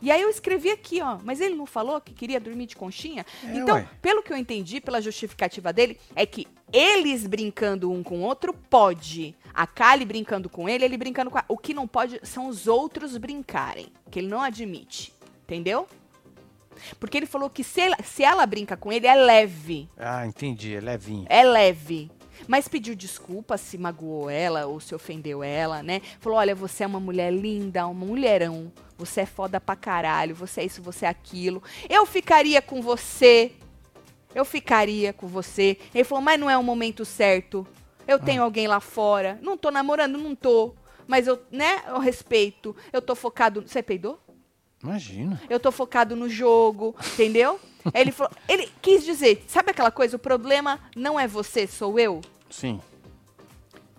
E 0.01 0.11
aí 0.11 0.21
eu 0.21 0.29
escrevi 0.29 0.71
aqui, 0.71 1.01
ó, 1.01 1.19
mas 1.25 1.41
ele 1.41 1.55
não 1.55 1.67
falou 1.67 2.01
que 2.01 2.13
queria 2.13 2.39
dormir 2.39 2.67
de 2.67 2.77
conchinha? 2.77 3.25
É, 3.45 3.57
então, 3.57 3.77
ué. 3.77 3.89
pelo 4.03 4.23
que 4.23 4.33
eu 4.33 4.37
entendi, 4.37 4.81
pela 4.81 5.01
justificativa 5.01 5.73
dele, 5.73 5.99
é 6.15 6.27
que 6.27 6.47
eles 6.73 7.27
brincando 7.27 7.91
um 7.91 8.03
com 8.03 8.19
o 8.19 8.23
outro 8.23 8.53
pode. 8.53 9.35
A 9.55 9.67
Kali 9.67 10.05
brincando 10.05 10.51
com 10.51 10.69
ele, 10.69 10.85
ele 10.85 10.97
brincando 10.97 11.31
com 11.31 11.39
a... 11.39 11.45
O 11.49 11.57
que 11.57 11.73
não 11.73 11.89
pode 11.89 12.21
são 12.23 12.49
os 12.49 12.67
outros 12.67 13.17
brincarem, 13.17 13.87
que 14.11 14.19
ele 14.19 14.29
não 14.29 14.43
admite. 14.43 15.15
Entendeu? 15.45 15.89
Porque 17.01 17.17
ele 17.17 17.27
falou 17.27 17.49
que 17.49 17.65
se 17.65 17.81
ela, 17.81 17.97
se 18.05 18.23
ela 18.23 18.45
brinca 18.45 18.77
com 18.77 18.93
ele, 18.93 19.07
é 19.07 19.15
leve. 19.15 19.89
Ah, 19.97 20.27
entendi, 20.27 20.75
é 20.75 20.81
levinho. 20.81 21.27
É 21.29 21.43
leve. 21.43 22.11
Mas 22.47 22.69
pediu 22.69 22.95
desculpa 22.95 23.57
se 23.57 23.79
magoou 23.79 24.29
ela 24.29 24.67
ou 24.67 24.79
se 24.79 24.95
ofendeu 24.95 25.43
ela, 25.43 25.83
né? 25.83 26.03
Falou: 26.21 26.39
olha, 26.39 26.55
você 26.55 26.85
é 26.85 26.87
uma 26.87 27.01
mulher 27.01 27.33
linda, 27.33 27.87
uma 27.87 28.07
mulherão. 28.07 28.71
Você 28.99 29.23
é 29.23 29.27
foda 29.27 29.61
pra 29.61 29.77
caralho. 29.77 30.35
Você 30.35 30.63
é 30.63 30.65
isso, 30.65 30.83
você 30.83 31.07
é 31.07 31.09
aquilo. 31.09 31.63
Eu 31.89 32.07
ficaria 32.07 32.63
com 32.63 32.81
você. 32.81 33.53
Eu 34.35 34.45
ficaria 34.45 35.13
com 35.13 35.27
você. 35.27 35.79
Ele 35.95 36.05
falou: 36.05 36.23
mas 36.23 36.41
não 36.41 36.51
é 36.51 36.57
o 36.57 36.63
momento 36.63 37.05
certo. 37.05 37.67
Eu 38.07 38.19
tenho 38.19 38.43
alguém 38.43 38.69
lá 38.69 38.81
fora. 38.81 39.39
Não 39.43 39.57
tô 39.57 39.71
namorando, 39.71 40.17
não 40.17 40.35
tô. 40.35 40.75
Mas 41.07 41.27
eu, 41.27 41.43
né, 41.51 41.83
eu 41.89 41.99
respeito. 41.99 42.75
Eu 42.93 43.03
tô 43.03 43.15
focado. 43.15 43.63
Você 43.67 43.83
peidou? 43.83 44.21
Imagina. 44.83 45.41
Eu 45.49 45.59
tô 45.59 45.73
focado 45.73 46.15
no 46.15 46.29
jogo, 46.29 46.95
entendeu? 47.15 47.59
ele 47.95 48.13
falou, 48.13 48.33
ele 48.49 48.71
quis 48.81 49.05
dizer, 49.05 49.45
sabe 49.47 49.71
aquela 49.71 49.91
coisa, 49.91 50.17
o 50.17 50.19
problema 50.19 50.79
não 50.95 51.19
é 51.19 51.27
você, 51.27 51.67
sou 51.67 51.99
eu. 51.99 52.21
Sim. 52.51 52.81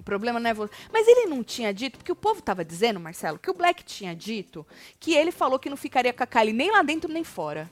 O 0.07 0.09
problema 0.09 0.39
não 0.39 0.49
é 0.49 0.53
você. 0.53 0.73
Mas 0.91 1.05
ele 1.05 1.25
não 1.25 1.43
tinha 1.43 1.73
dito, 1.73 1.97
porque 1.97 2.11
o 2.11 2.15
povo 2.15 2.41
tava 2.41 2.63
dizendo, 2.63 2.97
Marcelo, 2.97 3.37
que 3.37 3.51
o 3.51 3.53
Black 3.53 3.83
tinha 3.83 4.15
dito 4.15 4.65
que 5.01 5.13
ele 5.13 5.33
falou 5.33 5.59
que 5.59 5.69
não 5.69 5.75
ficaria 5.75 6.13
com 6.13 6.23
a 6.23 6.27
Kylie 6.27 6.53
nem 6.53 6.71
lá 6.71 6.81
dentro 6.81 7.11
nem 7.11 7.25
fora. 7.25 7.69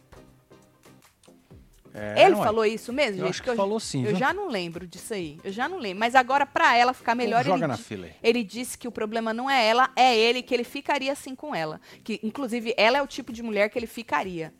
É, 1.93 2.25
ele 2.25 2.35
falou 2.35 2.65
isso 2.65 2.91
mesmo, 2.91 3.21
Eu 3.21 3.27
gente? 3.27 3.29
acho 3.29 3.43
que 3.43 3.55
falou 3.55 3.79
sim, 3.79 4.01
Eu 4.03 4.09
viu? 4.09 4.17
já 4.17 4.33
não 4.33 4.49
lembro 4.49 4.85
disso 4.85 5.13
aí. 5.13 5.39
Eu 5.45 5.51
já 5.53 5.69
não 5.69 5.77
lembro. 5.77 5.97
Mas 5.97 6.13
agora, 6.13 6.45
pra 6.45 6.75
ela 6.75 6.91
ficar 6.91 7.15
melhor, 7.15 7.41
Joga 7.45 7.59
ele, 7.59 7.67
na 7.67 7.77
fila 7.77 8.09
ele 8.21 8.43
disse 8.43 8.77
que 8.77 8.85
o 8.85 8.91
problema 8.91 9.33
não 9.33 9.49
é 9.49 9.65
ela, 9.65 9.89
é 9.95 10.13
ele, 10.13 10.43
que 10.43 10.53
ele 10.53 10.65
ficaria 10.65 11.13
assim 11.13 11.33
com 11.33 11.55
ela. 11.55 11.79
Que, 12.03 12.19
inclusive, 12.21 12.73
ela 12.75 12.97
é 12.97 13.01
o 13.01 13.07
tipo 13.07 13.31
de 13.31 13.41
mulher 13.41 13.69
que 13.69 13.79
ele 13.79 13.87
ficaria. 13.87 14.53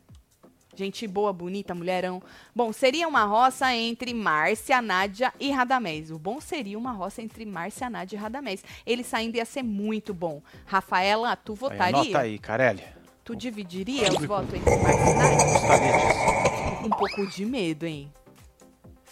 Gente 0.76 1.08
boa, 1.08 1.32
bonita, 1.32 1.74
mulherão. 1.74 2.22
Bom, 2.54 2.70
seria 2.70 3.08
uma 3.08 3.24
roça 3.24 3.74
entre 3.74 4.12
Márcia, 4.12 4.82
Nádia 4.82 5.32
e 5.40 5.50
Radamés. 5.50 6.10
O 6.10 6.18
bom 6.18 6.38
seria 6.38 6.76
uma 6.76 6.92
roça 6.92 7.22
entre 7.22 7.46
Márcia, 7.46 7.88
Nádia 7.88 8.16
e 8.16 8.20
Radamés. 8.20 8.62
Ele 8.84 9.02
saindo 9.02 9.36
ia 9.36 9.46
ser 9.46 9.62
muito 9.62 10.12
bom. 10.12 10.42
Rafaela, 10.66 11.34
tu 11.34 11.52
Aí, 11.52 11.58
votaria? 11.58 12.00
anota 12.00 12.18
aí, 12.20 12.38
Carelli. 12.38 12.84
Tu 13.24 13.34
dividiria 13.34 14.10
os 14.12 14.24
votos 14.26 14.52
entre 14.52 14.76
Márcia 14.76 15.10
e 15.10 15.14
Nádia? 15.14 16.86
Um 16.86 16.90
pouco 16.90 17.26
de 17.26 17.46
medo, 17.46 17.86
hein? 17.86 18.12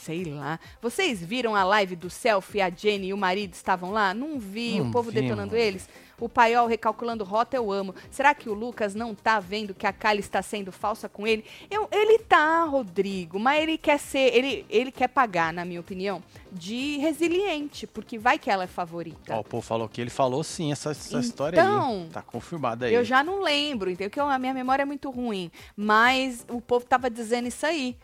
Sei 0.04 0.22
lá. 0.22 0.60
Vocês 0.82 1.24
viram 1.24 1.56
a 1.56 1.64
live 1.64 1.96
do 1.96 2.10
selfie? 2.10 2.60
A 2.60 2.68
Jenny 2.68 3.06
e 3.06 3.14
o 3.14 3.16
marido 3.16 3.54
estavam 3.54 3.90
lá? 3.90 4.12
Não 4.12 4.38
vi. 4.38 4.78
Não 4.78 4.88
o 4.88 4.92
povo 4.92 5.10
vi, 5.10 5.22
detonando 5.22 5.52
mano. 5.52 5.56
eles. 5.56 5.88
O 6.20 6.28
paiol 6.28 6.66
recalculando 6.66 7.24
rota, 7.24 7.56
eu 7.56 7.72
amo. 7.72 7.94
Será 8.10 8.34
que 8.34 8.48
o 8.48 8.54
Lucas 8.54 8.94
não 8.94 9.14
tá 9.14 9.40
vendo 9.40 9.74
que 9.74 9.86
a 9.86 9.92
Kali 9.92 10.20
está 10.20 10.42
sendo 10.42 10.70
falsa 10.70 11.08
com 11.08 11.26
ele? 11.26 11.44
Eu, 11.70 11.88
ele 11.90 12.18
tá, 12.18 12.64
Rodrigo, 12.64 13.38
mas 13.38 13.62
ele 13.62 13.76
quer 13.76 13.98
ser, 13.98 14.34
ele, 14.34 14.64
ele 14.70 14.92
quer 14.92 15.08
pagar, 15.08 15.52
na 15.52 15.64
minha 15.64 15.80
opinião, 15.80 16.22
de 16.52 16.98
resiliente, 16.98 17.86
porque 17.86 18.16
vai 18.16 18.38
que 18.38 18.50
ela 18.50 18.64
é 18.64 18.68
favorita. 18.68 19.34
Ó, 19.34 19.40
o 19.40 19.44
povo 19.44 19.62
falou 19.62 19.88
que 19.88 20.00
ele 20.00 20.10
falou 20.10 20.44
sim 20.44 20.70
essa, 20.70 20.90
essa 20.90 21.18
história 21.18 21.60
aí. 21.60 21.66
Então? 21.66 22.08
Tá 22.12 22.22
confirmada 22.22 22.86
aí. 22.86 22.94
Eu 22.94 23.04
já 23.04 23.24
não 23.24 23.42
lembro, 23.42 23.90
entendeu? 23.90 24.10
Que 24.10 24.20
a 24.20 24.38
minha 24.38 24.54
memória 24.54 24.82
é 24.82 24.86
muito 24.86 25.10
ruim. 25.10 25.50
Mas 25.76 26.46
o 26.48 26.60
povo 26.60 26.84
tava 26.86 27.10
dizendo 27.10 27.48
isso 27.48 27.66
aí. 27.66 27.96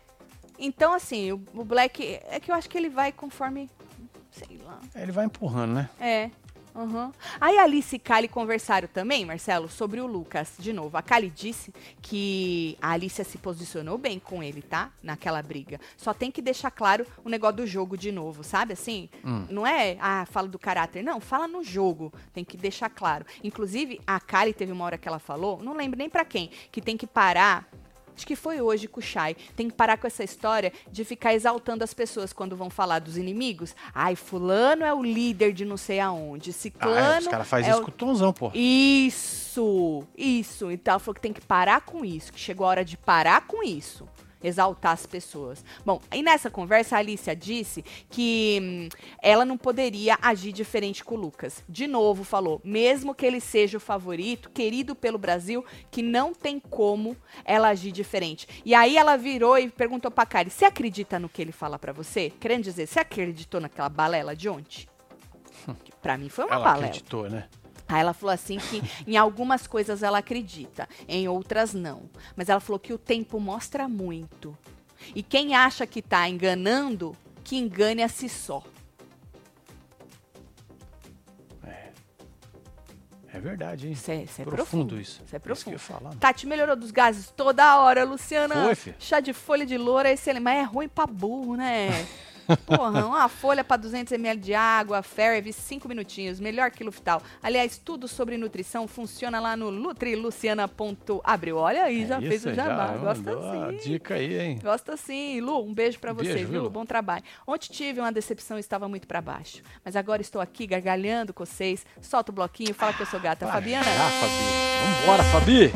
Então, 0.61 0.93
assim, 0.93 1.33
o, 1.33 1.43
o 1.55 1.65
Black. 1.65 2.21
É 2.29 2.39
que 2.39 2.51
eu 2.51 2.55
acho 2.55 2.69
que 2.69 2.77
ele 2.79 2.89
vai 2.91 3.11
conforme. 3.11 3.69
Sei 4.31 4.61
lá. 4.65 4.79
Ele 4.95 5.11
vai 5.11 5.25
empurrando, 5.25 5.73
né? 5.75 5.91
É. 5.99 6.31
Uhum. 6.73 7.11
Aí 7.41 7.59
a 7.59 7.65
Alice 7.65 7.97
e 7.97 7.99
Kali 7.99 8.29
conversaram 8.29 8.87
também, 8.87 9.25
Marcelo, 9.25 9.69
sobre 9.69 10.01
o 10.01 10.07
Lucas. 10.07 10.53
De 10.57 10.73
novo, 10.73 10.97
a 10.97 11.03
Kali 11.03 11.29
disse 11.29 11.75
que 12.01 12.79
a 12.81 12.93
Alicia 12.93 13.25
se 13.25 13.39
posicionou 13.39 13.99
bem 13.99 14.21
com 14.21 14.41
ele, 14.41 14.63
tá? 14.63 14.93
Naquela 15.03 15.43
briga. 15.43 15.81
Só 15.97 16.15
tem 16.15 16.31
que 16.31 16.41
deixar 16.41 16.71
claro 16.71 17.05
o 17.25 17.29
negócio 17.29 17.57
do 17.57 17.67
jogo 17.67 17.97
de 17.99 18.13
novo, 18.13 18.45
sabe? 18.45 18.75
Assim, 18.75 19.11
Hum. 19.25 19.47
não 19.51 19.67
é, 19.67 19.97
ah, 20.01 20.25
fala 20.31 20.47
do 20.47 20.61
caráter. 20.61 21.03
Não, 21.03 21.21
fala 21.21 21.49
no 21.49 21.65
jogo. 21.65 22.13
Tem 22.33 22.45
que 22.45 22.57
deixar 22.57 22.89
claro. 22.89 23.27
Inclusive, 23.43 24.01
a 24.07 24.21
Kali 24.21 24.53
teve 24.55 24.71
uma 24.71 24.85
hora 24.85 24.97
que 24.97 25.09
ela 25.09 25.19
falou, 25.19 25.61
não 25.61 25.75
lembro 25.75 25.99
nem 25.99 26.09
pra 26.09 26.25
quem, 26.25 26.51
que 26.71 26.81
tem 26.81 26.97
que 26.97 27.07
parar. 27.07 27.69
Acho 28.17 28.27
que 28.27 28.37
foi 28.37 28.61
hoje 28.61 28.87
com 28.87 29.01
o 29.01 29.03
Shai. 29.03 29.37
Tem 29.57 29.69
que 29.69 29.75
parar 29.75 29.97
com 29.97 30.07
essa 30.07 30.23
história 30.23 30.73
de 30.91 31.05
ficar 31.05 31.35
exaltando 31.35 31.85
as 31.85 31.95
pessoas 31.95 32.33
quando 32.33 32.57
vão 32.57 32.71
falar 32.71 32.99
dos 32.99 33.17
inimigos. 33.17 33.75
Ai, 33.95 34.17
fulano 34.17 34.85
é 34.85 34.93
o 34.93 35.03
líder 35.03 35.53
de 35.53 35.65
não 35.65 35.77
sei 35.77 36.01
aonde. 36.01 36.51
Ah, 36.51 36.53
Ciclano 36.53 36.99
é, 36.99 37.19
os 37.19 37.27
caras 37.27 37.49
fazem 37.49 37.71
é 37.71 37.73
isso 37.73 37.83
o... 37.83 37.85
com 37.85 37.91
o 37.91 37.95
Tonzão, 37.95 38.33
pô. 38.33 38.51
Isso, 38.55 40.05
isso. 40.17 40.71
Então 40.71 40.93
ela 40.93 40.99
falou 40.99 41.15
que 41.15 41.21
tem 41.21 41.33
que 41.33 41.41
parar 41.41 41.81
com 41.83 42.05
isso, 42.05 42.33
que 42.33 42.41
chegou 42.41 42.67
a 42.67 42.71
hora 42.71 42.85
de 42.85 42.97
parar 42.97 43.47
com 43.47 43.63
isso. 43.63 44.09
Exaltar 44.43 44.93
as 44.93 45.07
pessoas. 45.07 45.65
Bom, 45.85 46.01
e 46.13 46.23
nessa 46.23 46.51
conversa 46.51 46.97
a 46.97 46.99
Alicia 46.99 47.35
disse 47.37 47.85
que 48.09 48.59
hum, 48.63 48.89
ela 49.23 49.45
não 49.45 49.57
poderia 49.57 50.19
agir 50.21 50.53
diferente 50.53 51.05
com 51.05 51.15
o 51.15 51.19
Lucas. 51.19 51.63
De 51.69 51.87
novo 51.87 52.25
falou, 52.25 52.61
mesmo 52.65 53.15
que 53.15 53.27
ele 53.27 53.41
seja 53.41 53.77
o 53.77 53.81
favorito, 53.81 54.51
querido 54.51 54.95
pelo 54.95 55.19
Brasil, 55.19 55.65
que 55.91 56.03
não 56.03 56.33
tem 56.35 56.59
como 56.59 57.17
ela 57.45 57.69
agir 57.69 57.93
diferente. 57.93 58.47
E 58.65 58.75
aí 58.75 58.97
ela 58.97 59.17
virou 59.17 59.59
e 59.59 59.69
perguntou 59.69 60.11
pra 60.11 60.27
Kari, 60.27 60.51
você 60.51 60.65
acredita 60.65 61.19
no 61.19 61.29
que 61.29 61.43
ele 61.43 61.53
fala 61.53 61.79
pra 61.79 61.93
você? 61.93 62.31
Querendo 62.41 62.65
dizer, 62.65 62.87
você 62.87 63.01
acreditou 63.01 63.61
naquela 63.61 63.89
balela 63.89 64.35
de 64.35 64.49
ontem? 64.49 64.87
Pra 66.01 66.17
mim 66.17 66.29
foi 66.31 66.47
uma 66.47 66.55
Ela 66.55 66.65
balela. 66.65 66.87
acreditou, 66.87 67.29
né? 67.29 67.47
Aí 67.91 68.01
ela 68.01 68.13
falou 68.13 68.33
assim 68.33 68.59
que 68.59 68.83
em 69.07 69.17
algumas 69.17 69.67
coisas 69.67 70.03
ela 70.03 70.19
acredita, 70.19 70.89
em 71.09 71.29
outras 71.29 71.75
não. 71.75 72.03
Mas 72.37 72.49
ela 72.49 72.61
falou 72.61 72.79
que 72.79 72.93
o 72.93 72.99
tempo 72.99 73.41
mostra 73.41 73.89
muito. 73.89 74.57
E 75.15 75.23
quem 75.23 75.55
acha 75.55 75.87
que 75.87 76.01
tá 76.03 76.29
enganando, 76.29 77.17
que 77.43 77.57
engane 77.57 78.03
a 78.03 78.09
si 78.09 78.29
só. 78.29 78.63
É 83.33 83.39
verdade, 83.39 83.87
hein? 83.87 83.93
Isso 83.93 84.11
é, 84.11 84.23
isso 84.25 84.43
é 84.43 84.45
profundo, 84.45 84.57
profundo. 84.57 85.01
isso. 85.01 85.23
Isso 85.25 85.35
é 85.35 85.39
Isso 85.39 85.41
profundo. 85.41 85.73
ia 85.75 85.79
falar. 85.79 86.15
Tati 86.17 86.47
melhorou 86.47 86.75
dos 86.75 86.91
gases 86.91 87.31
toda 87.31 87.79
hora, 87.81 88.05
Luciana. 88.05 88.55
Foi, 88.65 88.75
filho. 88.75 88.97
Chá 88.99 89.21
de 89.21 89.33
folha 89.33 89.65
de 89.65 89.79
loura 89.79 90.09
é 90.09 90.15
excelente, 90.15 90.43
mas 90.43 90.59
é 90.59 90.63
ruim 90.63 90.89
pra 90.89 91.07
burro, 91.07 91.57
né? 91.57 91.89
Porra, 92.67 93.05
uma 93.07 93.29
folha 93.29 93.63
pra 93.65 93.77
200 93.77 94.13
ml 94.13 94.41
de 94.41 94.55
água, 94.55 95.03
ferve 95.03 95.53
5 95.53 95.89
minutinhos, 95.89 96.41
melhor 96.41 96.71
que 96.71 96.83
Luftal. 96.85 97.23
Aliás, 97.43 97.79
tudo 97.79 98.07
sobre 98.09 98.37
nutrição 98.37 98.87
funciona 98.89 99.41
lá 99.41 99.57
no 99.57 99.71
nutriluciana.abril. 99.71 101.57
Olha 101.57 101.85
aí, 101.85 102.07
já 102.07 102.17
É 102.17 102.21
fez 102.21 102.35
isso, 102.41 102.51
o 102.51 102.55
jabá. 102.55 102.89
já 102.89 102.97
Gosta 102.99 103.33
sim. 103.33 103.77
dica 103.91 104.15
aí, 104.15 104.39
hein? 104.41 104.59
Gosta 104.63 104.97
sim. 104.97 105.41
Lu, 105.41 105.65
um 105.65 105.73
beijo 105.75 105.99
pra 105.99 106.13
você, 106.13 106.35
Beijo, 106.35 106.49
viu? 106.49 106.63
Lu. 106.65 106.71
Bom 106.71 106.85
trabalho. 106.85 107.25
Ontem 107.47 107.69
tive 107.73 108.01
uma 108.01 108.13
decepção 108.13 108.57
e 108.57 108.61
estava 108.61 108.89
muito 108.89 109.07
pra 109.07 109.21
baixo. 109.21 109.63
Mas 109.85 109.97
agora 109.97 110.21
estou 110.23 110.41
aqui 110.41 110.67
gargalhando 110.67 111.33
com 111.33 111.45
vocês. 111.45 111.85
Solta 112.01 112.31
o 112.31 112.35
bloquinho, 112.35 112.75
fala 112.75 112.93
que 112.93 113.03
eu 113.03 113.07
sou 113.07 113.21
gata. 113.21 113.47
Vai 113.47 113.55
Fabiana? 113.55 113.85
já, 113.85 114.11
Fabi. 114.11 115.01
Vambora, 115.01 115.23
Fabi. 115.25 115.73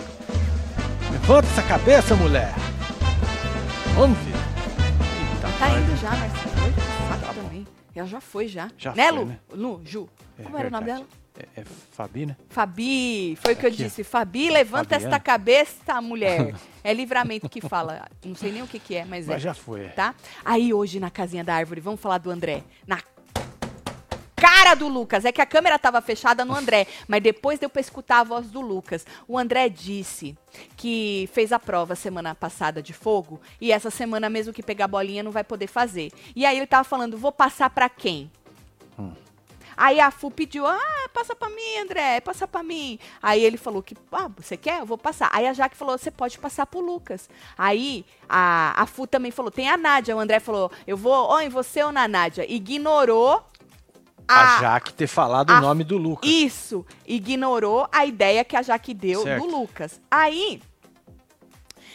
Levanta 1.13 1.49
essa 1.49 1.63
cabeça, 1.63 2.15
mulher. 2.17 2.53
Vamos, 3.95 4.19
filho. 4.19 4.35
Eita, 4.35 5.49
Tá 5.59 5.69
indo 5.71 5.97
já, 6.01 6.11
Marcelo. 6.11 6.54
Ela 7.95 8.07
já 8.07 8.21
foi 8.21 8.49
já. 8.49 8.71
Já 8.77 8.95
né, 8.95 9.09
foi, 9.09 9.19
Lu? 9.19 9.25
né? 9.27 9.39
Lu, 9.53 9.81
Ju. 9.85 10.09
É 10.39 10.43
Como 10.43 10.59
era 10.59 10.69
o 10.69 10.71
nome 10.71 10.87
dela? 10.87 11.07
É, 11.37 11.61
é 11.61 11.65
Fabi, 11.65 12.27
né? 12.27 12.37
Fabi. 12.49 13.37
Foi 13.41 13.55
o 13.55 13.57
que 13.57 13.67
eu 13.67 13.71
disse. 13.71 14.05
Fabi, 14.05 14.51
levanta 14.51 14.91
Fabiana. 14.91 15.15
esta 15.15 15.21
cabeça, 15.21 16.01
mulher. 16.01 16.55
é 16.83 16.95
livramento 16.95 17.49
que 17.49 17.61
fala. 17.61 18.07
Não 18.25 18.35
sei 18.35 18.53
nem 18.53 18.63
o 18.63 18.69
que, 18.69 18.79
que 18.79 18.95
é, 18.95 19.05
mas, 19.05 19.29
é. 19.29 19.33
Mas 19.33 19.43
já 19.43 19.55
foi. 19.55 19.87
é. 19.87 19.89
Tá? 19.89 20.15
Aí 20.45 20.73
hoje 20.73 21.01
na 21.01 21.11
casinha 21.11 21.43
da 21.43 21.55
árvore, 21.55 21.81
vamos 21.81 22.01
falar 22.01 22.19
do 22.19 22.31
André. 22.31 22.63
Na 22.87 23.01
cara 24.35 24.75
do 24.75 24.89
Lucas. 24.89 25.25
É 25.25 25.33
que 25.33 25.41
a 25.41 25.47
câmera 25.47 25.79
tava 25.79 26.01
fechada 26.01 26.45
no 26.45 26.55
André, 26.55 26.87
mas 27.07 27.23
depois 27.23 27.59
deu 27.59 27.71
pra 27.71 27.81
escutar 27.81 28.21
a 28.21 28.25
voz 28.25 28.51
do 28.51 28.61
Lucas. 28.61 29.07
O 29.27 29.39
André 29.39 29.69
disse 29.69 30.37
que 30.77 31.29
fez 31.33 31.53
a 31.53 31.59
prova 31.59 31.95
semana 31.95 32.35
passada 32.35 32.83
de 32.83 32.93
fogo 32.93 33.41
e 33.61 33.73
essa 33.73 33.91
semana 33.91 34.29
mesmo 34.31 34.53
que 34.53 34.63
pegar 34.63 34.87
a 34.87 34.89
bolinha 34.89 35.23
não 35.23 35.31
vai 35.31 35.45
poder 35.45 35.67
fazer. 35.67 36.13
E 36.35 36.45
aí 36.45 36.57
ele 36.57 36.67
tava 36.67 36.85
falando, 36.85 37.19
vou 37.19 37.33
passar 37.33 37.71
pra 37.71 37.89
quem? 37.89 38.31
Aí 39.77 40.01
a 40.01 40.11
Fu 40.11 40.31
pediu, 40.31 40.67
ah, 40.67 41.09
passa 41.13 41.35
pra 41.35 41.49
mim, 41.49 41.79
André, 41.83 42.21
passa 42.21 42.47
pra 42.47 42.63
mim. 42.63 42.99
Aí 43.23 43.43
ele 43.43 43.57
falou 43.57 43.83
que, 43.83 43.97
ah, 44.13 44.31
você 44.37 44.57
quer? 44.57 44.81
Eu 44.81 44.87
vou 44.87 44.99
passar. 44.99 45.29
Aí 45.33 45.47
a 45.47 45.53
Jaque 45.53 45.77
falou, 45.77 45.99
você 45.99 46.11
pode 46.11 46.39
passar 46.39 46.67
pro 46.67 46.81
Lucas. 46.81 47.29
Aí 47.59 48.05
a, 48.29 48.81
a 48.81 48.87
Fu 48.87 49.07
também 49.07 49.31
falou, 49.31 49.51
tem 49.51 49.69
a 49.69 49.77
Nádia. 49.77 50.17
O 50.17 50.21
André 50.21 50.41
falou, 50.41 50.71
eu 50.87 50.97
vou, 50.97 51.29
ou 51.29 51.41
em 51.41 51.49
você 51.49 51.83
ou 51.83 51.93
na 51.93 52.07
Nádia. 52.07 52.51
Ignorou 52.51 53.45
A 54.27 54.57
a, 54.57 54.61
Jaque 54.61 54.93
ter 54.95 55.07
falado 55.07 55.51
a- 55.51 55.59
o 55.59 55.61
nome 55.61 55.85
do 55.85 55.97
Lucas. 55.99 56.29
isso, 56.31 56.85
ignorou 57.07 57.87
a 57.93 58.05
ideia 58.07 58.45
que 58.45 58.57
a 58.57 58.63
Jaque 58.63 58.95
deu 58.95 59.23
Certo. 59.23 59.47
do 59.47 59.51
Lucas. 59.59 60.01
Aí. 60.11 60.61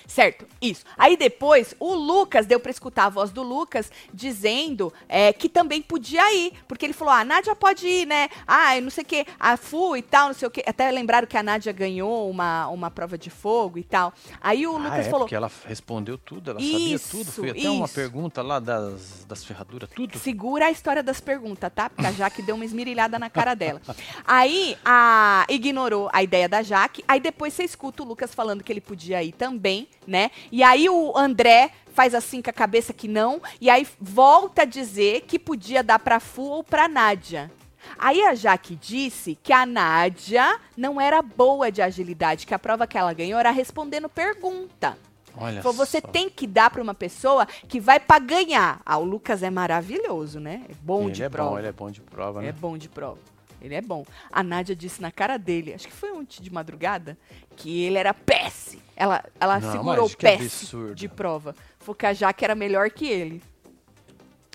Certo, 0.10 0.48
isso. 0.60 0.84
Aí 0.98 1.16
depois, 1.16 1.76
o 1.80 1.94
Lucas 1.94 2.48
deu 2.48 2.60
pra 2.60 2.72
escutar 2.72 3.06
a 3.06 3.10
voz 3.10 3.30
do 3.30 3.44
Lucas 3.44 3.92
dizendo 4.12 4.92
é, 5.08 5.32
que 5.32 5.48
também 5.48 5.84
podia 5.84 6.34
ir. 6.34 6.54
Porque 6.68 6.84
ele 6.84 6.94
falou: 6.94 7.14
ah, 7.14 7.20
a 7.20 7.24
Nádia 7.26 7.56
pode 7.56 7.88
ir, 7.88 8.08
né? 8.08 8.28
Ah, 8.48 8.76
eu 8.76 8.82
não 8.82 8.90
sei 8.90 9.04
o 9.04 9.08
que, 9.08 9.24
a 9.40 9.56
Fu 9.56 9.96
e 9.96 10.02
tal, 10.02 10.28
não 10.30 10.34
sei 10.34 10.48
o 10.48 10.52
que. 10.52 10.64
Até 10.66 10.90
lembraram 10.90 11.28
que 11.28 11.38
a 11.38 11.44
Nádia 11.44 11.72
ganhou 11.72 12.28
uma, 12.28 12.68
uma 12.70 12.90
prova 12.90 13.20
de 13.20 13.30
fogo 13.30 13.78
e 13.78 13.84
tal. 13.84 14.12
Aí 14.42 14.66
o 14.66 14.76
Ah, 14.76 14.80
Lucas 14.80 15.06
é, 15.06 15.10
falou: 15.12 15.20
porque 15.26 15.36
ela 15.36 15.52
respondeu 15.66 16.18
tudo, 16.18 16.50
ela 16.50 16.60
sabia 16.60 16.96
Isso, 16.96 17.18
tudo. 17.18 17.32
Foi 17.32 17.52
até 17.52 17.70
uma 17.70 17.86
isso. 17.86 17.94
pergunta 17.94 18.42
lá 18.42 18.60
das, 18.60 19.26
das 19.26 19.46
ferraduras, 19.46 19.88
tudo. 19.96 20.18
Segura 20.18 20.66
a 20.66 20.72
história 20.72 21.04
das 21.04 21.22
perguntas, 21.22 21.72
tá? 21.74 21.88
Porque 21.88 22.08
a 22.08 22.12
Jaque 22.12 22.42
deu 22.42 22.56
uma 22.56 22.66
esmirilhada 22.66 23.20
na 23.20 23.30
cara 23.30 23.54
dela. 23.54 23.80
Aí, 24.26 24.76
a 24.84 25.46
ignorou 25.50 26.10
a 26.12 26.24
ideia 26.24 26.50
da 26.50 26.64
Jaque. 26.64 27.04
Aí 27.08 27.20
depois 27.20 27.54
você 27.54 27.64
escuta 27.64 28.02
o 28.02 28.06
Lucas 28.08 28.34
falando 28.34 28.64
que 28.64 28.72
ele 28.74 28.82
podia 28.82 29.22
ir 29.24 29.34
também, 29.34 29.88
né? 30.10 30.32
E 30.52 30.64
aí 30.64 30.90
o 30.90 31.16
André 31.18 31.72
faz 31.94 32.14
assim 32.16 32.42
com 32.42 32.50
a 32.50 32.54
cabeça 32.54 32.94
que 32.94 33.08
não. 33.08 33.42
E 33.62 33.70
aí 33.70 33.88
volta 34.00 34.64
a 34.64 34.66
dizer 34.66 35.22
que 35.22 35.38
podia 35.40 35.84
dar 35.84 36.00
pra 36.00 36.20
Fu 36.20 36.44
ou 36.44 36.64
pra 36.64 36.88
Nádia. 36.88 37.52
Aí 37.98 38.22
a 38.24 38.36
Jaque 38.36 38.76
disse 38.76 39.38
que 39.42 39.54
a 39.54 39.66
Nádia 39.66 40.60
não 40.76 41.00
era 41.00 41.22
boa 41.22 41.72
de 41.72 41.82
agilidade, 41.82 42.46
que 42.46 42.54
a 42.54 42.60
prova 42.60 42.86
que 42.86 42.98
ela 42.98 43.14
ganhou 43.14 43.40
era 43.40 43.52
respondendo 43.52 44.10
pergunta. 44.10 44.98
Olha 45.38 45.62
Falou, 45.62 45.78
você 45.78 46.02
só. 46.02 46.08
tem 46.08 46.30
que 46.30 46.46
dar 46.46 46.70
pra 46.70 46.82
uma 46.82 46.94
pessoa 46.94 47.46
que 47.46 47.80
vai 47.80 48.00
pra 48.00 48.20
ganhar. 48.20 48.82
Ah, 48.86 48.98
o 48.98 49.06
Lucas 49.06 49.42
é 49.44 49.50
maravilhoso, 49.50 50.40
né? 50.40 50.64
É 50.70 50.74
bom 50.82 51.04
ele 51.04 51.12
de 51.14 51.24
é 51.24 51.30
prova. 51.30 51.52
bom, 51.52 51.60
ele 51.60 51.68
é 51.68 51.72
bom 51.72 51.90
de 51.92 52.02
prova, 52.02 52.44
É 52.44 52.48
né? 52.48 52.52
bom 52.52 52.78
de 52.78 52.90
prova. 52.90 53.20
Ele 53.62 53.76
é 53.76 53.82
bom. 53.82 54.06
A 54.32 54.42
Nádia 54.42 54.76
disse 54.76 55.02
na 55.02 55.12
cara 55.12 55.38
dele, 55.38 55.74
acho 55.74 55.88
que 55.88 55.94
foi 55.94 56.12
ontem 56.12 56.42
de 56.42 56.52
madrugada, 56.52 57.18
que 57.56 57.84
ele 57.84 57.98
era 57.98 58.14
péssimo. 58.14 58.82
Ela, 58.96 59.24
ela 59.40 59.60
Não, 59.60 59.72
segurou 59.72 60.10
péssimo 60.10 60.94
de 60.96 61.08
prova. 61.08 61.56
Falou 61.80 61.96
que 61.96 62.06
a 62.06 62.14
Jaque 62.14 62.44
era 62.44 62.56
melhor 62.56 62.90
que 62.90 63.06
ele. 63.08 63.42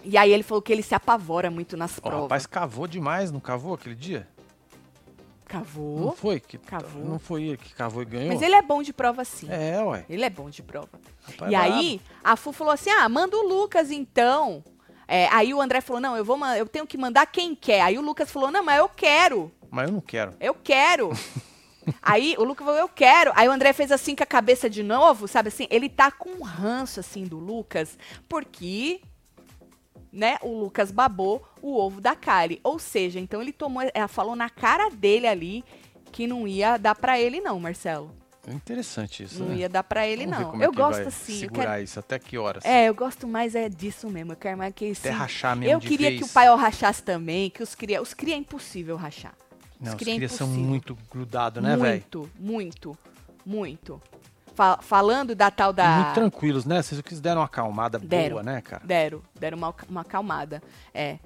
E 0.03 0.19
aí 0.19 0.33
ele 0.33 0.43
falou 0.43 0.61
que 0.61 0.73
ele 0.73 0.83
se 0.83 0.95
apavora 0.95 1.51
muito 1.51 1.77
nas 1.77 1.97
Ó, 1.97 1.99
O 1.99 2.03
provas. 2.03 2.23
rapaz 2.23 2.47
cavou 2.47 2.87
demais, 2.87 3.31
não 3.31 3.41
cavou 3.41 3.75
aquele 3.75 3.95
dia? 3.95 4.29
Não 5.53 5.61
Cavou. 5.61 6.13
foi? 6.13 6.41
Que, 6.41 6.59
Cavou. 6.59 7.05
Não 7.05 7.19
foi 7.19 7.45
ele 7.45 7.57
que 7.57 7.73
cavou 7.75 8.03
e 8.03 8.05
ganhou? 8.07 8.33
Mas 8.33 8.43
ele 8.43 8.55
é 8.57 8.63
bom 8.63 8.83
de 8.83 8.93
prova 8.93 9.25
sim. 9.25 9.47
É, 9.49 9.81
ué. 9.83 10.05
Ele 10.09 10.25
é 10.25 10.31
bom 10.31 10.51
de 10.51 10.63
prova. 10.63 10.89
Rapaz 11.23 11.53
e 11.53 11.55
é 11.55 11.59
aí, 11.59 12.01
a 12.25 12.35
Fu 12.35 12.53
falou 12.53 12.73
assim: 12.73 12.91
ah, 12.91 13.09
manda 13.09 13.37
o 13.37 13.47
Lucas 13.47 13.91
então. 13.93 14.65
É, 15.07 15.29
aí 15.29 15.53
o 15.53 15.61
André 15.61 15.81
falou: 15.81 16.01
não, 16.01 16.17
eu, 16.17 16.25
vou, 16.25 16.39
eu 16.47 16.67
tenho 16.67 16.87
que 16.87 16.99
mandar 16.99 17.27
quem 17.27 17.55
quer. 17.55 17.81
Aí 17.81 17.99
o 17.99 18.03
Lucas 18.03 18.31
falou: 18.31 18.51
não, 18.51 18.65
mas 18.65 18.79
eu 18.79 18.89
quero. 18.89 19.53
Mas 19.71 19.89
eu 19.89 19.93
não 19.95 20.01
quero. 20.01 20.35
Eu 20.41 20.55
quero. 20.55 21.11
Aí 22.01 22.35
o 22.39 22.45
Lucas 22.45 22.65
falou, 22.65 22.81
eu 22.81 22.89
quero. 22.89 23.31
Aí 23.35 23.49
o 23.49 23.53
André 23.53 23.73
fez 23.73 23.93
assim 23.93 24.15
com 24.15 24.23
a 24.23 24.27
cabeça 24.27 24.71
de 24.71 24.83
novo, 24.83 25.29
sabe 25.29 25.49
assim? 25.49 25.67
Ele 25.71 25.89
tá 25.89 26.11
com 26.11 26.31
um 26.31 26.43
ranço 26.43 27.01
assim 27.01 27.25
do 27.25 27.39
Lucas, 27.39 27.99
porque 28.29 29.03
né, 30.13 30.39
o 30.43 30.59
Lucas 30.59 30.91
babou 30.91 31.47
o 31.61 31.77
ovo 31.77 32.01
da 32.01 32.15
Kari. 32.15 32.61
Ou 32.63 32.79
seja, 32.79 33.19
então 33.21 33.43
ele 33.43 33.53
tomou, 33.53 33.83
ela 33.93 34.09
falou 34.09 34.37
na 34.37 34.49
cara 34.49 34.89
dele 34.89 35.27
ali 35.27 35.65
que 36.13 36.27
não 36.27 36.47
ia 36.47 36.77
dar 36.77 36.95
pra 36.95 37.19
ele 37.21 37.41
não, 37.41 37.59
Marcelo. 37.59 38.15
É 38.47 38.53
interessante 38.53 39.23
isso, 39.23 39.43
Não 39.43 39.49
né? 39.51 39.57
ia 39.57 39.69
dar 39.69 39.83
pra 39.83 40.07
ele 40.07 40.27
Vamos 40.27 40.39
não. 40.39 40.63
é 40.63 40.67
Eu 40.67 40.71
que 40.71 40.77
gosto 40.77 40.99
vai 40.99 41.07
assim, 41.07 41.39
segurar 41.41 41.71
quero 41.71 41.83
isso, 41.83 41.99
até 41.99 42.19
que 42.19 42.37
horas? 42.37 42.65
É, 42.65 42.89
eu 42.89 42.95
gosto 42.95 43.27
mais 43.27 43.55
é 43.55 43.69
disso 43.69 44.09
mesmo. 44.11 44.33
Eu 44.33 44.37
quero 44.37 44.59
mais 44.59 44.75
que 44.75 44.91
Até 44.91 45.11
sim. 45.11 45.17
rachar 45.17 45.57
mesmo 45.57 45.73
Eu 45.73 45.81
queria 45.81 46.11
vez. 46.11 46.21
que 46.21 46.27
o 46.27 46.29
paiol 46.29 46.57
rachasse 46.57 47.03
também, 47.03 47.49
que 47.49 47.63
os 47.63 47.75
cria, 47.75 48.03
os 48.03 48.13
cria 48.13 48.35
é 48.35 48.39
impossível 48.39 48.97
rachar. 48.97 49.35
Não, 49.81 49.93
os 49.93 49.95
cria 49.95 50.23
é 50.23 50.29
são 50.29 50.47
muito 50.47 50.97
grudados, 51.11 51.63
né, 51.63 51.77
velho? 51.77 51.93
Muito, 52.13 52.31
muito, 52.39 52.99
muito. 53.47 54.03
Fa- 54.55 54.79
falando 54.81 55.35
da 55.35 55.51
tal 55.51 55.73
da. 55.73 55.97
Muito 55.97 56.15
tranquilos, 56.15 56.65
né? 56.65 56.81
Vocês 56.83 57.21
deram 57.21 57.41
uma 57.41 57.47
acalmada 57.47 57.99
Deram. 57.99 58.31
boa, 58.37 58.43
né, 58.43 58.61
cara? 58.61 58.83
Deram, 58.87 59.23
deram 59.39 59.59
uma, 59.59 59.75
uma 59.89 60.01
acalmada. 60.03 60.63
É. 60.93 61.19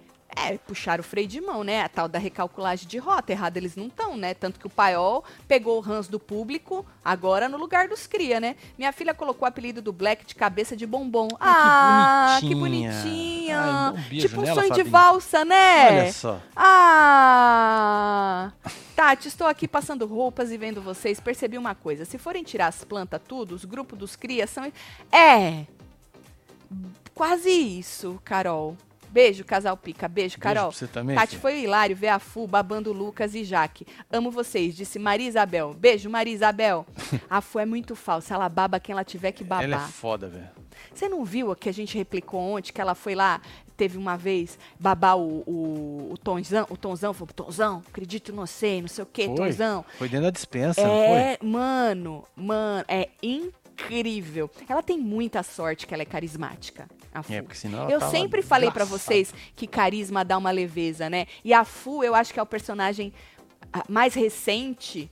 É, 0.46 0.56
puxaram 0.58 1.00
o 1.00 1.04
freio 1.04 1.26
de 1.26 1.40
mão, 1.40 1.64
né? 1.64 1.82
A 1.82 1.88
tal 1.88 2.08
da 2.08 2.18
recalculagem 2.18 2.86
de 2.86 2.98
rota. 2.98 3.32
Errado 3.32 3.56
eles 3.56 3.74
não 3.76 3.86
estão, 3.86 4.16
né? 4.16 4.34
Tanto 4.34 4.60
que 4.60 4.66
o 4.66 4.70
paiol 4.70 5.24
pegou 5.46 5.76
o 5.78 5.80
ranço 5.80 6.10
do 6.10 6.20
público, 6.20 6.86
agora 7.04 7.48
no 7.48 7.56
lugar 7.58 7.88
dos 7.88 8.06
cria, 8.06 8.38
né? 8.38 8.54
Minha 8.76 8.92
filha 8.92 9.12
colocou 9.12 9.46
o 9.46 9.48
apelido 9.48 9.82
do 9.82 9.92
Black 9.92 10.24
de 10.24 10.34
cabeça 10.34 10.76
de 10.76 10.86
bombom. 10.86 11.28
Ah, 11.40 12.34
Ai, 12.34 12.40
que 12.40 12.48
que 12.48 12.54
bonitinha. 12.54 12.92
bonitinha. 13.02 13.60
Ai, 13.60 13.90
um 13.90 14.02
beijo 14.08 14.28
tipo 14.28 14.40
um 14.40 14.44
nela, 14.44 14.54
sonho 14.54 14.72
de 14.74 14.84
Fabinho. 14.84 14.90
valsa, 14.92 15.44
né? 15.44 15.86
Olha 16.02 16.12
só. 16.12 16.40
Ah! 16.56 18.52
Tati, 18.94 19.28
estou 19.28 19.46
aqui 19.46 19.66
passando 19.68 20.06
roupas 20.06 20.50
e 20.50 20.58
vendo 20.58 20.80
vocês. 20.82 21.20
Percebi 21.20 21.56
uma 21.58 21.74
coisa. 21.74 22.04
Se 22.04 22.18
forem 22.18 22.42
tirar 22.42 22.66
as 22.68 22.84
plantas 22.84 23.20
tudo, 23.26 23.54
os 23.54 23.64
grupos 23.64 23.98
dos 23.98 24.16
cria 24.16 24.46
são... 24.46 24.70
É! 25.12 25.64
Quase 27.14 27.50
isso, 27.50 28.20
Carol. 28.24 28.76
Beijo, 29.10 29.44
casal 29.44 29.76
Pica. 29.76 30.08
Beijo, 30.08 30.38
Carol. 30.38 30.68
pra 30.68 30.78
você 30.78 30.86
também, 30.86 31.16
Tati, 31.16 31.36
foi 31.36 31.62
hilário 31.62 31.96
ver 31.96 32.08
a 32.08 32.18
Fu 32.18 32.46
babando 32.46 32.92
Lucas 32.92 33.34
e 33.34 33.44
Jaque. 33.44 33.86
Amo 34.10 34.30
vocês, 34.30 34.76
disse 34.76 34.98
Maria 34.98 35.28
Isabel. 35.28 35.74
Beijo, 35.74 36.08
Maria 36.10 36.34
Isabel. 36.34 36.86
a 37.28 37.40
Fu 37.40 37.58
é 37.58 37.66
muito 37.66 37.96
falsa, 37.96 38.34
ela 38.34 38.48
baba 38.48 38.78
quem 38.80 38.92
ela 38.92 39.04
tiver 39.04 39.32
que 39.32 39.44
babar. 39.44 39.64
Ela 39.64 39.76
é 39.76 39.88
foda, 39.88 40.28
velho. 40.28 40.48
Você 40.94 41.08
não 41.08 41.24
viu 41.24 41.50
o 41.50 41.56
que 41.56 41.68
a 41.68 41.72
gente 41.72 41.96
replicou 41.96 42.40
ontem, 42.40 42.72
que 42.72 42.80
ela 42.80 42.94
foi 42.94 43.14
lá, 43.14 43.40
teve 43.76 43.96
uma 43.96 44.16
vez, 44.16 44.58
babar 44.78 45.16
o, 45.16 45.42
o, 45.46 46.12
o 46.12 46.18
Tonzão, 46.18 46.66
o 46.68 46.76
Tonzão, 46.76 47.14
falou, 47.14 47.32
Tonzão, 47.32 47.82
acredito 47.88 48.32
no 48.32 48.46
você, 48.46 48.80
não 48.80 48.88
sei 48.88 49.04
o 49.04 49.06
que, 49.06 49.26
Foi. 49.26 49.34
Tonzão. 49.36 49.84
Foi 49.96 50.08
dentro 50.08 50.26
da 50.26 50.30
dispensa, 50.30 50.82
não 50.82 50.88
foi? 50.88 51.16
É, 51.16 51.38
mano, 51.42 52.24
mano, 52.34 52.84
é 52.88 53.08
incrível. 53.22 54.50
Ela 54.68 54.82
tem 54.82 54.98
muita 54.98 55.42
sorte 55.42 55.86
que 55.86 55.94
ela 55.94 56.02
é 56.02 56.06
carismática. 56.06 56.88
A 57.18 57.22
Fu. 57.22 57.32
É, 57.32 57.42
porque 57.42 57.56
senão 57.56 57.80
ela 57.82 57.90
Eu 57.92 57.98
tava 58.00 58.10
sempre 58.10 58.42
falei 58.42 58.70
pra 58.70 58.84
desgraçada. 58.84 59.14
vocês 59.14 59.34
que 59.54 59.66
carisma 59.66 60.24
dá 60.24 60.36
uma 60.38 60.50
leveza, 60.50 61.08
né? 61.10 61.26
E 61.44 61.52
a 61.52 61.64
Fu, 61.64 62.02
eu 62.04 62.14
acho 62.14 62.32
que 62.32 62.40
é 62.40 62.42
o 62.42 62.46
personagem 62.46 63.12
ah, 63.72 63.84
mais 63.88 64.14
recente 64.14 65.10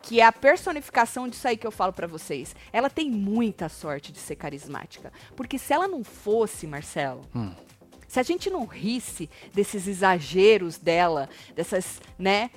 que 0.00 0.20
é 0.20 0.24
a 0.24 0.32
personificação 0.32 1.28
disso 1.28 1.46
aí 1.46 1.56
que 1.56 1.66
eu 1.66 1.70
falo 1.72 1.92
pra 1.92 2.06
vocês. 2.06 2.54
Ela 2.72 2.88
tem 2.88 3.10
muita 3.10 3.68
sorte 3.68 4.12
de 4.12 4.18
ser 4.18 4.36
carismática, 4.36 5.12
porque 5.36 5.58
se 5.58 5.72
ela 5.72 5.86
não 5.88 6.02
fosse, 6.04 6.66
Marcelo, 6.66 7.22
Hum. 7.34 7.52
se 8.06 8.18
a 8.18 8.22
gente 8.22 8.48
não 8.48 8.64
risse 8.64 9.28
desses 9.52 9.86
exageros 9.86 10.78
dela, 10.78 11.28
dessas, 11.54 12.00
né? 12.18 12.50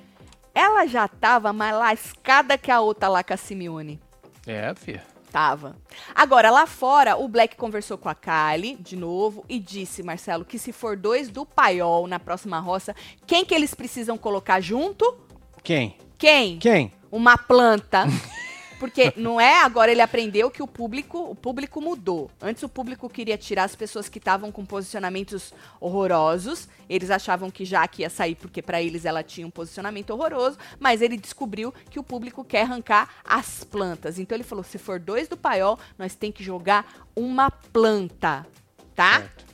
Ela 0.53 0.86
já 0.86 1.07
tava 1.07 1.51
mais 1.51 1.75
lascada 1.75 2.57
que 2.57 2.69
a 2.71 2.79
outra 2.79 3.09
lá 3.09 3.23
com 3.23 3.34
a 3.34 3.38
Simeone. 3.38 3.99
É, 4.45 4.73
filha. 4.75 5.03
Tava. 5.32 5.77
Agora, 6.13 6.51
lá 6.51 6.67
fora, 6.67 7.15
o 7.15 7.25
Black 7.27 7.55
conversou 7.55 7.97
com 7.97 8.09
a 8.09 8.15
Kylie, 8.15 8.75
de 8.75 8.97
novo, 8.97 9.45
e 9.47 9.57
disse, 9.57 10.03
Marcelo, 10.03 10.43
que 10.43 10.59
se 10.59 10.73
for 10.73 10.97
dois 10.97 11.29
do 11.29 11.45
paiol 11.45 12.05
na 12.05 12.19
próxima 12.19 12.59
roça, 12.59 12.93
quem 13.25 13.45
que 13.45 13.55
eles 13.55 13.73
precisam 13.73 14.17
colocar 14.17 14.59
junto? 14.59 15.17
Quem? 15.63 15.95
Quem? 16.17 16.59
Quem? 16.59 16.91
Uma 17.09 17.38
planta. 17.38 18.03
Porque 18.82 19.13
não 19.15 19.39
é 19.39 19.61
agora 19.61 19.91
ele 19.91 20.01
aprendeu 20.01 20.49
que 20.49 20.63
o 20.63 20.67
público, 20.67 21.19
o 21.19 21.36
público 21.36 21.79
mudou. 21.79 22.32
Antes 22.41 22.63
o 22.63 22.67
público 22.67 23.07
queria 23.07 23.38
tirar 23.38 23.65
as 23.65 23.75
pessoas 23.75 24.09
que 24.09 24.17
estavam 24.17 24.51
com 24.51 24.65
posicionamentos 24.65 25.53
horrorosos. 25.79 26.67
Eles 26.89 27.11
achavam 27.11 27.51
que 27.51 27.63
Jaque 27.63 28.01
ia 28.01 28.09
sair 28.09 28.34
porque 28.34 28.59
pra 28.59 28.82
eles 28.82 29.05
ela 29.05 29.21
tinha 29.21 29.45
um 29.45 29.51
posicionamento 29.51 30.09
horroroso, 30.09 30.57
mas 30.79 30.99
ele 30.99 31.15
descobriu 31.15 31.71
que 31.91 31.99
o 31.99 32.03
público 32.03 32.43
quer 32.43 32.63
arrancar 32.63 33.07
as 33.23 33.63
plantas. 33.63 34.17
Então 34.17 34.36
ele 34.36 34.43
falou: 34.43 34.63
"Se 34.63 34.79
for 34.79 34.99
dois 34.99 35.27
do 35.27 35.38
paiol, 35.38 35.77
nós 35.95 36.15
tem 36.15 36.32
que 36.32 36.43
jogar 36.43 37.05
uma 37.15 37.51
planta." 37.51 38.47
Tá? 38.95 39.19
Certo. 39.19 39.45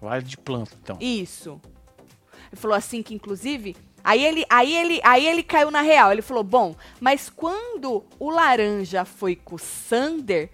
Vale 0.00 0.24
de 0.24 0.36
planta, 0.36 0.72
então. 0.82 0.98
Isso. 1.00 1.60
Ele 2.50 2.60
falou 2.60 2.76
assim 2.76 3.00
que, 3.00 3.14
inclusive, 3.14 3.76
aí 4.06 4.24
ele, 4.24 4.46
aí 4.48 4.74
ele, 4.74 5.00
aí 5.02 5.26
ele 5.26 5.42
caiu 5.42 5.70
na 5.70 5.80
real. 5.80 6.12
Ele 6.12 6.22
falou: 6.22 6.44
bom, 6.44 6.76
mas 7.00 7.28
quando 7.28 8.04
o 8.18 8.30
laranja 8.30 9.04
foi 9.04 9.34
com 9.34 9.56
o 9.56 9.58
Sander, 9.58 10.48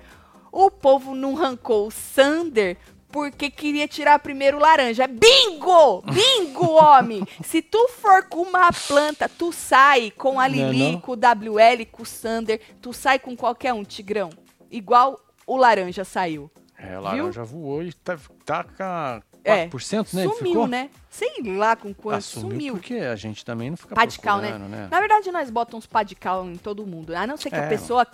o 0.50 0.70
povo 0.70 1.14
não 1.14 1.36
arrancou 1.36 1.86
o 1.86 1.90
Sander 1.90 2.78
porque 3.12 3.50
queria 3.50 3.86
tirar 3.86 4.18
primeiro 4.20 4.56
o 4.56 4.60
laranja. 4.60 5.06
Bingo! 5.06 6.02
Bingo, 6.02 6.72
homem! 6.80 7.22
Se 7.44 7.60
tu 7.60 7.88
for 7.88 8.24
com 8.24 8.40
uma 8.40 8.70
planta, 8.72 9.28
tu 9.28 9.52
sai 9.52 10.10
com 10.10 10.40
a 10.40 10.48
Não 10.48 10.54
é 10.54 10.70
Lili, 10.70 10.92
não? 10.92 11.00
com 11.00 11.12
o 11.12 11.16
WL, 11.16 11.84
com 11.92 12.02
o 12.02 12.06
Sander, 12.06 12.58
tu 12.80 12.92
sai 12.94 13.18
com 13.18 13.36
qualquer 13.36 13.74
um, 13.74 13.84
Tigrão. 13.84 14.30
Igual 14.70 15.20
o 15.46 15.58
laranja 15.58 16.04
saiu. 16.04 16.50
É, 16.78 16.98
o 16.98 17.02
laranja 17.02 17.44
voou 17.44 17.82
e 17.82 17.92
tá, 17.92 18.18
tá 18.46 18.64
com 18.64 18.82
a 18.82 19.22
É, 19.44 19.66
4%, 19.68 20.14
né? 20.14 20.22
Sumiu, 20.22 20.36
ficou? 20.36 20.66
né? 20.66 20.90
Sei 21.10 21.30
lá 21.56 21.74
com 21.76 21.92
quanto. 21.92 22.18
Assumiu 22.18 22.50
sumiu. 22.50 22.74
porque 22.74 22.94
a 22.94 23.16
gente 23.16 23.44
também 23.44 23.70
não 23.70 23.76
fica 23.76 23.94
Padical, 23.94 24.38
né? 24.40 24.56
né? 24.58 24.88
Na 24.90 25.00
verdade, 25.00 25.30
nós 25.32 25.50
botamos 25.50 25.86
padical 25.86 26.46
em 26.48 26.56
todo 26.56 26.86
mundo. 26.86 27.14
A 27.14 27.26
não 27.26 27.36
ser 27.36 27.50
que 27.50 27.56
É, 27.56 27.64
a 27.64 27.68
pessoa 27.68 28.06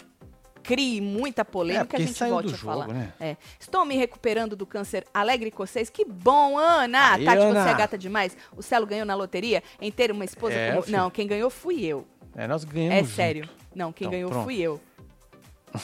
crie 0.62 1.00
muita 1.00 1.42
É, 1.42 1.44
polêmica, 1.44 1.84
porque 1.86 1.96
a 2.02 2.06
gente 2.06 2.18
volte 2.24 2.46
a 2.52 2.56
jogo, 2.56 2.64
falar. 2.64 2.88
né? 2.88 3.12
É. 3.20 3.36
Estou 3.58 3.84
me 3.84 3.96
recuperando 3.96 4.54
do 4.56 4.66
câncer 4.66 5.06
alegre 5.14 5.50
com 5.50 5.64
vocês. 5.66 5.88
Que 5.88 6.04
bom, 6.04 6.58
Ana! 6.58 7.14
Aí, 7.14 7.24
Tati, 7.24 7.38
Ana. 7.42 7.62
você 7.64 7.70
é 7.70 7.74
gata 7.74 7.96
demais. 7.98 8.36
O 8.56 8.62
Celo 8.62 8.86
ganhou 8.86 9.06
na 9.06 9.14
loteria 9.14 9.62
em 9.80 9.90
ter 9.90 10.10
uma 10.10 10.24
esposa 10.24 10.54
É, 10.54 10.72
como... 10.72 10.84
Não, 10.88 11.10
quem 11.10 11.26
ganhou 11.26 11.48
fui 11.50 11.84
eu. 11.84 12.06
É, 12.34 12.46
nós 12.46 12.64
ganhamos 12.64 12.94
É 12.96 13.02
junto. 13.02 13.14
sério. 13.14 13.48
Não, 13.74 13.92
quem 13.92 14.06
Então, 14.06 14.12
ganhou 14.18 14.30
pronto. 14.30 14.44
fui 14.44 14.58
eu. 14.58 14.80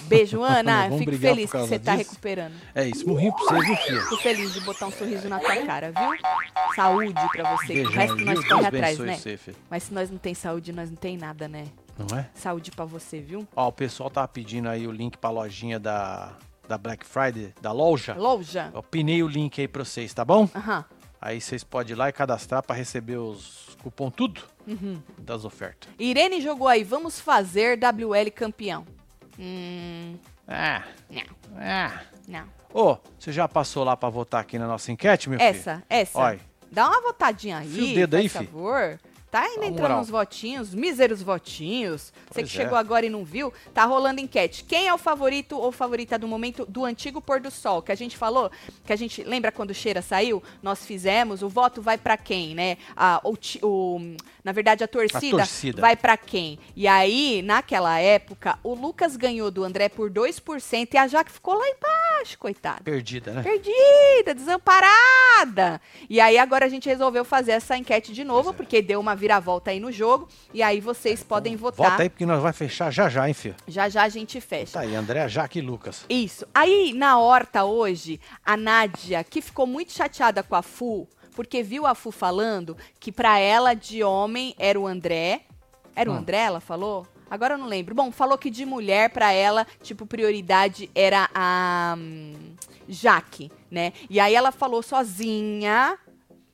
Beijo, 0.02 0.42
Ana. 0.44 0.84
Vamos 0.88 0.98
Fico 1.00 1.12
feliz 1.18 1.50
que 1.50 1.56
você 1.58 1.78
tá 1.78 1.96
disso? 1.96 2.10
recuperando. 2.10 2.54
É 2.74 2.86
isso, 2.88 3.08
morri 3.08 3.30
pra 3.32 3.44
você, 3.60 3.66
viu, 3.66 3.76
filho? 3.76 4.00
Fico 4.02 4.16
feliz 4.22 4.54
de 4.54 4.60
botar 4.60 4.86
um 4.86 4.92
sorriso 4.92 5.28
na 5.28 5.38
tua 5.38 5.56
cara, 5.64 5.92
viu? 5.92 6.74
Saúde 6.74 7.14
pra 7.32 7.56
você. 7.56 7.74
Beijão, 7.74 7.90
o 7.90 7.94
resto 7.94 8.16
viu? 8.16 8.26
nós 8.26 8.34
Deus 8.40 8.48
corre 8.48 8.66
atrás, 8.66 8.98
né? 8.98 9.16
você. 9.16 9.38
Mas 9.70 9.82
se 9.84 9.94
nós 9.94 10.10
não 10.10 10.18
tem 10.18 10.34
saúde, 10.34 10.72
nós 10.72 10.90
não 10.90 10.96
tem 10.96 11.16
nada, 11.16 11.46
né? 11.48 11.66
Não 11.98 12.18
é? 12.18 12.28
Saúde 12.34 12.70
pra 12.70 12.84
você, 12.84 13.20
viu? 13.20 13.46
Ó, 13.54 13.68
o 13.68 13.72
pessoal 13.72 14.10
tava 14.10 14.26
pedindo 14.28 14.68
aí 14.68 14.86
o 14.86 14.90
link 14.90 15.16
pra 15.16 15.30
lojinha 15.30 15.78
da, 15.78 16.32
da 16.66 16.76
Black 16.76 17.06
Friday, 17.06 17.54
da 17.62 17.70
loja. 17.72 18.14
Loja. 18.14 18.70
Eu 18.74 18.82
pinei 18.82 19.22
o 19.22 19.28
link 19.28 19.60
aí 19.60 19.68
pra 19.68 19.84
vocês, 19.84 20.12
tá 20.12 20.24
bom? 20.24 20.48
Aham. 20.54 20.84
Aí 21.20 21.40
vocês 21.40 21.64
podem 21.64 21.92
ir 21.92 21.96
lá 21.96 22.08
e 22.08 22.12
cadastrar 22.12 22.62
pra 22.62 22.74
receber 22.76 23.16
os 23.16 23.76
cupom 23.82 24.10
tudo 24.10 24.42
Uhum. 24.66 24.98
das 25.18 25.44
ofertas. 25.44 25.88
Irene 25.98 26.40
jogou 26.40 26.66
aí, 26.68 26.82
vamos 26.82 27.20
fazer 27.20 27.78
WL 27.78 28.30
campeão. 28.34 28.84
Hum, 29.38 30.16
Ah, 30.46 30.82
não, 31.10 31.22
ah. 31.58 32.00
não. 32.28 32.44
Ô, 32.72 32.96
você 33.18 33.32
já 33.32 33.48
passou 33.48 33.84
lá 33.84 33.96
pra 33.96 34.08
votar 34.08 34.40
aqui 34.40 34.58
na 34.58 34.66
nossa 34.66 34.90
enquete, 34.92 35.28
meu 35.30 35.38
filho? 35.38 35.48
Essa, 35.50 35.82
essa. 35.88 36.18
Olha. 36.18 36.40
Dá 36.70 36.88
uma 36.88 37.00
votadinha 37.00 37.58
aí, 37.58 37.92
o 37.92 37.94
dedo 37.94 38.10
por 38.10 38.16
aí, 38.16 38.28
fi. 38.28 38.38
favor. 38.38 38.98
Tá 39.30 39.48
entrando 39.64 39.96
uns 39.96 40.08
votinhos, 40.08 40.72
míseros 40.72 41.20
votinhos. 41.20 42.12
Você 42.28 42.34
Pois 42.34 42.50
que 42.52 42.56
é. 42.56 42.62
chegou 42.62 42.78
agora 42.78 43.04
e 43.04 43.10
não 43.10 43.24
viu, 43.24 43.52
tá 43.72 43.84
rolando 43.84 44.20
enquete. 44.20 44.62
Quem 44.62 44.86
é 44.86 44.94
o 44.94 44.98
favorito 44.98 45.58
ou 45.58 45.72
favorita 45.72 46.16
do 46.16 46.28
momento 46.28 46.64
do 46.66 46.84
antigo 46.84 47.20
pôr 47.20 47.40
do 47.40 47.50
sol? 47.50 47.82
Que 47.82 47.90
a 47.90 47.96
gente 47.96 48.16
falou, 48.16 48.48
que 48.84 48.92
a 48.92 48.96
gente 48.96 49.24
lembra 49.24 49.50
quando 49.50 49.70
o 49.70 49.74
Cheira 49.74 50.00
saiu? 50.02 50.40
Nós 50.62 50.86
fizemos, 50.86 51.42
o 51.42 51.48
voto 51.48 51.82
vai 51.82 51.98
pra 51.98 52.16
quem, 52.16 52.54
né? 52.54 52.76
A, 52.96 53.20
o, 53.24 53.36
o- 53.66 54.16
na 54.44 54.52
verdade, 54.52 54.84
a 54.84 54.88
torcida, 54.88 55.38
torcida. 55.38 55.80
vai 55.80 55.96
pra 55.96 56.18
quem? 56.18 56.58
E 56.76 56.86
aí, 56.86 57.40
naquela 57.42 57.98
época, 57.98 58.58
o 58.62 58.74
Lucas 58.74 59.16
ganhou 59.16 59.50
do 59.50 59.64
André 59.64 59.88
por 59.88 60.10
2% 60.10 60.88
e 60.92 60.98
a 60.98 61.08
Jaque 61.08 61.32
ficou 61.32 61.54
lá 61.54 61.64
embaixo, 61.66 62.38
coitada. 62.38 62.82
Perdida, 62.84 63.32
né? 63.32 63.42
Perdida, 63.42 64.34
desamparada. 64.34 65.80
E 66.10 66.20
aí 66.20 66.36
agora 66.36 66.66
a 66.66 66.68
gente 66.68 66.86
resolveu 66.86 67.24
fazer 67.24 67.52
essa 67.52 67.74
enquete 67.74 68.12
de 68.12 68.22
novo, 68.22 68.50
é. 68.50 68.52
porque 68.52 68.82
deu 68.82 69.00
uma 69.00 69.16
viravolta 69.16 69.70
aí 69.70 69.80
no 69.80 69.90
jogo. 69.90 70.28
E 70.52 70.62
aí 70.62 70.78
vocês 70.78 71.22
podem 71.22 71.56
votar. 71.56 71.92
Vota 71.92 72.02
aí 72.02 72.10
porque 72.10 72.26
nós 72.26 72.42
vai 72.42 72.52
fechar 72.52 72.90
já 72.90 73.08
já, 73.08 73.26
hein, 73.26 73.32
filho? 73.32 73.56
Já 73.66 73.88
já 73.88 74.02
a 74.02 74.08
gente 74.10 74.42
fecha. 74.42 74.74
Tá 74.74 74.80
aí, 74.80 74.94
André, 74.94 75.26
Jaque 75.26 75.60
e 75.60 75.62
Lucas. 75.62 76.04
Isso. 76.06 76.46
Aí, 76.54 76.92
na 76.92 77.18
horta 77.18 77.64
hoje, 77.64 78.20
a 78.44 78.58
Nádia, 78.58 79.24
que 79.24 79.40
ficou 79.40 79.66
muito 79.66 79.92
chateada 79.92 80.42
com 80.42 80.54
a 80.54 80.60
Fu, 80.60 81.08
porque 81.34 81.62
viu 81.62 81.86
a 81.86 81.94
Fu 81.94 82.10
falando 82.10 82.76
que 82.98 83.12
pra 83.12 83.38
ela, 83.38 83.74
de 83.74 84.02
homem, 84.02 84.54
era 84.58 84.78
o 84.78 84.86
André. 84.86 85.42
Era 85.94 86.10
o 86.10 86.14
Hum. 86.14 86.18
André, 86.18 86.38
ela 86.38 86.60
falou? 86.60 87.06
Agora 87.30 87.54
eu 87.54 87.58
não 87.58 87.66
lembro. 87.66 87.94
Bom, 87.94 88.10
falou 88.12 88.38
que 88.38 88.50
de 88.50 88.64
mulher, 88.64 89.10
pra 89.10 89.32
ela, 89.32 89.66
tipo, 89.82 90.06
prioridade 90.06 90.90
era 90.94 91.28
a 91.34 91.94
hum, 91.98 92.54
Jaque, 92.88 93.50
né? 93.70 93.92
E 94.08 94.20
aí 94.20 94.34
ela 94.34 94.52
falou 94.52 94.82
sozinha, 94.82 95.98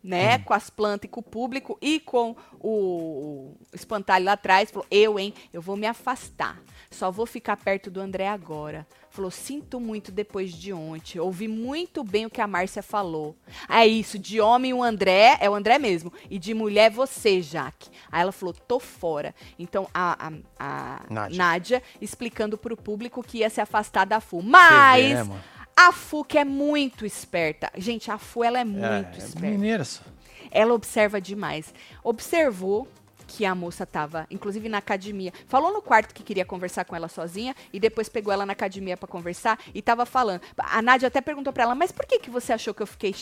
né? 0.03 0.39
Com 0.39 0.55
as 0.55 0.71
plantas 0.71 1.07
e 1.07 1.09
com 1.09 1.21
o 1.21 1.23
público 1.23 1.77
e 1.83 2.01
com 2.01 2.35
o 2.59 3.53
espantalho 3.73 4.25
lá 4.25 4.33
atrás. 4.33 4.71
Falou, 4.71 4.87
eu, 4.91 5.19
hein? 5.19 5.35
Eu 5.53 5.61
vou 5.61 5.77
me 5.77 5.87
afastar. 5.87 6.61
Só 6.93 7.09
vou 7.09 7.25
ficar 7.25 7.57
perto 7.57 7.89
do 7.89 8.01
André 8.01 8.27
agora. 8.27 8.85
Falou, 9.11 9.31
sinto 9.31 9.79
muito 9.79 10.11
depois 10.11 10.53
de 10.53 10.73
ontem. 10.73 11.21
Ouvi 11.21 11.47
muito 11.47 12.03
bem 12.03 12.27
o 12.27 12.31
que 12.31 12.41
a 12.41 12.49
Márcia 12.49 12.83
falou. 12.83 13.37
É 13.69 13.87
isso, 13.87 14.19
de 14.19 14.41
homem 14.41 14.75
o 14.75 14.83
André, 14.83 15.39
é 15.41 15.49
o 15.49 15.55
André 15.55 15.79
mesmo. 15.79 16.13
E 16.29 16.37
de 16.37 16.53
mulher 16.53 16.91
você, 16.91 17.41
Jaque. 17.41 17.91
Aí 18.11 18.23
ela 18.23 18.33
falou, 18.33 18.53
tô 18.53 18.81
fora. 18.81 19.33
Então 19.57 19.89
a, 19.95 20.27
a, 20.27 20.33
a 20.59 21.03
Nádia. 21.09 21.39
Nádia. 21.39 21.83
explicando 22.01 22.59
pro 22.59 22.77
público 22.77 23.23
que 23.23 23.39
ia 23.39 23.51
se 23.51 23.61
afastar 23.61 24.05
da 24.05 24.21
FU. 24.21 24.43
Mas 24.43 25.15
né, 25.15 25.23
mano? 25.23 25.41
a 25.77 25.93
FU 25.93 26.25
que 26.25 26.39
é 26.39 26.45
muito 26.45 27.07
esperta. 27.07 27.71
Gente, 27.79 28.11
a 28.11 28.19
FU 28.19 28.43
ela 28.43 28.59
é 28.59 28.65
muito 28.65 28.85
é, 28.85 29.13
é 29.15 29.19
esperta. 29.19 29.47
mineira 29.47 29.85
só. 29.85 30.03
Ela 30.51 30.75
observa 30.75 31.21
demais. 31.21 31.73
Observou 32.03 32.89
que 33.33 33.45
a 33.47 33.55
moça 33.55 33.87
tava, 33.87 34.27
inclusive 34.29 34.69
na 34.69 34.79
academia, 34.79 35.33
falou 35.47 35.73
no 35.73 35.81
quarto 35.81 36.13
que 36.13 36.25
queria 36.25 36.45
conversar 36.45 36.85
com 36.85 36.97
ela 36.97 37.07
sozinha 37.07 37.55
e 37.73 37.79
depois 37.79 38.09
pegou 38.09 38.33
ela 38.33 38.45
na 38.45 38.53
academia 38.53 38.97
pra 38.97 39.07
conversar 39.07 39.57
e 39.73 39.81
tava 39.81 40.05
falando. 40.05 40.41
A 40.59 40.83
Nádia 40.83 41.07
até 41.07 41.21
perguntou 41.21 41.53
pra 41.53 41.63
ela, 41.63 41.75
mas 41.77 41.93
por 41.93 42.05
que 42.07 42.19
que 42.19 42.29
você 42.29 42.53
achou 42.53 42.75
que 42.75 42.83
eu 42.83 42.87
fiquei 42.89 43.15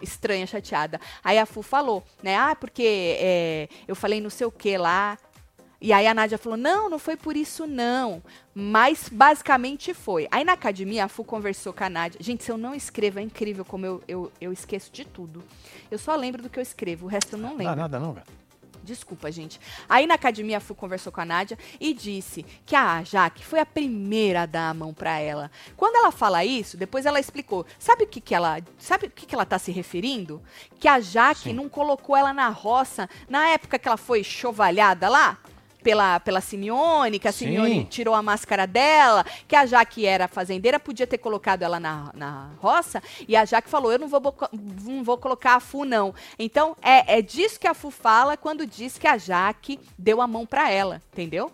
estranha, 0.00 0.46
chateada? 0.46 0.98
Aí 1.22 1.38
a 1.38 1.44
Fu 1.44 1.60
falou, 1.60 2.02
né? 2.22 2.36
Ah, 2.36 2.56
porque 2.58 3.16
é, 3.20 3.68
eu 3.86 3.94
falei 3.94 4.18
não 4.18 4.30
sei 4.30 4.46
o 4.46 4.50
que 4.50 4.78
lá. 4.78 5.18
E 5.82 5.92
aí 5.92 6.06
a 6.06 6.12
Nádia 6.14 6.38
falou: 6.38 6.56
não, 6.58 6.88
não 6.90 6.98
foi 6.98 7.16
por 7.16 7.36
isso, 7.36 7.66
não. 7.66 8.22
Mas 8.54 9.08
basicamente 9.10 9.92
foi. 9.94 10.26
Aí 10.30 10.42
na 10.44 10.52
academia, 10.52 11.04
a 11.04 11.08
Fu 11.08 11.22
conversou 11.22 11.72
com 11.72 11.84
a 11.84 11.88
Nádia. 11.90 12.18
Gente, 12.22 12.44
se 12.44 12.50
eu 12.50 12.56
não 12.58 12.74
escrevo, 12.74 13.18
é 13.18 13.22
incrível 13.22 13.64
como 13.64 13.84
eu, 13.86 14.02
eu, 14.08 14.32
eu 14.40 14.52
esqueço 14.52 14.90
de 14.90 15.04
tudo. 15.04 15.42
Eu 15.90 15.98
só 15.98 16.14
lembro 16.16 16.42
do 16.42 16.48
que 16.50 16.58
eu 16.58 16.62
escrevo, 16.62 17.06
o 17.06 17.08
resto 17.08 17.34
eu 17.34 17.38
não 17.38 17.50
Não 17.50 17.56
lembro. 17.56 17.74
dá 17.74 17.76
nada 17.76 17.98
não, 17.98 18.14
cara. 18.14 18.26
Desculpa, 18.82 19.30
gente. 19.30 19.60
Aí 19.88 20.06
na 20.06 20.14
academia 20.14 20.56
a 20.56 20.60
Fu 20.60 20.74
conversou 20.74 21.12
com 21.12 21.20
a 21.20 21.24
Nádia 21.24 21.58
e 21.78 21.92
disse 21.92 22.44
que 22.64 22.74
a 22.74 23.02
Jaque 23.02 23.44
foi 23.44 23.60
a 23.60 23.66
primeira 23.66 24.42
a 24.42 24.46
dar 24.46 24.70
a 24.70 24.74
mão 24.74 24.94
pra 24.94 25.18
ela. 25.18 25.50
Quando 25.76 25.96
ela 25.96 26.10
fala 26.10 26.44
isso, 26.44 26.76
depois 26.76 27.04
ela 27.04 27.20
explicou. 27.20 27.66
Sabe 27.78 28.04
o 28.04 28.06
que, 28.06 28.20
que 28.20 28.34
ela, 28.34 28.60
sabe 28.78 29.06
o 29.06 29.10
que, 29.10 29.26
que 29.26 29.34
ela 29.34 29.44
tá 29.44 29.58
se 29.58 29.70
referindo? 29.70 30.42
Que 30.78 30.88
a 30.88 31.00
Jaque 31.00 31.50
Sim. 31.50 31.52
não 31.52 31.68
colocou 31.68 32.16
ela 32.16 32.32
na 32.32 32.48
roça 32.48 33.08
na 33.28 33.48
época 33.48 33.78
que 33.78 33.86
ela 33.86 33.96
foi 33.96 34.24
chovalhada 34.24 35.08
lá 35.08 35.38
pela, 35.82 36.20
pela 36.20 36.40
Simeone, 36.40 37.18
que 37.18 37.28
a 37.28 37.32
Sim. 37.32 37.46
Simeone 37.46 37.84
tirou 37.84 38.14
a 38.14 38.22
máscara 38.22 38.66
dela, 38.66 39.24
que 39.46 39.56
a 39.56 39.66
Jaque 39.66 40.06
era 40.06 40.28
fazendeira, 40.28 40.78
podia 40.78 41.06
ter 41.06 41.18
colocado 41.18 41.62
ela 41.62 41.80
na, 41.80 42.10
na 42.14 42.50
roça, 42.58 43.02
e 43.26 43.36
a 43.36 43.44
Jaque 43.44 43.68
falou, 43.68 43.92
eu 43.92 43.98
não 43.98 44.08
vou, 44.08 44.20
não 44.84 45.02
vou 45.02 45.18
colocar 45.18 45.54
a 45.54 45.60
Fu, 45.60 45.84
não. 45.84 46.14
Então, 46.38 46.76
é, 46.82 47.18
é 47.18 47.22
disso 47.22 47.58
que 47.58 47.66
a 47.66 47.74
Fu 47.74 47.90
fala 47.90 48.36
quando 48.36 48.66
diz 48.66 48.98
que 48.98 49.06
a 49.06 49.18
Jaque 49.18 49.80
deu 49.98 50.20
a 50.20 50.26
mão 50.26 50.46
pra 50.46 50.70
ela, 50.70 51.02
entendeu? 51.12 51.50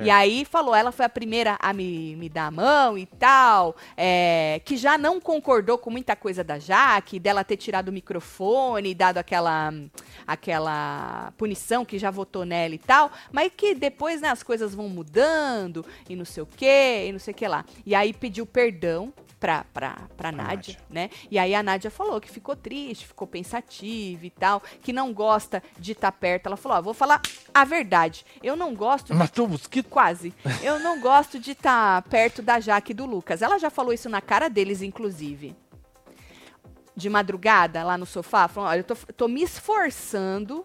E 0.00 0.10
aí 0.10 0.44
falou, 0.44 0.74
ela 0.74 0.92
foi 0.92 1.04
a 1.04 1.08
primeira 1.08 1.56
a 1.60 1.72
me, 1.72 2.16
me 2.16 2.28
dar 2.28 2.46
a 2.46 2.50
mão 2.50 2.96
e 2.96 3.06
tal, 3.06 3.76
é, 3.96 4.60
que 4.64 4.76
já 4.76 4.96
não 4.96 5.20
concordou 5.20 5.78
com 5.78 5.90
muita 5.90 6.16
coisa 6.16 6.42
da 6.42 6.58
Jaque, 6.58 7.18
dela 7.18 7.44
ter 7.44 7.56
tirado 7.56 7.88
o 7.88 7.92
microfone, 7.92 8.94
dado 8.94 9.18
aquela, 9.18 9.72
aquela 10.26 11.32
punição 11.36 11.84
que 11.84 11.98
já 11.98 12.10
votou 12.10 12.44
nela 12.44 12.74
e 12.74 12.78
tal, 12.78 13.10
mas 13.30 13.52
que 13.56 13.74
depois 13.74 14.20
né, 14.20 14.28
as 14.28 14.42
coisas 14.42 14.74
vão 14.74 14.88
mudando 14.88 15.84
e 16.08 16.16
não 16.16 16.24
sei 16.24 16.42
o 16.42 16.46
que, 16.46 17.06
e 17.06 17.12
não 17.12 17.18
sei 17.18 17.32
o 17.32 17.36
que 17.36 17.46
lá. 17.46 17.64
E 17.84 17.94
aí 17.94 18.12
pediu 18.12 18.46
perdão 18.46 19.12
pra, 19.42 19.64
pra, 19.74 19.96
pra 20.16 20.30
Nádia, 20.30 20.54
Nádia. 20.54 20.78
né? 20.88 21.10
E 21.28 21.36
aí 21.36 21.52
a 21.52 21.64
Nádia 21.64 21.90
falou 21.90 22.20
que 22.20 22.30
ficou 22.30 22.54
triste, 22.54 23.08
ficou 23.08 23.26
pensativa 23.26 24.24
e 24.24 24.30
tal, 24.30 24.62
que 24.80 24.92
não 24.92 25.12
gosta 25.12 25.60
de 25.76 25.90
estar 25.90 26.12
perto. 26.12 26.46
Ela 26.46 26.56
falou, 26.56 26.78
ó, 26.78 26.82
vou 26.82 26.94
falar 26.94 27.20
a 27.52 27.64
verdade, 27.64 28.24
eu 28.40 28.54
não 28.54 28.72
gosto 28.72 29.12
Matou 29.12 29.46
o 29.46 29.48
mosquito. 29.48 29.88
Quase. 29.88 30.32
Eu 30.62 30.78
não 30.78 31.00
gosto 31.00 31.40
de 31.40 31.50
estar 31.50 32.02
perto 32.02 32.40
da 32.40 32.60
Jaque 32.60 32.92
e 32.92 32.94
do 32.94 33.04
Lucas. 33.04 33.42
Ela 33.42 33.58
já 33.58 33.68
falou 33.68 33.92
isso 33.92 34.08
na 34.08 34.20
cara 34.20 34.48
deles, 34.48 34.80
inclusive. 34.80 35.56
De 36.94 37.10
madrugada, 37.10 37.82
lá 37.82 37.98
no 37.98 38.06
sofá, 38.06 38.46
falando: 38.46 38.70
olha, 38.70 38.80
eu 38.80 38.84
tô, 38.84 38.94
tô 38.94 39.26
me 39.26 39.42
esforçando 39.42 40.64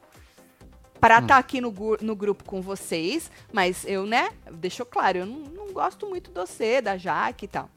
para 1.00 1.18
estar 1.18 1.38
aqui 1.38 1.60
no, 1.60 1.74
no 2.00 2.16
grupo 2.16 2.44
com 2.44 2.62
vocês, 2.62 3.32
mas 3.52 3.86
eu, 3.88 4.06
né, 4.06 4.30
deixou 4.52 4.86
claro, 4.86 5.20
eu 5.20 5.26
não, 5.26 5.40
não 5.40 5.74
gosto 5.74 6.08
muito 6.08 6.30
de 6.30 6.40
você, 6.40 6.80
da 6.80 6.96
Jaque 6.96 7.46
e 7.46 7.48
tal. 7.48 7.70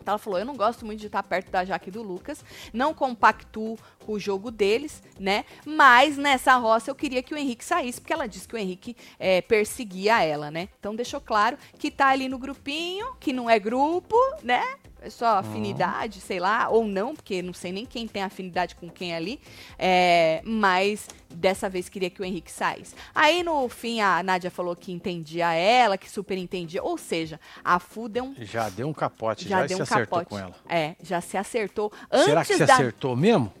Então 0.00 0.12
ela 0.12 0.18
falou: 0.18 0.38
eu 0.38 0.46
não 0.46 0.56
gosto 0.56 0.84
muito 0.84 1.00
de 1.00 1.06
estar 1.06 1.22
perto 1.22 1.50
da 1.50 1.64
Jaque 1.64 1.88
e 1.88 1.92
do 1.92 2.02
Lucas, 2.02 2.44
não 2.72 2.94
compactuo 2.94 3.78
com 4.04 4.12
o 4.12 4.18
jogo 4.18 4.50
deles, 4.50 5.02
né? 5.18 5.44
Mas 5.64 6.16
nessa 6.16 6.56
roça 6.56 6.90
eu 6.90 6.94
queria 6.94 7.22
que 7.22 7.34
o 7.34 7.36
Henrique 7.36 7.64
saísse, 7.64 8.00
porque 8.00 8.12
ela 8.12 8.26
disse 8.26 8.48
que 8.48 8.54
o 8.54 8.58
Henrique 8.58 8.96
é, 9.18 9.40
perseguia 9.40 10.22
ela, 10.22 10.50
né? 10.50 10.68
Então 10.78 10.94
deixou 10.94 11.20
claro 11.20 11.56
que 11.78 11.90
tá 11.90 12.08
ali 12.08 12.28
no 12.28 12.38
grupinho, 12.38 13.14
que 13.20 13.32
não 13.32 13.48
é 13.48 13.58
grupo, 13.58 14.16
né? 14.42 14.64
É 15.02 15.08
só 15.10 15.38
afinidade, 15.38 16.20
sei 16.20 16.38
lá, 16.38 16.68
ou 16.68 16.84
não, 16.84 17.14
porque 17.14 17.40
não 17.42 17.52
sei 17.54 17.72
nem 17.72 17.86
quem 17.86 18.06
tem 18.06 18.22
afinidade 18.22 18.74
com 18.74 18.88
quem 18.90 19.14
ali. 19.14 19.40
É, 19.78 20.42
mas 20.44 21.08
dessa 21.28 21.68
vez 21.68 21.88
queria 21.88 22.10
que 22.10 22.20
o 22.20 22.24
Henrique 22.24 22.50
saísse. 22.50 22.94
Aí 23.14 23.42
no 23.42 23.68
fim 23.68 24.00
a 24.00 24.22
Nádia 24.22 24.50
falou 24.50 24.76
que 24.76 24.92
entendia 24.92 25.52
ela, 25.54 25.96
que 25.96 26.10
super 26.10 26.36
entendia. 26.36 26.82
Ou 26.82 26.98
seja, 26.98 27.40
a 27.64 27.78
Fu 27.78 28.08
deu 28.08 28.24
um 28.24 28.34
Já 28.38 28.68
deu 28.68 28.88
um 28.88 28.92
capote, 28.92 29.48
já 29.48 29.60
já, 29.60 29.66
deu 29.66 29.76
se 29.76 29.80
um 29.80 29.84
acertou 29.84 30.18
capote. 30.18 30.28
com 30.28 30.38
ela. 30.38 30.54
É, 30.68 30.96
já 31.02 31.20
se 31.20 31.36
acertou. 31.36 31.92
Antes 32.10 32.26
Será 32.26 32.44
que 32.44 32.54
se 32.54 32.66
da... 32.66 32.74
acertou 32.74 33.16
mesmo? 33.16 33.52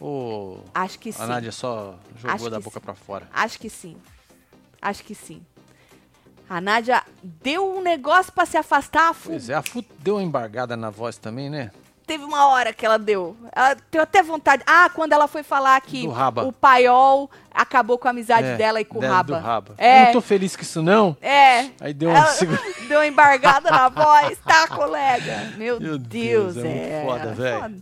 Ou 0.00 0.64
Acho 0.74 0.98
que 0.98 1.12
sim. 1.12 1.22
a 1.22 1.26
Nádia 1.26 1.52
só 1.52 1.98
jogou 2.16 2.34
Acho 2.34 2.50
da 2.50 2.60
boca 2.60 2.80
pra 2.80 2.94
fora? 2.94 3.28
Acho 3.32 3.58
que 3.58 3.70
sim. 3.70 3.96
Acho 4.82 5.02
que 5.02 5.14
sim. 5.14 5.40
A 6.48 6.60
Nádia 6.60 7.02
deu 7.22 7.76
um 7.76 7.80
negócio 7.82 8.32
pra 8.32 8.44
se 8.46 8.56
afastar. 8.56 9.10
A 9.10 9.14
Fu 9.14 9.30
Pois 9.30 9.48
é, 9.48 9.54
a 9.54 9.62
Fu 9.62 9.84
deu 10.00 10.16
uma 10.16 10.22
embargada 10.22 10.76
na 10.76 10.90
voz 10.90 11.16
também, 11.16 11.48
né? 11.50 11.70
teve 12.06 12.22
uma 12.22 12.48
hora 12.48 12.70
que 12.70 12.84
ela 12.84 12.98
deu. 12.98 13.34
Ela 13.50 13.74
deu 13.90 14.02
até 14.02 14.22
vontade. 14.22 14.62
Ah, 14.66 14.90
quando 14.94 15.14
ela 15.14 15.26
foi 15.26 15.42
falar 15.42 15.80
que 15.80 16.06
o 16.46 16.52
paiol 16.52 17.30
acabou 17.50 17.96
com 17.96 18.06
a 18.06 18.10
amizade 18.10 18.46
É, 18.46 18.56
dela 18.56 18.78
e 18.78 18.84
com 18.84 18.98
o 18.98 19.00
Raba. 19.00 19.38
Raba. 19.38 19.74
É. 19.78 20.02
Eu 20.02 20.04
não 20.06 20.12
tô 20.12 20.20
feliz 20.20 20.54
com 20.54 20.60
isso, 20.60 20.82
não. 20.82 21.16
É. 21.22 21.70
Aí 21.80 21.94
deu 21.94 22.10
uma 22.10 22.26
segura- 22.36 22.60
deu 22.86 22.98
uma 22.98 23.06
embargada 23.06 23.70
na 23.70 23.88
voz, 23.88 24.36
tá, 24.44 24.68
colega? 24.68 25.54
Meu, 25.56 25.80
Meu 25.80 25.96
Deus, 25.96 26.56
Deus, 26.56 26.56
é 26.58 26.68
muito 27.00 27.06
foda, 27.08 27.32
velho. 27.34 27.60
foda. 27.62 27.74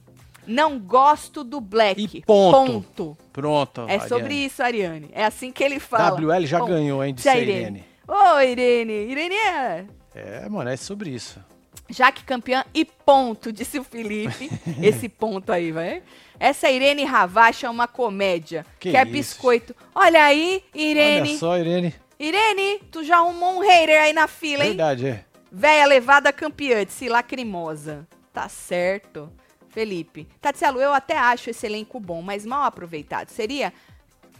Não 0.46 0.78
gosto 0.78 1.42
do 1.42 1.60
Black. 1.60 2.08
E 2.18 2.20
ponto. 2.22 2.56
Ponto. 2.96 3.18
Pronto. 3.32 3.86
É 3.88 3.98
sobre 4.00 4.26
Ariane. 4.26 4.46
isso, 4.46 4.62
Ariane. 4.62 5.10
É 5.12 5.24
assim 5.24 5.50
que 5.50 5.64
ele 5.64 5.80
fala. 5.80 6.10
WL 6.16 6.46
já 6.46 6.58
Ponto. 6.60 6.68
ganhou, 6.70 7.02
hein, 7.04 7.12
de 7.12 7.28
é 7.28 7.40
Irene. 7.42 7.84
Ô, 8.06 8.40
Irene. 8.40 9.10
Irene 9.10 9.34
é... 9.34 9.84
É, 10.14 10.48
mano, 10.48 10.70
é 10.70 10.76
sobre 10.76 11.10
isso. 11.10 11.40
Jaque 11.88 12.24
campeã 12.24 12.64
e 12.74 12.84
ponto, 12.84 13.52
disse 13.52 13.78
o 13.78 13.84
Felipe. 13.84 14.50
Esse 14.82 15.08
ponto 15.08 15.52
aí, 15.52 15.72
vai. 15.72 16.02
Essa 16.38 16.70
Irene 16.70 17.04
Ravacha 17.04 17.66
é 17.66 17.70
uma 17.70 17.86
comédia. 17.86 18.64
Que 18.80 18.92
Quer 18.92 19.06
isso. 19.06 19.12
biscoito. 19.12 19.76
Olha 19.94 20.24
aí, 20.24 20.64
Irene. 20.74 21.30
Olha 21.30 21.38
só, 21.38 21.58
Irene. 21.58 21.94
Irene, 22.18 22.80
tu 22.90 23.02
já 23.04 23.16
arrumou 23.16 23.56
um 23.56 23.60
hater 23.60 24.02
aí 24.02 24.12
na 24.12 24.26
fila, 24.26 24.64
hein? 24.64 24.70
Verdade, 24.70 25.06
é. 25.08 25.24
Véia 25.50 25.86
levada 25.86 26.32
campeã, 26.32 26.84
disse 26.84 27.08
lacrimosa. 27.08 28.06
Tá 28.32 28.48
certo. 28.48 29.30
Felipe. 29.68 30.28
Tatielo, 30.40 30.80
eu 30.80 30.92
até 30.92 31.16
acho 31.16 31.50
esse 31.50 31.66
elenco 31.66 31.98
bom, 31.98 32.22
mas 32.22 32.44
mal 32.44 32.64
aproveitado. 32.64 33.28
Seria. 33.30 33.72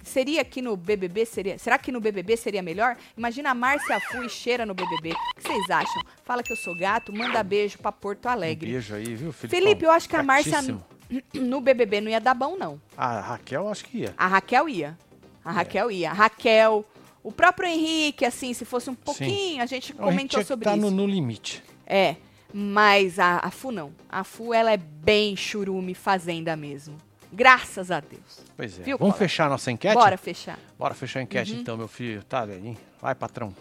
Seria 0.03 0.43
aqui 0.43 0.61
no 0.61 0.77
BBB? 0.77 1.25
Seria, 1.25 1.59
será 1.59 1.79
que 1.79 1.93
no 1.93 2.01
BBB 2.01 2.37
seria 2.37 2.63
melhor? 2.63 2.97
Imagina 3.17 3.51
a 3.51 3.55
Márcia 3.55 4.01
Fu 4.01 4.23
e 4.23 4.29
Cheira 4.29 4.67
no 4.67 4.75
BBB. 4.75 5.11
O 5.13 5.35
que 5.37 5.43
vocês 5.43 5.71
acham? 5.71 6.03
Fala 6.25 6.43
que 6.43 6.53
eu 6.53 6.57
sou 6.57 6.77
gato, 6.77 7.13
manda 7.13 7.43
beijo 7.43 7.79
pra 7.79 7.93
Porto 7.93 8.27
Um 8.27 8.31
Alegre. 8.31 8.71
beijo 8.73 8.95
aí, 8.95 9.15
viu, 9.15 9.33
Felipe? 9.33 9.57
Felipe, 9.57 9.85
eu 9.85 9.91
acho 9.91 10.09
que 10.09 10.17
a 10.17 10.23
Márcia 10.23 10.59
no 11.35 11.61
BBB 11.61 12.01
não 12.01 12.11
ia 12.11 12.21
dar 12.21 12.35
bom, 12.35 12.57
não. 12.57 12.81
A 12.97 13.21
Raquel, 13.21 13.69
acho 13.69 13.85
que 13.85 13.99
ia. 13.99 14.15
A 14.17 14.27
Raquel 14.27 14.69
ia. 14.69 14.99
A 15.45 15.53
Raquel 15.53 15.91
ia. 15.91 16.11
A 16.11 16.15
Raquel, 16.15 16.85
o 17.23 17.31
próprio 17.33 17.69
Henrique, 17.69 18.25
assim, 18.25 18.53
se 18.55 18.65
fosse 18.65 18.91
um 18.91 18.95
pouquinho, 18.95 19.63
a 19.63 19.67
gente 19.67 19.93
A 19.93 19.93
gente 19.93 19.93
comentou 19.95 20.29
tinha 20.29 20.43
que 20.43 20.49
sobre 20.49 20.65
tá 20.65 20.77
isso. 20.77 20.85
no, 20.85 20.91
no 20.91 21.07
limite. 21.07 21.63
É, 21.87 22.17
mas 22.53 23.19
a, 23.19 23.39
a 23.39 23.51
Fu 23.51 23.71
não. 23.71 23.93
A 24.09 24.25
Fu, 24.25 24.53
ela 24.55 24.73
é 24.73 24.77
bem 24.77 25.37
churume 25.37 25.95
fazenda 25.95 26.57
mesmo. 26.57 26.97
Graças 27.33 27.91
a 27.91 28.01
Deus. 28.01 28.41
Pois 28.57 28.79
é. 28.79 28.83
Viu, 28.83 28.99
Vamos 28.99 29.17
fechar 29.17 29.49
nossa 29.49 29.71
enquete? 29.73 29.95
Bora 29.95 30.19
fechar. 30.19 30.59
Bora 30.79 30.95
fechar 30.95 31.21
a 31.21 31.23
enquete 31.23 31.55
então, 31.55 31.77
meu 31.77 31.89
filho. 31.89 32.23
Tá, 32.25 32.45
velho. 32.45 32.77
Vai, 33.01 33.15
patrão. 33.15 33.55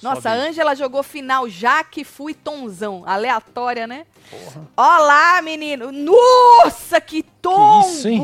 Nossa, 0.00 0.30
a. 0.30 0.34
Ângela 0.34 0.76
jogou 0.76 1.02
final 1.02 1.48
Jaque, 1.48 2.04
Fu 2.04 2.30
e 2.30 2.34
Tonzão. 2.34 3.02
Aleatória, 3.04 3.86
né? 3.86 4.06
Porra. 4.30 4.68
Olá, 4.76 5.42
menino. 5.42 5.90
Nossa, 5.90 7.00
que 7.00 7.24
tombo! 7.42 7.80
isso, 7.88 8.08
hein? 8.08 8.20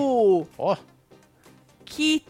Ó, 0.57 0.77
Que... 1.85 2.25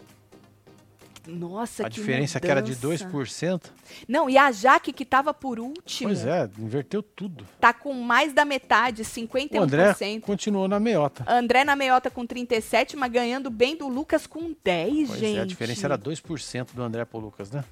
Nossa, 1.27 1.87
a 1.87 1.89
que 1.89 1.95
diferença 1.99 2.39
que 2.39 2.47
era 2.47 2.61
de 2.61 2.73
mudança. 2.75 3.05
2%. 3.09 3.61
Não, 4.07 4.29
e 4.29 4.37
a 4.37 4.51
Jaque, 4.51 4.93
que 4.93 5.05
tava 5.05 5.33
por 5.33 5.59
último, 5.59 6.09
Pois 6.09 6.25
é, 6.25 6.49
inverteu 6.57 7.01
tudo. 7.01 7.45
tá 7.59 7.73
com 7.73 7.93
mais 7.93 8.33
da 8.33 8.45
metade, 8.45 9.01
O 9.01 9.05
51%. 9.05 9.61
André 9.61 9.95
continuou 10.21 10.67
na 10.67 10.79
meiota. 10.79 11.23
André 11.27 11.63
na 11.63 11.75
meiota 11.75 12.09
com 12.09 12.25
37, 12.25 12.95
mas 12.95 13.11
ganhando 13.11 13.49
bem 13.49 13.75
do 13.75 13.87
Lucas 13.87 14.27
com 14.27 14.55
10, 14.63 15.07
Pois 15.07 15.19
gente. 15.19 15.37
é, 15.37 15.41
a 15.41 15.45
diferença 15.45 15.85
era 15.87 15.97
2% 15.97 16.73
do 16.73 16.81
André 16.83 17.05
pro 17.05 17.19
Lucas, 17.19 17.51
né? 17.51 17.63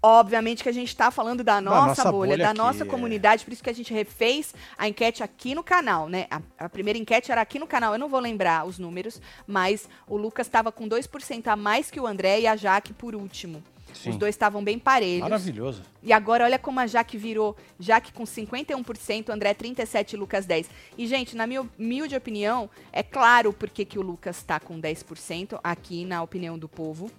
Obviamente 0.00 0.62
que 0.62 0.68
a 0.68 0.72
gente 0.72 0.94
tá 0.96 1.10
falando 1.10 1.42
da 1.42 1.60
nossa, 1.60 1.86
nossa 1.86 2.12
bolha, 2.12 2.30
bolha 2.30 2.44
da 2.44 2.50
aqui, 2.50 2.58
nossa 2.58 2.84
é. 2.84 2.86
comunidade, 2.86 3.44
por 3.44 3.52
isso 3.52 3.62
que 3.62 3.70
a 3.70 3.74
gente 3.74 3.92
refez 3.92 4.54
a 4.76 4.88
enquete 4.88 5.24
aqui 5.24 5.56
no 5.56 5.64
canal, 5.64 6.08
né? 6.08 6.28
A, 6.30 6.40
a 6.56 6.68
primeira 6.68 6.96
enquete 6.96 7.32
era 7.32 7.40
aqui 7.40 7.58
no 7.58 7.66
canal, 7.66 7.94
eu 7.94 7.98
não 7.98 8.08
vou 8.08 8.20
lembrar 8.20 8.64
os 8.64 8.78
números, 8.78 9.20
mas 9.44 9.88
o 10.06 10.16
Lucas 10.16 10.46
estava 10.46 10.70
com 10.70 10.88
2% 10.88 11.48
a 11.48 11.56
mais 11.56 11.90
que 11.90 11.98
o 11.98 12.06
André 12.06 12.40
e 12.40 12.46
a 12.46 12.54
Jaque 12.54 12.92
por 12.92 13.16
último. 13.16 13.60
Sim. 13.92 14.10
Os 14.10 14.16
dois 14.16 14.34
estavam 14.34 14.62
bem 14.62 14.78
parelhos. 14.78 15.22
Maravilhoso. 15.22 15.82
E 16.02 16.12
agora 16.12 16.44
olha 16.44 16.58
como 16.58 16.78
a 16.78 16.86
Jaque 16.86 17.16
virou, 17.16 17.56
Jaque 17.80 18.12
com 18.12 18.22
51%, 18.22 19.30
André 19.30 19.54
37 19.54 20.12
e 20.12 20.16
Lucas 20.16 20.46
10. 20.46 20.70
E 20.96 21.06
gente, 21.06 21.34
na 21.34 21.46
minha 21.46 21.66
humilde 21.76 22.14
opinião, 22.14 22.70
é 22.92 23.02
claro 23.02 23.52
porque 23.52 23.84
que 23.84 23.98
o 23.98 24.02
Lucas 24.02 24.42
tá 24.42 24.60
com 24.60 24.80
10% 24.80 25.58
aqui 25.64 26.04
na 26.04 26.22
opinião 26.22 26.56
do 26.56 26.68
povo. 26.68 27.10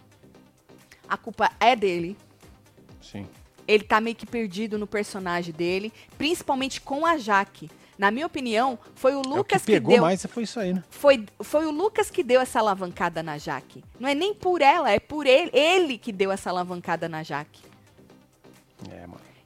A 1.07 1.17
culpa 1.17 1.51
é 1.59 1.75
dele. 1.75 2.15
Sim. 3.02 3.28
Ele 3.68 3.84
tá 3.84 4.02
meio 4.02 4.16
que 4.16 4.26
perdido 4.26 4.78
no 4.78 4.88
personagem 4.88 5.54
dele, 5.54 5.93
principalmente 6.18 6.82
com 6.82 7.06
a 7.06 7.18
Jaque. 7.18 7.70
Na 7.97 8.10
minha 8.12 8.26
opinião, 8.26 8.80
foi 8.95 9.14
o 9.14 9.18
É 9.18 9.20
o 9.20 9.24
que 9.24 9.30
Lucas 9.30 9.66
que, 9.66 9.74
pegou 9.74 9.93
deu 9.93 10.02
mais 10.02 10.26
foi 10.26 10.43
isso 10.43 10.60
aí, 10.60 10.74
né? 10.74 10.84
foi, 10.89 11.26
foi 11.41 11.66
o 11.66 11.72
Lucas 11.72 12.10
que 12.10 12.24
deu 12.24 12.39
essa 12.39 12.60
alavancada 12.60 13.22
na 13.22 13.38
Jaque. 13.38 13.84
Não 14.00 14.08
é 14.08 14.16
nem 14.16 14.34
por 14.34 14.62
ela, 14.62 14.89
é 14.89 15.00
por 15.00 15.28
ele, 15.28 15.52
ele 15.54 15.97
que 15.97 16.12
deu 16.12 16.32
essa 16.32 16.50
alavancada 16.50 17.10
na 17.10 17.24
Jaque. 17.24 17.62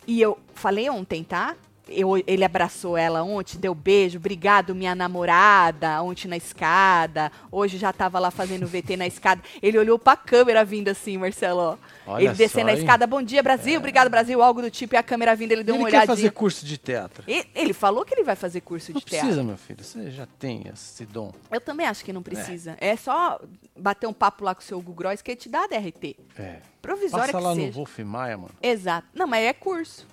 E 0.06 0.22
eu 0.22 0.38
falei 0.54 0.90
ontem, 0.90 1.24
tá? 1.24 1.56
Eu, 1.90 2.24
ele 2.26 2.46
abraçou 2.46 2.96
ela 2.96 3.24
ontem, 3.24 3.58
deu 3.58 3.76
beijo, 3.76 4.18
obrigado, 4.18 4.74
minha 4.74 4.96
namorada, 4.96 6.02
ontem 6.02 6.28
na 6.30 6.38
escada. 6.38 7.30
Hoje 7.52 7.78
já 7.78 7.92
tava 7.92 8.20
lá 8.20 8.32
fazendo 8.32 8.66
VT 8.66 8.96
na 8.96 9.06
escada. 9.06 9.42
Ele 9.62 9.78
olhou 9.78 10.00
pra 10.00 10.16
câmera 10.16 10.64
vindo 10.64 10.88
assim, 10.88 11.18
Marcelo. 11.18 11.78
Olha 12.08 12.24
ele 12.26 12.34
descendo 12.36 12.70
a? 12.70 12.74
É. 12.74 12.78
escada, 12.78 13.06
bom 13.06 13.22
dia, 13.22 13.44
Brasil, 13.44 13.78
obrigado, 13.80 14.10
Brasil, 14.10 14.42
algo 14.42 14.62
do 14.62 14.72
tipo, 14.72 14.96
e 14.96 14.98
a 14.98 15.04
câmera 15.04 15.36
vindo, 15.36 15.52
ele 15.52 15.64
deu 15.64 15.76
ele 15.76 15.84
uma 15.84 15.90
quer 15.90 15.98
olhadinha. 15.98 16.16
fazer 16.16 16.32
curso 16.32 16.66
de 16.66 16.78
teatro. 16.78 17.24
E- 17.28 17.46
Ele 17.54 17.74
falou 17.74 18.06
que 18.06 18.14
ele 18.16 18.24
vai 18.24 18.36
fazer 18.36 18.62
curso 18.62 18.88
de 18.88 18.94
Não 18.94 19.02
teatro. 19.02 19.20
precisa, 19.28 19.44
meu 19.44 19.58
filho. 19.58 19.84
Você 19.84 20.10
já 20.12 20.26
tem 20.40 20.64
esse 20.74 21.06
dom. 21.06 21.34
Eu 21.52 21.60
também 21.62 21.86
acho 21.86 22.04
que 22.06 22.14
não 22.14 22.24
precisa. 22.24 22.78
É, 22.80 22.96
só 22.96 23.40
bater 23.78 24.08
um 24.08 24.14
papo 24.14 24.44
lá 24.46 24.56
com 24.56 24.62
o 24.62 24.64
seu 24.64 24.78
Google 24.80 24.96
Gross 24.96 25.22
que 25.22 25.32
ele 25.32 25.38
te 25.40 25.50
dá 25.50 25.64
a 25.66 25.68
DRT. 25.68 26.16
É. 26.40 26.58
Provisória 26.82 27.26
Passa 27.32 27.38
que 27.38 27.44
lá 27.44 27.54
seja. 27.56 27.68
no 27.68 27.74
Wolf 27.74 28.00
Maia, 28.00 28.38
mano. 28.38 28.52
Exato. 28.62 29.08
Não, 29.14 29.28
mas 29.28 29.44
é 29.46 29.54
curso. 29.54 30.06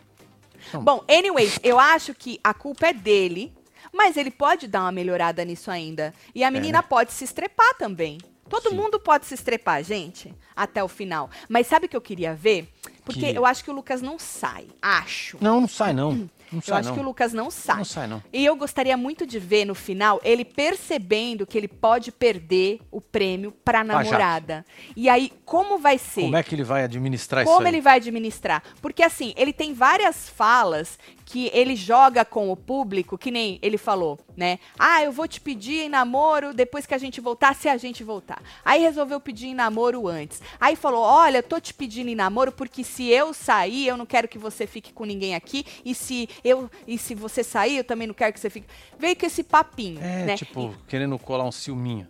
Bom, 0.82 1.04
anyways, 1.08 1.58
eu 1.62 1.78
acho 1.78 2.14
que 2.14 2.38
a 2.42 2.52
culpa 2.54 2.88
é 2.88 2.92
dele, 2.92 3.52
mas 3.92 4.16
ele 4.16 4.30
pode 4.30 4.66
dar 4.66 4.82
uma 4.82 4.92
melhorada 4.92 5.44
nisso 5.44 5.70
ainda. 5.70 6.14
E 6.34 6.44
a 6.44 6.50
menina 6.50 6.78
né? 6.78 6.84
pode 6.88 7.12
se 7.12 7.24
estrepar 7.24 7.74
também. 7.76 8.18
Todo 8.48 8.70
Sim. 8.70 8.74
mundo 8.76 8.98
pode 8.98 9.26
se 9.26 9.34
estrepar, 9.34 9.82
gente, 9.84 10.34
até 10.56 10.82
o 10.82 10.88
final. 10.88 11.30
Mas 11.48 11.68
sabe 11.68 11.86
o 11.86 11.88
que 11.88 11.96
eu 11.96 12.00
queria 12.00 12.34
ver? 12.34 12.68
Porque 13.04 13.20
Que- 13.32 13.36
eu 13.38 13.46
acho 13.46 13.62
que 13.62 13.70
o 13.70 13.74
Lucas 13.74 14.02
não 14.02 14.18
sai. 14.18 14.66
Acho. 14.82 15.38
Não, 15.40 15.60
não 15.60 15.68
sai 15.68 15.92
não. 15.92 16.28
Não 16.52 16.60
eu 16.66 16.74
acho 16.74 16.88
não. 16.88 16.94
que 16.94 17.00
o 17.00 17.04
Lucas 17.04 17.32
não 17.32 17.50
sai. 17.50 17.76
Não 17.76 17.84
sai 17.84 18.06
não. 18.06 18.22
E 18.32 18.44
eu 18.44 18.56
gostaria 18.56 18.96
muito 18.96 19.26
de 19.26 19.38
ver 19.38 19.64
no 19.64 19.74
final 19.74 20.20
ele 20.24 20.44
percebendo 20.44 21.46
que 21.46 21.56
ele 21.56 21.68
pode 21.68 22.10
perder 22.12 22.80
o 22.90 23.00
prêmio 23.00 23.52
pra 23.64 23.84
namorada. 23.84 24.64
E 24.96 25.08
aí, 25.08 25.32
como 25.44 25.78
vai 25.78 25.98
ser? 25.98 26.22
Como 26.22 26.36
é 26.36 26.42
que 26.42 26.54
ele 26.54 26.64
vai 26.64 26.84
administrar 26.84 27.44
isso 27.44 27.52
Como 27.52 27.66
ele 27.66 27.80
vai 27.80 27.96
administrar? 27.96 28.62
Porque 28.80 29.02
assim, 29.02 29.32
ele 29.36 29.52
tem 29.52 29.72
várias 29.72 30.28
falas 30.28 30.98
que 31.30 31.48
ele 31.54 31.76
joga 31.76 32.24
com 32.24 32.50
o 32.50 32.56
público, 32.56 33.16
que 33.16 33.30
nem 33.30 33.60
ele 33.62 33.78
falou, 33.78 34.18
né? 34.36 34.58
Ah, 34.76 35.04
eu 35.04 35.12
vou 35.12 35.28
te 35.28 35.40
pedir 35.40 35.84
em 35.84 35.88
namoro 35.88 36.52
depois 36.52 36.86
que 36.86 36.94
a 36.94 36.98
gente 36.98 37.20
voltar, 37.20 37.54
se 37.54 37.68
a 37.68 37.76
gente 37.76 38.02
voltar. 38.02 38.42
Aí 38.64 38.82
resolveu 38.82 39.20
pedir 39.20 39.46
em 39.46 39.54
namoro 39.54 40.08
antes. 40.08 40.42
Aí 40.60 40.74
falou: 40.74 41.02
Olha, 41.02 41.38
eu 41.38 41.42
tô 41.44 41.60
te 41.60 41.72
pedindo 41.72 42.08
em 42.08 42.16
namoro 42.16 42.50
porque 42.50 42.82
se 42.82 43.06
eu 43.08 43.32
sair, 43.32 43.86
eu 43.86 43.96
não 43.96 44.06
quero 44.06 44.26
que 44.26 44.38
você 44.38 44.66
fique 44.66 44.92
com 44.92 45.04
ninguém 45.04 45.36
aqui. 45.36 45.64
E 45.84 45.94
se 45.94 46.28
eu 46.44 46.70
e 46.86 46.96
se 46.98 47.14
você 47.14 47.42
sair, 47.42 47.76
eu 47.78 47.84
também 47.84 48.06
não 48.06 48.14
quero 48.14 48.32
que 48.32 48.40
você 48.40 48.50
fique. 48.50 48.66
Veio 48.98 49.16
com 49.16 49.26
esse 49.26 49.42
papinho, 49.42 50.00
É, 50.02 50.24
né? 50.26 50.36
tipo, 50.36 50.74
querendo 50.88 51.18
colar 51.18 51.44
um 51.44 51.52
ciúminho. 51.52 52.06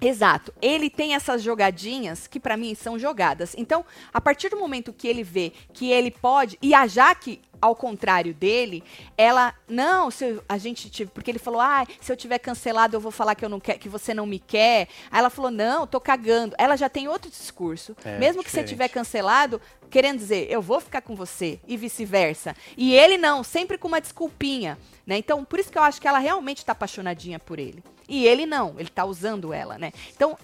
Exato. 0.00 0.52
Ele 0.62 0.88
tem 0.88 1.14
essas 1.14 1.42
jogadinhas 1.42 2.26
que 2.26 2.40
pra 2.40 2.56
mim 2.56 2.74
são 2.74 2.98
jogadas. 2.98 3.54
Então, 3.58 3.84
a 4.14 4.20
partir 4.20 4.48
do 4.48 4.56
momento 4.58 4.92
que 4.94 5.06
ele 5.06 5.22
vê 5.22 5.52
que 5.74 5.90
ele 5.90 6.10
pode 6.10 6.58
e 6.62 6.72
a 6.72 6.86
Jaque 6.86 7.40
ao 7.60 7.74
contrário 7.76 8.32
dele, 8.32 8.82
ela 9.16 9.54
não, 9.68 10.10
se 10.10 10.24
eu- 10.24 10.44
a 10.48 10.56
gente 10.58 10.88
tive, 10.90 11.10
porque 11.10 11.30
ele 11.30 11.38
falou: 11.38 11.60
"Ah, 11.60 11.86
se 12.00 12.10
eu 12.10 12.16
tiver 12.16 12.38
cancelado, 12.38 12.96
eu 12.96 13.00
vou 13.00 13.12
falar 13.12 13.34
que 13.34 13.44
eu 13.44 13.48
não 13.48 13.60
quer, 13.60 13.78
que 13.78 13.88
você 13.88 14.14
não 14.14 14.26
me 14.26 14.38
quer". 14.38 14.88
Aí 15.10 15.18
ela 15.18 15.30
falou: 15.30 15.50
"Não, 15.50 15.86
tô 15.86 16.00
cagando". 16.00 16.54
Ela 16.58 16.76
já 16.76 16.88
tem 16.88 17.08
outro 17.08 17.30
discurso. 17.30 17.96
É, 18.04 18.18
Mesmo 18.18 18.42
que 18.42 18.50
você 18.50 18.58
diferente. 18.62 18.68
tiver 18.68 18.88
cancelado, 18.88 19.60
querendo 19.90 20.18
dizer, 20.18 20.46
eu 20.50 20.62
vou 20.62 20.80
ficar 20.80 21.02
com 21.02 21.14
você 21.14 21.60
e 21.66 21.76
vice-versa. 21.76 22.54
E 22.76 22.94
ele 22.94 23.18
não, 23.18 23.42
sempre 23.42 23.76
com 23.76 23.88
uma 23.88 24.00
desculpinha, 24.00 24.78
né? 25.06 25.18
Então, 25.18 25.44
por 25.44 25.58
isso 25.58 25.70
que 25.70 25.76
eu 25.78 25.82
acho 25.82 26.00
que 26.00 26.06
ela 26.08 26.18
realmente 26.18 26.64
tá 26.64 26.72
apaixonadinha 26.72 27.38
por 27.38 27.58
ele. 27.58 27.82
E 28.08 28.26
ele 28.26 28.46
não, 28.46 28.74
ele 28.78 28.88
tá 28.88 29.04
usando 29.04 29.52
ela, 29.52 29.78
né? 29.78 29.92
Então, 30.14 30.36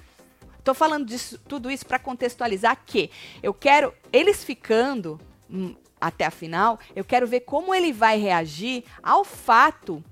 tô 0.65 0.75
falando 0.75 1.07
disso, 1.07 1.39
tudo 1.49 1.71
isso 1.71 1.87
pra 1.87 1.99
contextualizar 1.99 2.77
que 2.85 3.09
eu 3.43 3.55
quero 3.55 3.95
eles 4.13 4.43
ficando 4.43 5.21
hum, 5.49 5.75
até 6.07 6.25
a 6.25 6.31
final, 6.31 6.79
eu 6.95 7.05
quero 7.05 7.27
ver 7.27 7.41
como 7.41 7.75
ele 7.75 7.93
vai 7.93 8.19
reagir 8.19 8.85
ao 9.03 9.25
fato 9.25 10.03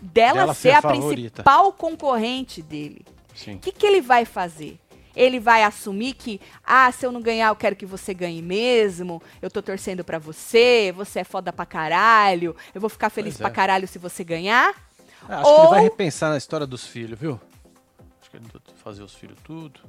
dela, 0.00 0.40
Dela 0.40 0.54
ser, 0.54 0.70
a 0.70 0.78
a 0.78 0.82
principal 0.82 1.72
concorrente 1.72 2.62
dele. 2.62 3.04
O 3.48 3.58
que, 3.58 3.72
que 3.72 3.86
ele 3.86 4.00
vai 4.00 4.24
fazer? 4.24 4.78
Ele 5.14 5.40
vai 5.40 5.64
assumir 5.64 6.14
que, 6.14 6.40
ah, 6.64 6.90
se 6.92 7.04
eu 7.04 7.10
não 7.10 7.20
ganhar, 7.20 7.48
eu 7.48 7.56
quero 7.56 7.74
que 7.74 7.84
você 7.84 8.14
ganhe 8.14 8.40
mesmo. 8.40 9.20
Eu 9.42 9.50
tô 9.50 9.60
torcendo 9.60 10.04
pra 10.04 10.18
você, 10.18 10.92
você 10.96 11.20
é 11.20 11.24
foda 11.24 11.52
pra 11.52 11.66
caralho. 11.66 12.54
Eu 12.74 12.80
vou 12.80 12.88
ficar 12.88 13.10
feliz 13.10 13.34
Pois 13.34 13.38
pra 13.38 13.48
é. 13.48 13.52
caralho 13.52 13.88
se 13.88 13.98
você 13.98 14.22
ganhar. 14.22 14.72
É, 15.28 15.34
acho 15.34 15.44
que 15.44 15.60
ele 15.60 15.68
vai 15.68 15.78
Ou- 15.78 15.84
repensar 15.84 16.30
na 16.30 16.36
história 16.38 16.66
dos 16.66 16.86
filhos, 16.86 17.18
viu? 17.18 17.40
Acho 18.20 18.30
que 18.30 18.36
ele 18.36 18.46
vai 18.52 18.62
fazer 18.82 19.02
os 19.02 19.14
filhos 19.14 19.36
tudo. 19.42 19.80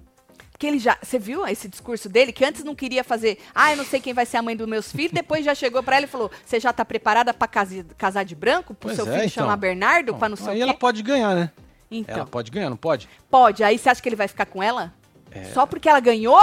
Que 0.62 0.68
ele 0.68 0.78
já. 0.78 0.96
Você 1.02 1.18
viu 1.18 1.48
esse 1.48 1.68
discurso 1.68 2.08
dele? 2.08 2.32
Que 2.32 2.46
antes 2.46 2.64
não 2.64 2.76
queria 2.76 3.04
fazer. 3.04 3.40
Ah, 3.56 3.72
eu 3.72 3.78
não 3.78 3.84
sei 3.84 4.00
quem 4.00 4.14
vai 4.14 4.28
ser 4.28 4.38
a 4.38 4.44
mãe 4.44 4.56
dos 4.56 4.68
meus 4.68 4.92
filhos. 4.92 5.12
Depois 5.12 5.44
já 5.44 5.56
chegou 5.56 5.82
pra 5.82 5.96
ela 5.96 6.06
e 6.06 6.08
falou: 6.08 6.30
Você 6.46 6.60
já 6.60 6.72
tá 6.72 6.86
preparada 6.86 7.34
pra 7.34 7.48
casi- 7.48 7.84
casar 7.98 8.24
de 8.24 8.36
branco? 8.36 8.76
Pro 8.76 8.90
Pois 8.90 8.96
seu 8.96 9.06
é, 9.08 9.10
filho 9.10 9.26
então. 9.26 9.44
chamar 9.44 9.56
Bernardo? 9.58 10.14
Pra 10.14 10.30
não 10.30 10.36
sei 10.36 10.50
Aí 10.50 10.54
o 10.54 10.58
quê? 10.58 10.62
ela 10.62 10.74
pode 10.76 11.02
ganhar, 11.02 11.34
né? 11.36 11.52
Então, 11.90 12.16
Ela 12.18 12.26
pode 12.28 12.52
ganhar, 12.52 12.70
não 12.70 12.78
pode? 12.78 13.10
pode. 13.28 13.64
Aí 13.64 13.76
você 13.80 13.90
acha 13.90 14.00
que 14.00 14.08
ele 14.08 14.16
vai 14.16 14.28
ficar 14.28 14.46
com 14.46 14.62
ela? 14.62 14.94
É. 15.32 15.46
Só 15.46 15.66
porque 15.66 15.90
ela 15.90 16.00
ganhou? 16.00 16.40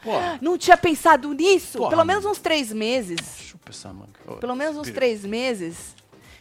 Pô, 0.00 0.12
Não 0.40 0.56
tinha 0.56 0.76
pensado 0.76 1.32
nisso? 1.32 1.78
Porra, 1.78 1.90
Pelo 1.90 2.04
menos 2.04 2.24
uns 2.24 2.38
três 2.38 2.72
meses. 2.72 3.18
chupa 3.40 3.70
essa 3.70 3.92
manga. 3.92 4.10
Ô, 4.28 4.34
Pelo 4.36 4.54
menos 4.54 4.76
uns 4.76 4.90
três 4.92 5.24
meses. 5.24 5.92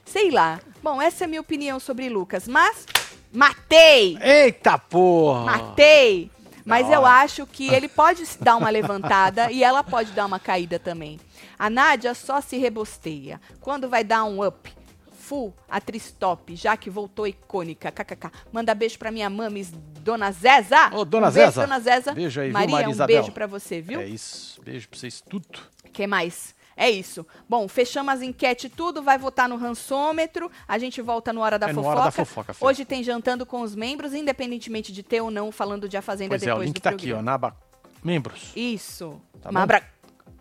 Sei 0.05 0.29
lá. 0.29 0.59
Bom, 0.83 1.01
essa 1.01 1.23
é 1.23 1.25
a 1.25 1.27
minha 1.27 1.41
opinião 1.41 1.79
sobre 1.79 2.07
Lucas. 2.07 2.47
Mas, 2.47 2.85
matei! 3.33 4.15
Eita 4.21 4.77
porra! 4.77 5.45
Matei! 5.45 6.29
Mas 6.65 6.89
eu 6.89 7.05
acho 7.05 7.45
que 7.45 7.71
ele 7.71 7.87
pode 7.87 8.25
se 8.25 8.43
dar 8.43 8.57
uma 8.57 8.69
levantada 8.69 9.51
e 9.51 9.63
ela 9.63 9.83
pode 9.83 10.11
dar 10.11 10.25
uma 10.25 10.39
caída 10.39 10.79
também. 10.79 11.19
A 11.57 11.69
Nádia 11.69 12.13
só 12.15 12.41
se 12.41 12.57
rebosteia. 12.57 13.39
Quando 13.61 13.87
vai 13.87 14.03
dar 14.03 14.23
um 14.25 14.43
up? 14.45 14.73
Full, 15.19 15.53
atriz 15.69 16.11
top, 16.11 16.55
já 16.55 16.75
que 16.75 16.89
voltou 16.89 17.25
icônica. 17.25 17.91
KKK. 17.91 18.31
Manda 18.51 18.75
beijo 18.75 18.97
pra 18.99 19.11
minha 19.11 19.29
mames, 19.29 19.71
Dona 20.01 20.31
Zeza. 20.31 20.89
Ô, 20.93 21.05
Dona 21.05 21.29
um 21.29 21.31
beijo, 21.31 21.51
Zeza. 21.51 21.61
Dona 21.61 21.79
Zeza. 21.79 22.13
Beijo 22.13 22.41
aí, 22.41 22.47
viu, 22.47 22.53
Maria, 22.53 22.75
Maria 22.75 22.89
um 22.89 23.07
beijo 23.07 23.31
pra 23.31 23.47
você, 23.47 23.81
viu? 23.81 23.99
É 23.99 24.05
isso. 24.05 24.61
Beijo 24.63 24.87
pra 24.87 24.99
vocês 24.99 25.21
tudo. 25.21 25.59
que 25.91 26.05
mais? 26.05 26.54
É 26.77 26.89
isso. 26.89 27.25
Bom, 27.47 27.67
fechamos 27.67 28.13
as 28.13 28.21
enquetes 28.21 28.69
tudo, 28.75 29.01
vai 29.01 29.17
votar 29.17 29.47
no 29.47 29.55
rançômetro. 29.55 30.51
A 30.67 30.77
gente 30.77 31.01
volta 31.01 31.31
no 31.31 31.41
Hora 31.41 31.57
da 31.57 31.69
É 31.69 31.73
no 31.73 31.81
Fofoca. 31.81 31.95
Hora 31.95 32.05
da 32.05 32.11
Fofoca. 32.11 32.55
Hoje 32.59 32.83
tem 32.83 33.03
jantando 33.03 33.45
com 33.45 33.61
os 33.61 33.75
membros, 33.75 34.13
independentemente 34.13 34.91
de 34.91 35.01
ter 35.01 35.21
ou 35.21 35.31
não 35.31 35.51
falando 35.51 35.87
de 35.87 35.95
A 35.95 36.01
Fazenda 36.01 36.29
Pois 36.29 36.43
é, 36.43 36.45
depois 36.47 36.61
o 36.61 36.65
link 36.65 36.75
do 36.75 36.81
tá 36.81 36.89
aqui, 36.89 37.07
programa. 37.07 37.21
ó, 37.21 37.25
na 37.25 37.33
aba 37.33 37.57
membros. 38.03 38.51
Isso. 38.55 39.21
Tá? 39.41 39.51
Mabra... 39.51 39.83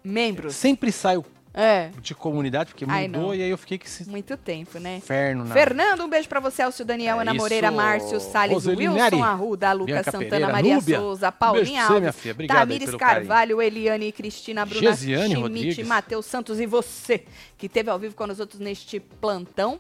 Membros. 0.03 0.55
Sempre 0.55 0.93
sai 0.93 1.17
o 1.17 1.25
É, 1.57 1.91
de 2.03 2.15
comunidade, 2.17 2.71
porque 2.73 2.85
Ai, 2.89 3.07
mudou 3.07 3.23
não. 3.29 3.35
e 3.35 3.41
aí 3.43 3.49
eu 3.51 3.57
fiquei 3.57 3.79
esse 3.85 4.09
muito 4.09 4.37
tempo, 4.37 4.81
né? 4.81 4.97
inferno 4.97 5.45
na... 5.45 5.55
Fernando, 5.55 6.01
um 6.03 6.09
beijo 6.09 6.29
pra 6.29 6.41
você, 6.41 6.63
Elcio 6.63 6.85
Daniel, 6.85 7.19
É 7.19 7.21
Ana 7.21 7.31
isso. 7.31 7.41
Moreira, 7.41 7.71
Márcio, 7.71 8.19
Salles, 8.19 8.55
Roselinari, 8.55 9.15
Wilson 9.15 9.25
Arruda, 9.25 9.73
Lucas 9.73 9.87
Bianca 9.95 10.11
Santana, 10.11 10.31
Pereira, 10.31 10.53
Maria 10.53 10.75
Núbia. 10.75 10.99
Souza, 10.99 11.29
Um 11.29 11.33
Paulinha 11.33 11.65
pra 11.65 11.87
você, 11.87 12.01
minha 12.01 12.09
Alves, 12.09 12.21
filha. 12.23 12.33
Obrigado 12.35 12.59
Tamires 12.59 12.85
pelo 12.87 12.99
carinho. 12.99 13.27
Carvalho, 13.29 13.63
Eliane, 13.63 14.11
Cristina, 14.11 14.67
Bruna 14.67 14.81
Gesiane 14.81 15.35
Schmidt. 15.37 15.85
Matheus 15.85 16.27
Santos 16.27 16.59
e 16.59 16.67
você, 16.67 17.25
que 17.57 17.67
esteve 17.67 17.89
ao 17.89 18.01
vivo 18.01 18.17
com 18.17 18.27
nós 18.27 18.41
outros 18.41 18.59
neste 18.59 18.99
plantão. 18.99 19.79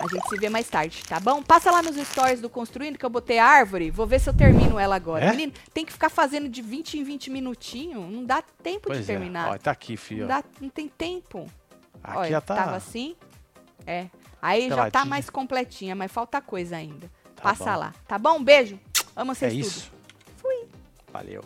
A 0.00 0.06
gente 0.06 0.28
se 0.28 0.36
vê 0.36 0.48
mais 0.50 0.68
tarde, 0.68 1.02
tá 1.08 1.18
bom? 1.18 1.42
Passa 1.42 1.70
lá 1.70 1.80
nos 1.82 1.96
stories 1.96 2.40
do 2.42 2.48
Construindo, 2.50 2.98
que 2.98 3.06
eu 3.06 3.10
botei 3.10 3.38
a 3.38 3.46
árvore. 3.46 3.90
Vou 3.90 4.06
ver 4.06 4.18
se 4.20 4.28
eu 4.28 4.34
termino 4.34 4.78
ela 4.78 4.96
agora. 4.96 5.24
É? 5.26 5.30
Menino, 5.30 5.52
tem 5.72 5.84
que 5.84 5.92
ficar 5.92 6.10
fazendo 6.10 6.48
de 6.48 6.60
20 6.60 6.98
em 6.98 7.04
20 7.04 7.30
minutinhos. 7.30 8.10
Não 8.12 8.24
dá 8.24 8.42
tempo 8.62 8.88
Pois 8.88 8.98
de 9.00 9.04
terminar. 9.06 9.48
é, 9.48 9.54
ó, 9.54 9.58
tá 9.58 9.70
aqui, 9.70 9.96
filho. 9.96 10.22
não, 10.22 10.28
dá, 10.28 10.44
não 10.60 10.68
tem 10.68 10.89
tempo. 10.90 11.46
Aqui 12.02 12.18
Olha, 12.18 12.30
já 12.30 12.40
tá... 12.40 12.54
tava 12.54 12.76
assim. 12.76 13.16
É. 13.86 14.06
Aí 14.42 14.68
já 14.68 14.90
tá 14.90 15.04
mais 15.04 15.28
completinha, 15.28 15.94
mas 15.94 16.10
falta 16.10 16.40
coisa 16.40 16.76
ainda. 16.76 17.10
Tá 17.36 17.42
Passa 17.42 17.72
bom. 17.72 17.78
lá. 17.78 17.94
Tá 18.06 18.18
bom? 18.18 18.36
Um 18.36 18.44
beijo. 18.44 18.78
Amo 19.14 19.32
é 19.32 19.34
vocês 19.34 19.52
é 19.52 19.56
tudo. 19.56 19.66
Isso. 19.66 19.92
Fui. 20.36 20.68
Valeu. 21.12 21.44